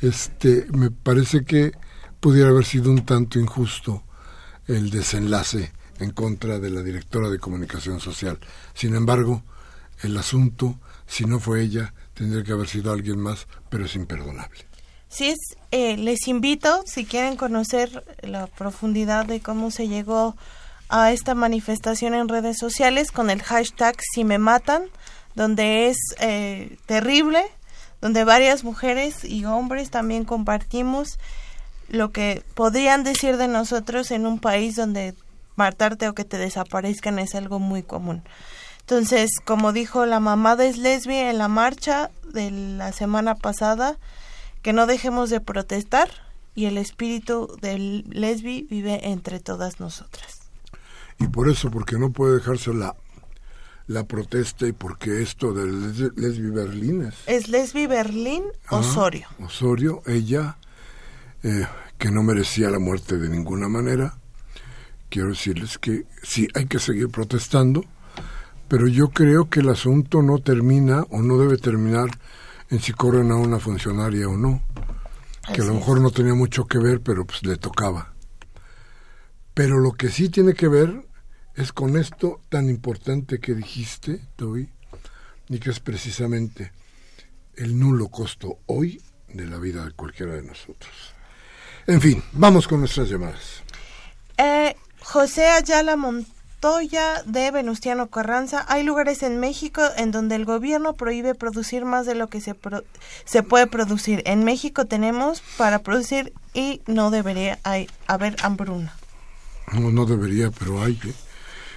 este, 0.02 0.68
me 0.74 0.92
parece 0.92 1.44
que 1.44 1.72
pudiera 2.20 2.50
haber 2.50 2.66
sido 2.66 2.92
un 2.92 3.06
tanto 3.06 3.40
injusto 3.40 4.04
el 4.68 4.90
desenlace 4.90 5.74
en 6.00 6.12
contra 6.12 6.60
de 6.60 6.70
la 6.70 6.82
directora 6.82 7.30
de 7.30 7.40
comunicación 7.40 8.00
social. 8.00 8.40
Sin 8.74 8.96
embargo, 8.96 9.44
el 10.02 10.18
asunto, 10.18 10.80
si 11.06 11.26
no 11.26 11.40
fue 11.40 11.62
ella, 11.62 11.94
tendría 12.22 12.44
que 12.44 12.52
haber 12.52 12.68
sido 12.68 12.94
alguien 12.94 13.20
más, 13.20 13.48
pero 13.70 13.86
es 13.86 13.96
imperdonable. 13.96 14.60
Sí, 15.10 15.30
es, 15.30 15.40
eh, 15.72 15.98
les 15.98 16.28
invito, 16.28 16.84
si 16.86 17.04
quieren 17.04 17.36
conocer 17.36 18.04
la 18.22 18.46
profundidad 18.46 19.26
de 19.26 19.40
cómo 19.40 19.72
se 19.72 19.88
llegó 19.88 20.36
a 20.88 21.12
esta 21.14 21.34
manifestación 21.34 22.14
en 22.14 22.30
redes 22.30 22.60
sociales 22.60 23.12
con 23.12 23.32
el 23.32 23.42
hashtag 23.42 23.96
Si 24.14 24.24
me 24.24 24.38
matan, 24.38 24.84
donde 25.34 25.88
es 25.88 25.98
eh, 26.20 26.78
terrible, 26.86 27.44
donde 28.02 28.24
varias 28.24 28.64
mujeres 28.64 29.26
y 29.26 29.46
hombres 29.46 29.90
también 29.90 30.24
compartimos 30.24 31.18
lo 31.90 32.12
que 32.12 32.44
podrían 32.54 33.04
decir 33.04 33.38
de 33.38 33.48
nosotros 33.48 34.12
en 34.12 34.28
un 34.28 34.38
país 34.38 34.76
donde 34.76 35.16
matarte 35.56 36.08
o 36.08 36.14
que 36.14 36.24
te 36.24 36.38
desaparezcan 36.38 37.18
es 37.18 37.34
algo 37.34 37.58
muy 37.58 37.82
común. 37.82 38.22
Entonces, 38.82 39.32
como 39.46 39.72
dijo 39.72 40.06
la 40.06 40.20
mamá 40.20 40.56
de 40.56 40.74
Lesbi 40.74 41.16
en 41.16 41.38
la 41.38 41.48
marcha 41.48 42.12
de 42.34 42.52
la 42.52 42.92
semana 42.92 43.36
pasada, 43.36 43.98
que 44.62 44.74
no 44.74 44.86
dejemos 44.86 45.30
de 45.30 45.40
protestar 45.40 46.10
y 46.56 46.66
el 46.66 46.78
espíritu 46.78 47.58
del 47.62 48.04
Lesbi 48.10 48.68
vive 48.70 49.10
entre 49.10 49.40
todas 49.40 49.80
nosotras. 49.80 50.42
Y 51.20 51.28
por 51.28 51.50
eso, 51.50 51.72
porque 51.72 51.98
no 51.98 52.12
puede 52.12 52.36
dejarse 52.36 52.74
la, 52.74 52.96
la 53.88 54.04
protesta 54.06 54.68
y 54.68 54.72
porque 54.72 55.22
esto 55.22 55.54
de 55.54 56.12
Lesbi 56.16 56.50
Berlín 56.50 57.04
es... 57.04 57.16
Es 57.28 57.48
Lesbi 57.48 57.88
Berlín 57.88 58.44
Osorio. 58.70 59.28
Osorio, 59.40 60.02
ella, 60.08 60.58
eh, 61.44 61.68
que 61.98 62.12
no 62.12 62.24
merecía 62.24 62.70
la 62.70 62.80
muerte 62.80 63.18
de 63.18 63.30
ninguna 63.30 63.70
manera. 63.70 64.18
Quiero 65.10 65.30
decirles 65.30 65.78
que 65.78 66.06
sí, 66.24 66.48
hay 66.56 66.66
que 66.66 66.80
seguir 66.80 67.10
protestando 67.10 67.84
pero 68.72 68.88
yo 68.88 69.10
creo 69.10 69.50
que 69.50 69.60
el 69.60 69.68
asunto 69.68 70.22
no 70.22 70.40
termina 70.40 71.06
o 71.10 71.22
no 71.22 71.38
debe 71.38 71.58
terminar 71.58 72.08
en 72.70 72.80
si 72.80 72.94
corren 72.94 73.30
a 73.30 73.36
una 73.36 73.60
funcionaria 73.60 74.30
o 74.30 74.38
no, 74.38 74.64
que 75.54 75.62
a 75.62 75.66
lo 75.66 75.74
mejor 75.74 76.00
no 76.00 76.10
tenía 76.10 76.36
mucho 76.36 76.68
que 76.68 76.78
ver, 76.78 77.02
pero 77.02 77.26
pues 77.26 77.44
le 77.44 77.58
tocaba. 77.58 78.14
Pero 79.54 79.78
lo 79.80 79.92
que 79.92 80.08
sí 80.10 80.30
tiene 80.30 80.54
que 80.54 80.70
ver 80.70 81.06
es 81.54 81.74
con 81.74 81.98
esto 81.98 82.40
tan 82.48 82.70
importante 82.70 83.42
que 83.42 83.56
dijiste, 83.56 84.26
Toby, 84.38 84.70
y 85.50 85.60
que 85.60 85.70
es 85.70 85.82
precisamente 85.82 86.72
el 87.58 87.78
nulo 87.78 88.08
costo 88.08 88.60
hoy 88.68 89.02
de 89.34 89.48
la 89.48 89.58
vida 89.58 89.84
de 89.84 89.92
cualquiera 89.92 90.32
de 90.32 90.44
nosotros. 90.44 91.14
En 91.88 92.00
fin, 92.00 92.24
vamos 92.32 92.70
con 92.70 92.80
nuestras 92.80 93.10
llamadas. 93.10 93.64
Eh, 94.38 94.78
José 95.02 95.50
Ayala 95.50 95.98
Montoya 95.98 96.41
De 96.62 97.50
Venustiano 97.50 98.12
Carranza. 98.12 98.64
Hay 98.70 98.84
lugares 98.84 99.24
en 99.24 99.40
México 99.40 99.82
en 99.98 100.12
donde 100.12 100.36
el 100.36 100.46
gobierno 100.46 100.94
prohíbe 100.94 101.34
producir 101.34 101.86
más 101.86 102.06
de 102.06 102.14
lo 102.14 102.28
que 102.28 102.40
se, 102.40 102.56
se 103.26 103.42
puede 103.42 103.66
producir. 103.66 104.22
En 104.28 104.44
México 104.44 104.86
tenemos 104.86 105.42
para 105.58 105.80
producir 105.80 106.34
y 106.54 106.82
no 106.86 107.10
debería 107.10 107.58
haber 108.06 108.36
hambruna. 108.44 108.94
No, 109.74 109.92
no 109.92 110.06
debería, 110.06 110.52
pero 110.52 110.84
hay. 110.84 111.00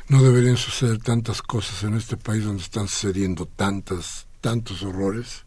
No 0.09 0.23
deberían 0.23 0.59
suceder 0.59 0.99
tantas 0.99 1.41
cosas 1.41 1.83
en 1.83 1.95
este 1.95 2.19
país 2.19 2.45
donde 2.45 2.63
están 2.63 2.87
sucediendo 2.87 3.47
tantas, 3.47 4.27
tantos 4.43 4.83
horrores. 4.83 5.44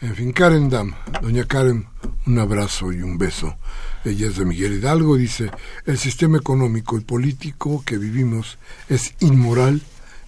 En 0.00 0.14
fin, 0.14 0.32
Karen 0.32 0.68
Dam, 0.68 0.94
doña 1.22 1.46
Karen, 1.46 1.86
un 2.26 2.38
abrazo 2.38 2.92
y 2.92 3.02
un 3.02 3.16
beso. 3.16 3.56
Ella 4.04 4.26
es 4.26 4.36
de 4.36 4.44
Miguel 4.44 4.74
Hidalgo, 4.74 5.16
dice, 5.16 5.50
el 5.86 5.98
sistema 5.98 6.38
económico 6.38 6.98
y 6.98 7.00
político 7.00 7.82
que 7.86 7.96
vivimos 7.96 8.58
es 8.88 9.14
inmoral 9.20 9.80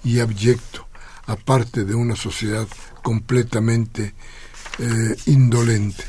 y 0.03 0.21
abyecto, 0.21 0.87
aparte 1.27 1.85
de 1.85 1.95
una 1.95 2.17
sociedad 2.17 2.67
completamente 3.03 4.14
eh, 4.79 5.17
indolente. 5.27 6.05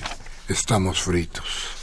Estamos 0.47 1.01
fritos. 1.01 1.76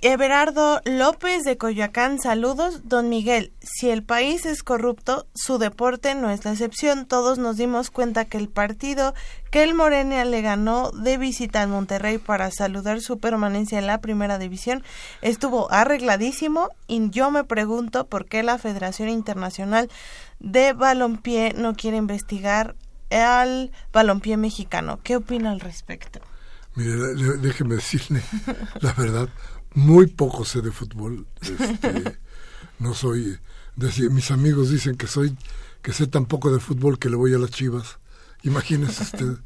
Everardo 0.00 0.80
López 0.84 1.42
de 1.42 1.58
Coyoacán, 1.58 2.20
saludos. 2.20 2.82
Don 2.84 3.08
Miguel, 3.08 3.52
si 3.60 3.90
el 3.90 4.04
país 4.04 4.46
es 4.46 4.62
corrupto, 4.62 5.26
su 5.34 5.58
deporte 5.58 6.14
no 6.14 6.30
es 6.30 6.44
la 6.44 6.52
excepción. 6.52 7.04
Todos 7.04 7.38
nos 7.38 7.56
dimos 7.56 7.90
cuenta 7.90 8.26
que 8.26 8.38
el 8.38 8.48
partido 8.48 9.12
que 9.50 9.64
el 9.64 9.74
Morena 9.74 10.24
le 10.24 10.40
ganó 10.40 10.92
de 10.92 11.18
visita 11.18 11.62
en 11.62 11.70
Monterrey 11.70 12.18
para 12.18 12.52
saludar 12.52 13.00
su 13.00 13.18
permanencia 13.18 13.78
en 13.80 13.88
la 13.88 14.00
primera 14.00 14.38
división 14.38 14.84
estuvo 15.20 15.72
arregladísimo 15.72 16.68
y 16.86 17.10
yo 17.10 17.32
me 17.32 17.42
pregunto 17.42 18.06
por 18.06 18.26
qué 18.26 18.44
la 18.44 18.58
Federación 18.58 19.08
Internacional 19.08 19.90
de 20.38 20.74
Balompié 20.74 21.54
no 21.54 21.74
quiere 21.74 21.96
investigar 21.96 22.76
al 23.10 23.72
balompié 23.92 24.36
mexicano. 24.36 25.00
¿Qué 25.02 25.16
opina 25.16 25.50
al 25.50 25.60
respecto? 25.60 26.20
Mire, 26.76 26.92
déjeme 27.38 27.76
decirle 27.76 28.22
la 28.80 28.92
verdad, 28.92 29.30
muy 29.76 30.06
poco 30.06 30.44
sé 30.44 30.62
de 30.62 30.72
fútbol. 30.72 31.26
Este, 31.42 32.18
no 32.78 32.94
soy, 32.94 33.38
mis 34.10 34.30
amigos 34.30 34.70
dicen 34.70 34.96
que 34.96 35.06
soy, 35.06 35.36
que 35.82 35.92
sé 35.92 36.06
tan 36.06 36.24
poco 36.24 36.50
de 36.50 36.60
fútbol 36.60 36.98
que 36.98 37.10
le 37.10 37.16
voy 37.16 37.34
a 37.34 37.38
las 37.38 37.50
chivas. 37.50 37.98
Imagínese 38.42 39.02
usted 39.04 39.36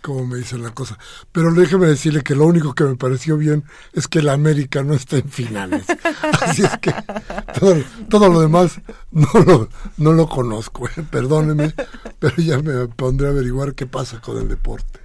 cómo 0.00 0.26
me 0.26 0.38
dicen 0.38 0.62
la 0.62 0.70
cosa. 0.70 0.98
Pero 1.32 1.52
déjeme 1.52 1.86
decirle 1.86 2.22
que 2.22 2.34
lo 2.34 2.46
único 2.46 2.74
que 2.74 2.84
me 2.84 2.96
pareció 2.96 3.36
bien 3.36 3.64
es 3.92 4.08
que 4.08 4.22
la 4.22 4.32
América 4.32 4.82
no 4.82 4.94
está 4.94 5.18
en 5.18 5.28
finales. 5.28 5.84
Así 6.40 6.62
es 6.62 6.78
que 6.78 6.94
todo, 8.08 8.28
lo 8.30 8.40
demás 8.40 8.80
no 9.10 9.28
lo, 9.34 9.68
no 9.98 10.12
lo 10.12 10.28
conozco. 10.28 10.88
¿eh? 10.88 11.04
Perdóneme, 11.10 11.74
pero 12.18 12.36
ya 12.36 12.58
me 12.58 12.88
pondré 12.88 13.28
a 13.28 13.30
averiguar 13.30 13.74
qué 13.74 13.86
pasa 13.86 14.20
con 14.22 14.38
el 14.38 14.48
deporte. 14.48 15.00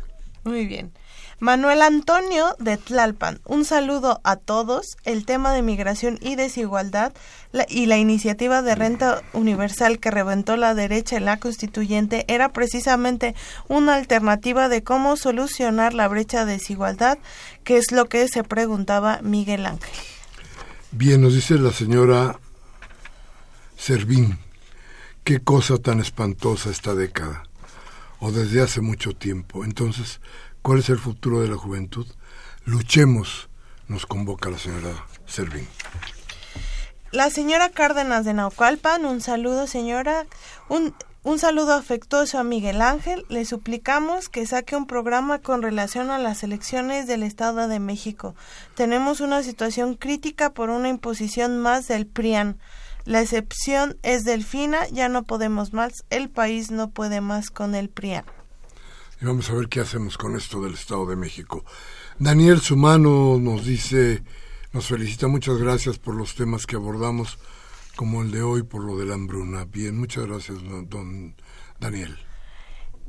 Muy 0.45 0.65
bien. 0.65 0.93
Manuel 1.41 1.81
Antonio 1.81 2.53
de 2.59 2.75
Tlalpan, 2.75 3.39
un 3.45 3.63
saludo 3.63 4.19
a 4.25 4.35
todos. 4.35 4.97
El 5.05 5.25
tema 5.25 5.53
de 5.53 5.61
migración 5.61 6.19
y 6.21 6.35
desigualdad 6.35 7.13
y 7.69 7.85
la 7.85 7.97
iniciativa 7.97 8.61
de 8.61 8.75
renta 8.75 9.21
universal 9.31 9.99
que 9.99 10.11
reventó 10.11 10.57
la 10.57 10.75
derecha 10.75 11.15
en 11.15 11.23
la 11.23 11.39
constituyente 11.39 12.25
era 12.27 12.51
precisamente 12.51 13.35
una 13.69 13.95
alternativa 13.95 14.67
de 14.67 14.83
cómo 14.83 15.15
solucionar 15.15 15.93
la 15.93 16.09
brecha 16.09 16.43
de 16.43 16.53
desigualdad, 16.53 17.17
que 17.63 17.77
es 17.77 17.93
lo 17.93 18.09
que 18.09 18.27
se 18.27 18.43
preguntaba 18.43 19.21
Miguel 19.21 19.65
Ángel. 19.65 19.89
Bien, 20.91 21.21
nos 21.21 21.35
dice 21.35 21.55
la 21.55 21.71
señora 21.71 22.37
Servín, 23.77 24.39
qué 25.23 25.39
cosa 25.39 25.77
tan 25.77 26.01
espantosa 26.01 26.69
esta 26.69 26.95
década, 26.95 27.43
o 28.19 28.33
desde 28.33 28.61
hace 28.61 28.81
mucho 28.81 29.13
tiempo. 29.13 29.63
Entonces, 29.63 30.19
¿Cuál 30.61 30.79
es 30.79 30.89
el 30.89 30.99
futuro 30.99 31.41
de 31.41 31.47
la 31.47 31.55
juventud? 31.55 32.05
Luchemos, 32.65 33.49
nos 33.87 34.05
convoca 34.05 34.49
la 34.49 34.57
señora 34.57 35.05
Servín. 35.25 35.67
La 37.11 37.29
señora 37.29 37.69
Cárdenas 37.69 38.25
de 38.25 38.33
Naucalpan, 38.33 39.05
un 39.05 39.21
saludo 39.21 39.67
señora, 39.67 40.27
un, 40.67 40.93
un 41.23 41.39
saludo 41.39 41.73
afectuoso 41.73 42.37
a 42.37 42.43
Miguel 42.43 42.81
Ángel. 42.81 43.25
Le 43.29 43.45
suplicamos 43.45 44.27
que 44.27 44.45
saque 44.45 44.75
un 44.75 44.85
programa 44.85 45.39
con 45.39 45.61
relación 45.61 46.11
a 46.11 46.19
las 46.19 46.43
elecciones 46.43 47.07
del 47.07 47.23
Estado 47.23 47.67
de 47.67 47.79
México. 47.79 48.35
Tenemos 48.75 49.21
una 49.21 49.41
situación 49.43 49.95
crítica 49.95 50.53
por 50.53 50.69
una 50.69 50.89
imposición 50.89 51.57
más 51.57 51.87
del 51.87 52.05
PRIAN. 52.05 52.59
La 53.05 53.21
excepción 53.21 53.97
es 54.03 54.25
Delfina, 54.25 54.87
ya 54.89 55.07
no 55.07 55.23
podemos 55.23 55.73
más, 55.73 56.03
el 56.09 56.29
país 56.29 56.69
no 56.69 56.91
puede 56.91 57.21
más 57.21 57.49
con 57.49 57.75
el 57.75 57.89
PRIAN 57.89 58.25
y 59.21 59.25
vamos 59.25 59.49
a 59.49 59.53
ver 59.53 59.67
qué 59.67 59.81
hacemos 59.81 60.17
con 60.17 60.35
esto 60.35 60.61
del 60.61 60.73
Estado 60.73 61.05
de 61.05 61.15
México. 61.15 61.65
Daniel 62.17 62.61
Sumano 62.61 63.37
nos 63.39 63.65
dice, 63.65 64.23
nos 64.71 64.87
felicita, 64.87 65.27
muchas 65.27 65.57
gracias 65.57 65.97
por 65.97 66.15
los 66.15 66.35
temas 66.35 66.65
que 66.65 66.75
abordamos, 66.75 67.37
como 67.95 68.21
el 68.21 68.31
de 68.31 68.41
hoy 68.41 68.63
por 68.63 68.83
lo 68.83 68.97
de 68.97 69.05
la 69.05 69.15
hambruna. 69.15 69.65
Bien, 69.65 69.97
muchas 69.97 70.25
gracias, 70.25 70.57
don 70.89 71.35
Daniel. 71.79 72.28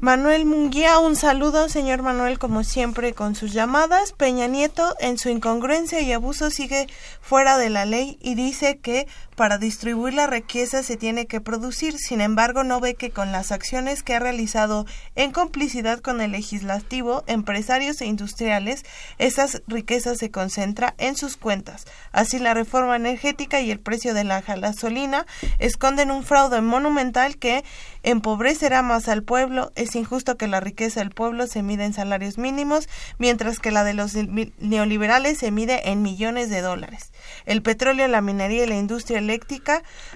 Manuel 0.03 0.47
Munguía, 0.47 0.99
un 0.99 1.15
saludo, 1.15 1.69
señor 1.69 2.01
Manuel, 2.01 2.39
como 2.39 2.65
siempre, 2.65 3.13
con 3.13 3.35
sus 3.35 3.53
llamadas. 3.53 4.13
Peña 4.13 4.47
Nieto, 4.47 4.95
en 4.99 5.19
su 5.19 5.29
incongruencia 5.29 6.01
y 6.01 6.11
abuso, 6.11 6.49
sigue 6.51 6.87
fuera 7.21 7.59
de 7.59 7.69
la 7.69 7.85
ley 7.85 8.17
y 8.23 8.35
dice 8.35 8.79
que 8.79 9.07
para 9.37 9.59
distribuir 9.59 10.15
la 10.15 10.27
riqueza 10.27 10.83
se 10.83 10.97
tiene 10.97 11.27
que 11.27 11.43
producir. 11.43 11.99
Sin 11.99 12.23
embargo, 12.23 12.65
no 12.65 12.81
ve 12.81 12.95
que 12.95 13.11
con 13.11 13.31
las 13.31 13.53
acciones 13.53 14.03
que 14.03 14.15
ha 14.15 14.21
realizado 14.21 14.87
en 15.17 15.33
complicidad 15.33 16.01
con 16.01 16.23
el 16.23 16.33
legislativo, 16.33 17.23
empresarios 17.27 18.01
e 18.01 18.07
industriales, 18.07 18.87
esas 19.19 19.63
riquezas 19.67 20.17
se 20.17 20.31
concentra 20.31 20.95
en 20.97 21.15
sus 21.15 21.37
cuentas. 21.37 21.85
Así, 22.11 22.39
la 22.39 22.55
reforma 22.55 22.97
energética 22.97 23.61
y 23.61 23.71
el 23.71 23.81
precio 23.81 24.15
de 24.15 24.25
la 24.25 24.41
gasolina 24.41 25.27
esconden 25.59 26.11
un 26.11 26.25
fraude 26.25 26.63
monumental 26.63 27.37
que 27.37 27.65
empobrecerá 28.03 28.83
más 28.83 29.09
al 29.09 29.23
pueblo. 29.23 29.73
Es 29.75 29.95
injusto 29.95 30.37
que 30.37 30.49
la 30.49 30.61
riqueza 30.61 31.01
del 31.01 31.11
pueblo 31.11 31.47
se 31.47 31.63
mide 31.63 31.85
en 31.85 31.93
salarios 31.93 32.39
mínimos, 32.39 32.89
mientras 33.19 33.59
que 33.59 33.71
la 33.71 33.85
de 33.85 33.95
los 33.95 34.15
neoliberales 34.59 35.39
se 35.39 35.51
mide 35.51 35.91
en 35.91 36.03
millones 36.03 36.51
de 36.51 36.61
dólares. 36.61 37.13
El 37.47 37.63
petróleo, 37.63 38.09
la 38.09 38.21
minería 38.21 38.65
y 38.65 38.69
la 38.69 38.77
industria 38.77 39.21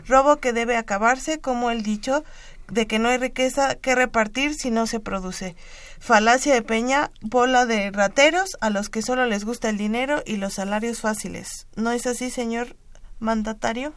robo 0.07 0.37
que 0.37 0.53
debe 0.53 0.77
acabarse, 0.77 1.41
como 1.41 1.71
el 1.71 1.83
dicho 1.83 2.25
de 2.69 2.87
que 2.87 2.99
no 2.99 3.09
hay 3.09 3.19
riqueza 3.19 3.75
que 3.75 3.95
repartir 3.95 4.55
si 4.55 4.71
no 4.71 4.87
se 4.87 5.01
produce. 5.01 5.55
Falacia 5.99 6.55
de 6.55 6.63
Peña, 6.63 7.11
bola 7.21 7.67
de 7.67 7.91
rateros 7.91 8.57
a 8.61 8.71
los 8.71 8.89
que 8.89 9.03
solo 9.03 9.27
les 9.27 9.45
gusta 9.45 9.69
el 9.69 9.77
dinero 9.77 10.23
y 10.25 10.37
los 10.37 10.55
salarios 10.55 11.01
fáciles. 11.01 11.67
¿No 11.77 11.93
es 11.93 12.07
así, 12.07 12.31
señor 12.31 12.77
mandatario? 13.21 13.93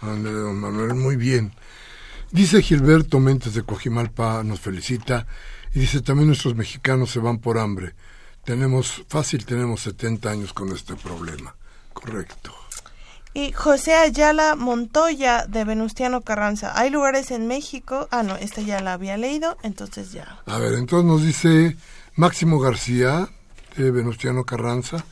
Manuel, 0.00 0.94
muy 0.94 1.16
bien. 1.16 1.52
Dice 2.34 2.62
Gilberto 2.62 3.20
Méndez 3.20 3.54
de 3.54 3.62
Cojimalpa, 3.62 4.42
nos 4.42 4.58
felicita, 4.58 5.24
y 5.72 5.78
dice 5.78 6.00
también 6.00 6.26
nuestros 6.26 6.56
mexicanos 6.56 7.12
se 7.12 7.20
van 7.20 7.38
por 7.38 7.58
hambre. 7.58 7.94
Tenemos, 8.42 9.04
fácil, 9.06 9.46
tenemos 9.46 9.82
70 9.82 10.30
años 10.30 10.52
con 10.52 10.72
este 10.72 10.96
problema. 10.96 11.54
Correcto. 11.92 12.52
Y 13.34 13.52
José 13.52 13.94
Ayala 13.94 14.56
Montoya 14.56 15.46
de 15.46 15.62
Venustiano 15.62 16.22
Carranza. 16.22 16.72
Hay 16.74 16.90
lugares 16.90 17.30
en 17.30 17.46
México. 17.46 18.08
Ah, 18.10 18.24
no, 18.24 18.34
esta 18.34 18.62
ya 18.62 18.80
la 18.80 18.94
había 18.94 19.16
leído, 19.16 19.56
entonces 19.62 20.10
ya. 20.10 20.42
A 20.46 20.58
ver, 20.58 20.74
entonces 20.74 21.08
nos 21.08 21.22
dice 21.22 21.76
Máximo 22.16 22.58
García 22.58 23.28
de 23.76 23.92
Venustiano 23.92 24.42
Carranza. 24.42 25.04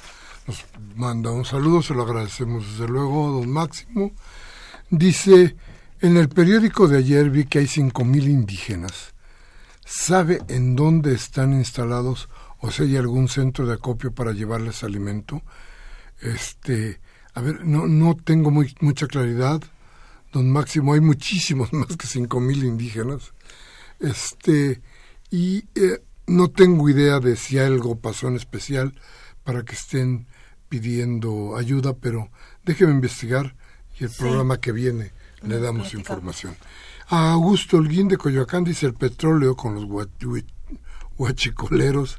Nos 0.48 0.64
manda 0.96 1.30
un 1.30 1.44
saludo, 1.44 1.82
se 1.82 1.94
lo 1.94 2.02
agradecemos 2.02 2.68
desde 2.68 2.88
luego, 2.88 3.30
don 3.30 3.48
Máximo. 3.48 4.10
Dice, 4.90 5.54
en 6.02 6.16
el 6.16 6.28
periódico 6.28 6.88
de 6.88 6.98
ayer 6.98 7.30
vi 7.30 7.44
que 7.44 7.60
hay 7.60 7.68
cinco 7.68 8.04
mil 8.04 8.26
indígenas. 8.28 9.14
¿Sabe 9.84 10.40
en 10.48 10.74
dónde 10.74 11.14
están 11.14 11.52
instalados 11.52 12.28
o 12.58 12.72
si 12.72 12.82
hay 12.82 12.96
algún 12.96 13.28
centro 13.28 13.66
de 13.66 13.74
acopio 13.74 14.12
para 14.12 14.32
llevarles 14.32 14.82
alimento? 14.82 15.42
Este, 16.20 17.00
a 17.34 17.40
ver, 17.40 17.64
no, 17.64 17.86
no 17.86 18.16
tengo 18.16 18.50
muy, 18.50 18.74
mucha 18.80 19.06
claridad, 19.06 19.62
don 20.32 20.50
Máximo, 20.50 20.94
hay 20.94 21.00
muchísimos, 21.00 21.72
más 21.72 21.96
que 21.96 22.08
cinco 22.08 22.40
mil 22.40 22.64
indígenas, 22.64 23.32
este, 24.00 24.82
y 25.30 25.66
eh, 25.76 26.02
no 26.26 26.50
tengo 26.50 26.88
idea 26.88 27.20
de 27.20 27.36
si 27.36 27.58
algo 27.58 28.00
pasó 28.00 28.26
en 28.26 28.34
especial 28.34 29.00
para 29.44 29.64
que 29.64 29.74
estén 29.74 30.26
pidiendo 30.68 31.56
ayuda, 31.56 31.94
pero 31.94 32.30
déjeme 32.64 32.90
investigar 32.90 33.54
y 34.00 34.04
el 34.04 34.10
programa 34.10 34.60
que 34.60 34.72
viene 34.72 35.12
le 35.44 35.58
damos 35.58 35.94
información. 35.94 36.56
A 37.08 37.32
Augusto 37.32 37.76
Holguín 37.76 38.08
de 38.08 38.16
Coyoacán 38.16 38.64
dice 38.64 38.86
el 38.86 38.94
petróleo 38.94 39.56
con 39.56 39.74
los 39.74 39.84
huachicoleros 41.16 42.18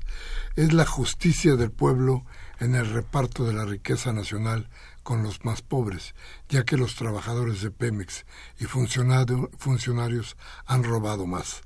es 0.55 0.73
la 0.73 0.85
justicia 0.85 1.55
del 1.55 1.71
pueblo 1.71 2.25
en 2.59 2.75
el 2.75 2.89
reparto 2.89 3.45
de 3.45 3.53
la 3.53 3.65
riqueza 3.65 4.13
nacional 4.13 4.69
con 5.01 5.23
los 5.23 5.43
más 5.43 5.61
pobres, 5.61 6.15
ya 6.47 6.63
que 6.63 6.77
los 6.77 6.95
trabajadores 6.95 7.61
de 7.61 7.71
Pemex 7.71 8.25
y 8.59 8.65
funcionarios 8.65 10.37
han 10.65 10.83
robado 10.83 11.25
más. 11.25 11.61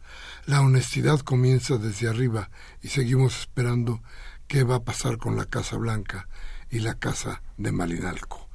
La 0.45 0.61
honestidad 0.61 1.19
comienza 1.19 1.77
desde 1.77 2.07
arriba 2.07 2.49
y 2.81 2.87
seguimos 2.87 3.39
esperando 3.39 4.01
qué 4.47 4.63
va 4.63 4.75
a 4.75 4.83
pasar 4.83 5.17
con 5.17 5.35
la 5.35 5.45
Casa 5.45 5.77
Blanca 5.77 6.27
y 6.69 6.79
la 6.79 6.95
Casa 6.95 7.41
de 7.57 7.71
Malinalco. 7.71 8.49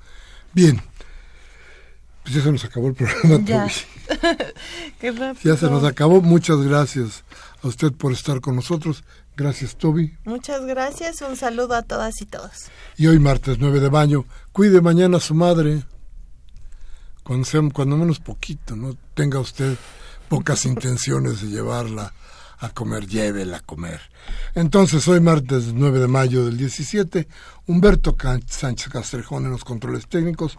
Bien, 0.52 0.82
pues 2.22 2.34
ya 2.36 2.42
se 2.42 2.52
nos 2.52 2.64
acabó 2.64 2.88
el 2.88 2.94
programa. 2.94 3.44
Ya. 3.44 3.66
ya 5.42 5.56
se 5.56 5.66
nos 5.66 5.84
acabó. 5.84 6.20
Muchas 6.20 6.58
gracias 6.58 7.24
a 7.62 7.68
usted 7.68 7.92
por 7.92 8.12
estar 8.12 8.40
con 8.40 8.56
nosotros. 8.56 9.04
Gracias, 9.36 9.76
Toby. 9.76 10.16
Muchas 10.24 10.64
gracias. 10.64 11.22
Un 11.22 11.36
saludo 11.36 11.74
a 11.74 11.82
todas 11.82 12.20
y 12.20 12.26
todos. 12.26 12.52
Y 12.96 13.06
hoy, 13.06 13.18
martes 13.18 13.58
9 13.58 13.80
de 13.80 13.90
mayo, 13.90 14.24
cuide 14.52 14.80
mañana 14.80 15.16
a 15.16 15.20
su 15.20 15.34
madre. 15.34 15.82
Cuando, 17.24 17.44
sea, 17.44 17.60
cuando 17.72 17.96
menos 17.96 18.20
poquito, 18.20 18.76
no 18.76 18.96
tenga 19.14 19.40
usted 19.40 19.76
pocas 20.28 20.64
intenciones 20.66 21.40
de 21.40 21.48
llevarla 21.48 22.12
a 22.62 22.70
comer, 22.70 23.06
llévela 23.06 23.58
a 23.58 23.60
comer. 23.60 24.00
Entonces, 24.54 25.06
hoy 25.08 25.20
martes 25.20 25.72
9 25.74 25.98
de 25.98 26.06
mayo 26.06 26.44
del 26.44 26.56
17, 26.56 27.26
Humberto 27.66 28.16
Sánchez 28.46 28.88
Castrejón 28.88 29.44
en 29.44 29.50
los 29.50 29.64
controles 29.64 30.06
técnicos, 30.06 30.58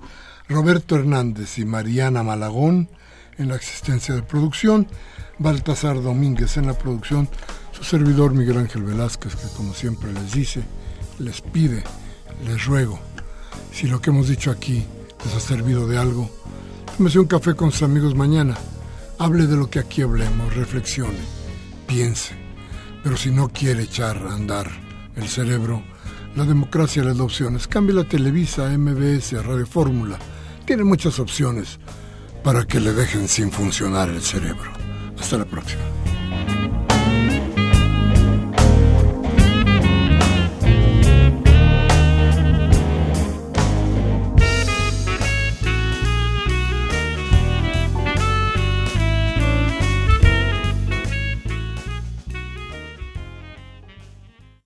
Roberto 0.50 0.96
Hernández 0.96 1.58
y 1.58 1.66
Mariana 1.66 2.22
Malagón 2.22 2.90
en 3.38 3.48
la 3.48 3.56
asistencia 3.56 4.14
de 4.14 4.22
producción, 4.22 4.86
Baltasar 5.40 6.02
Domínguez 6.02 6.58
en 6.58 6.68
la 6.68 6.78
producción, 6.78 7.30
su 7.72 7.86
servidor 7.86 8.34
Miguel 8.34 8.58
Ángel 8.58 8.84
Velázquez, 8.84 9.36
que 9.36 9.48
como 9.56 9.74
siempre 9.74 10.12
les 10.12 10.34
dice, 10.34 10.62
les 11.20 11.40
pide, 11.42 11.84
les 12.46 12.66
ruego, 12.66 13.00
si 13.72 13.88
lo 13.88 14.02
que 14.02 14.10
hemos 14.10 14.28
dicho 14.28 14.52
aquí 14.52 14.86
les 15.24 15.34
ha 15.34 15.40
servido 15.40 15.88
de 15.88 15.98
algo, 15.98 16.30
tómese 16.98 17.20
un 17.20 17.28
café 17.28 17.56
con 17.56 17.72
sus 17.72 17.84
amigos 17.84 18.14
mañana, 18.14 18.56
hable 19.20 19.48
de 19.48 19.56
lo 19.56 19.70
que 19.70 19.80
aquí 19.80 20.02
hablemos, 20.02 20.54
reflexione 20.54 21.43
piense. 21.94 22.34
Pero 23.04 23.18
si 23.18 23.30
no 23.30 23.50
quiere 23.50 23.84
echar 23.84 24.18
a 24.18 24.34
andar 24.34 24.68
el 25.16 25.28
cerebro, 25.28 25.84
la 26.36 26.44
democracia 26.44 27.04
le 27.04 27.14
da 27.14 27.24
opciones. 27.24 27.68
Cambie 27.68 27.94
la 27.94 28.04
Televisa, 28.04 28.68
MBS, 28.76 29.34
Radio 29.46 29.68
Fórmula. 29.68 30.18
Tiene 30.66 30.84
muchas 30.84 31.20
opciones 31.20 31.80
para 32.44 32.66
que 32.66 32.80
le 32.80 32.94
dejen 32.94 33.28
sin 33.28 33.52
funcionar 33.52 34.10
el 34.10 34.22
cerebro. 34.22 34.72
Hasta 35.20 35.38
la 35.38 35.46
próxima. 35.46 35.84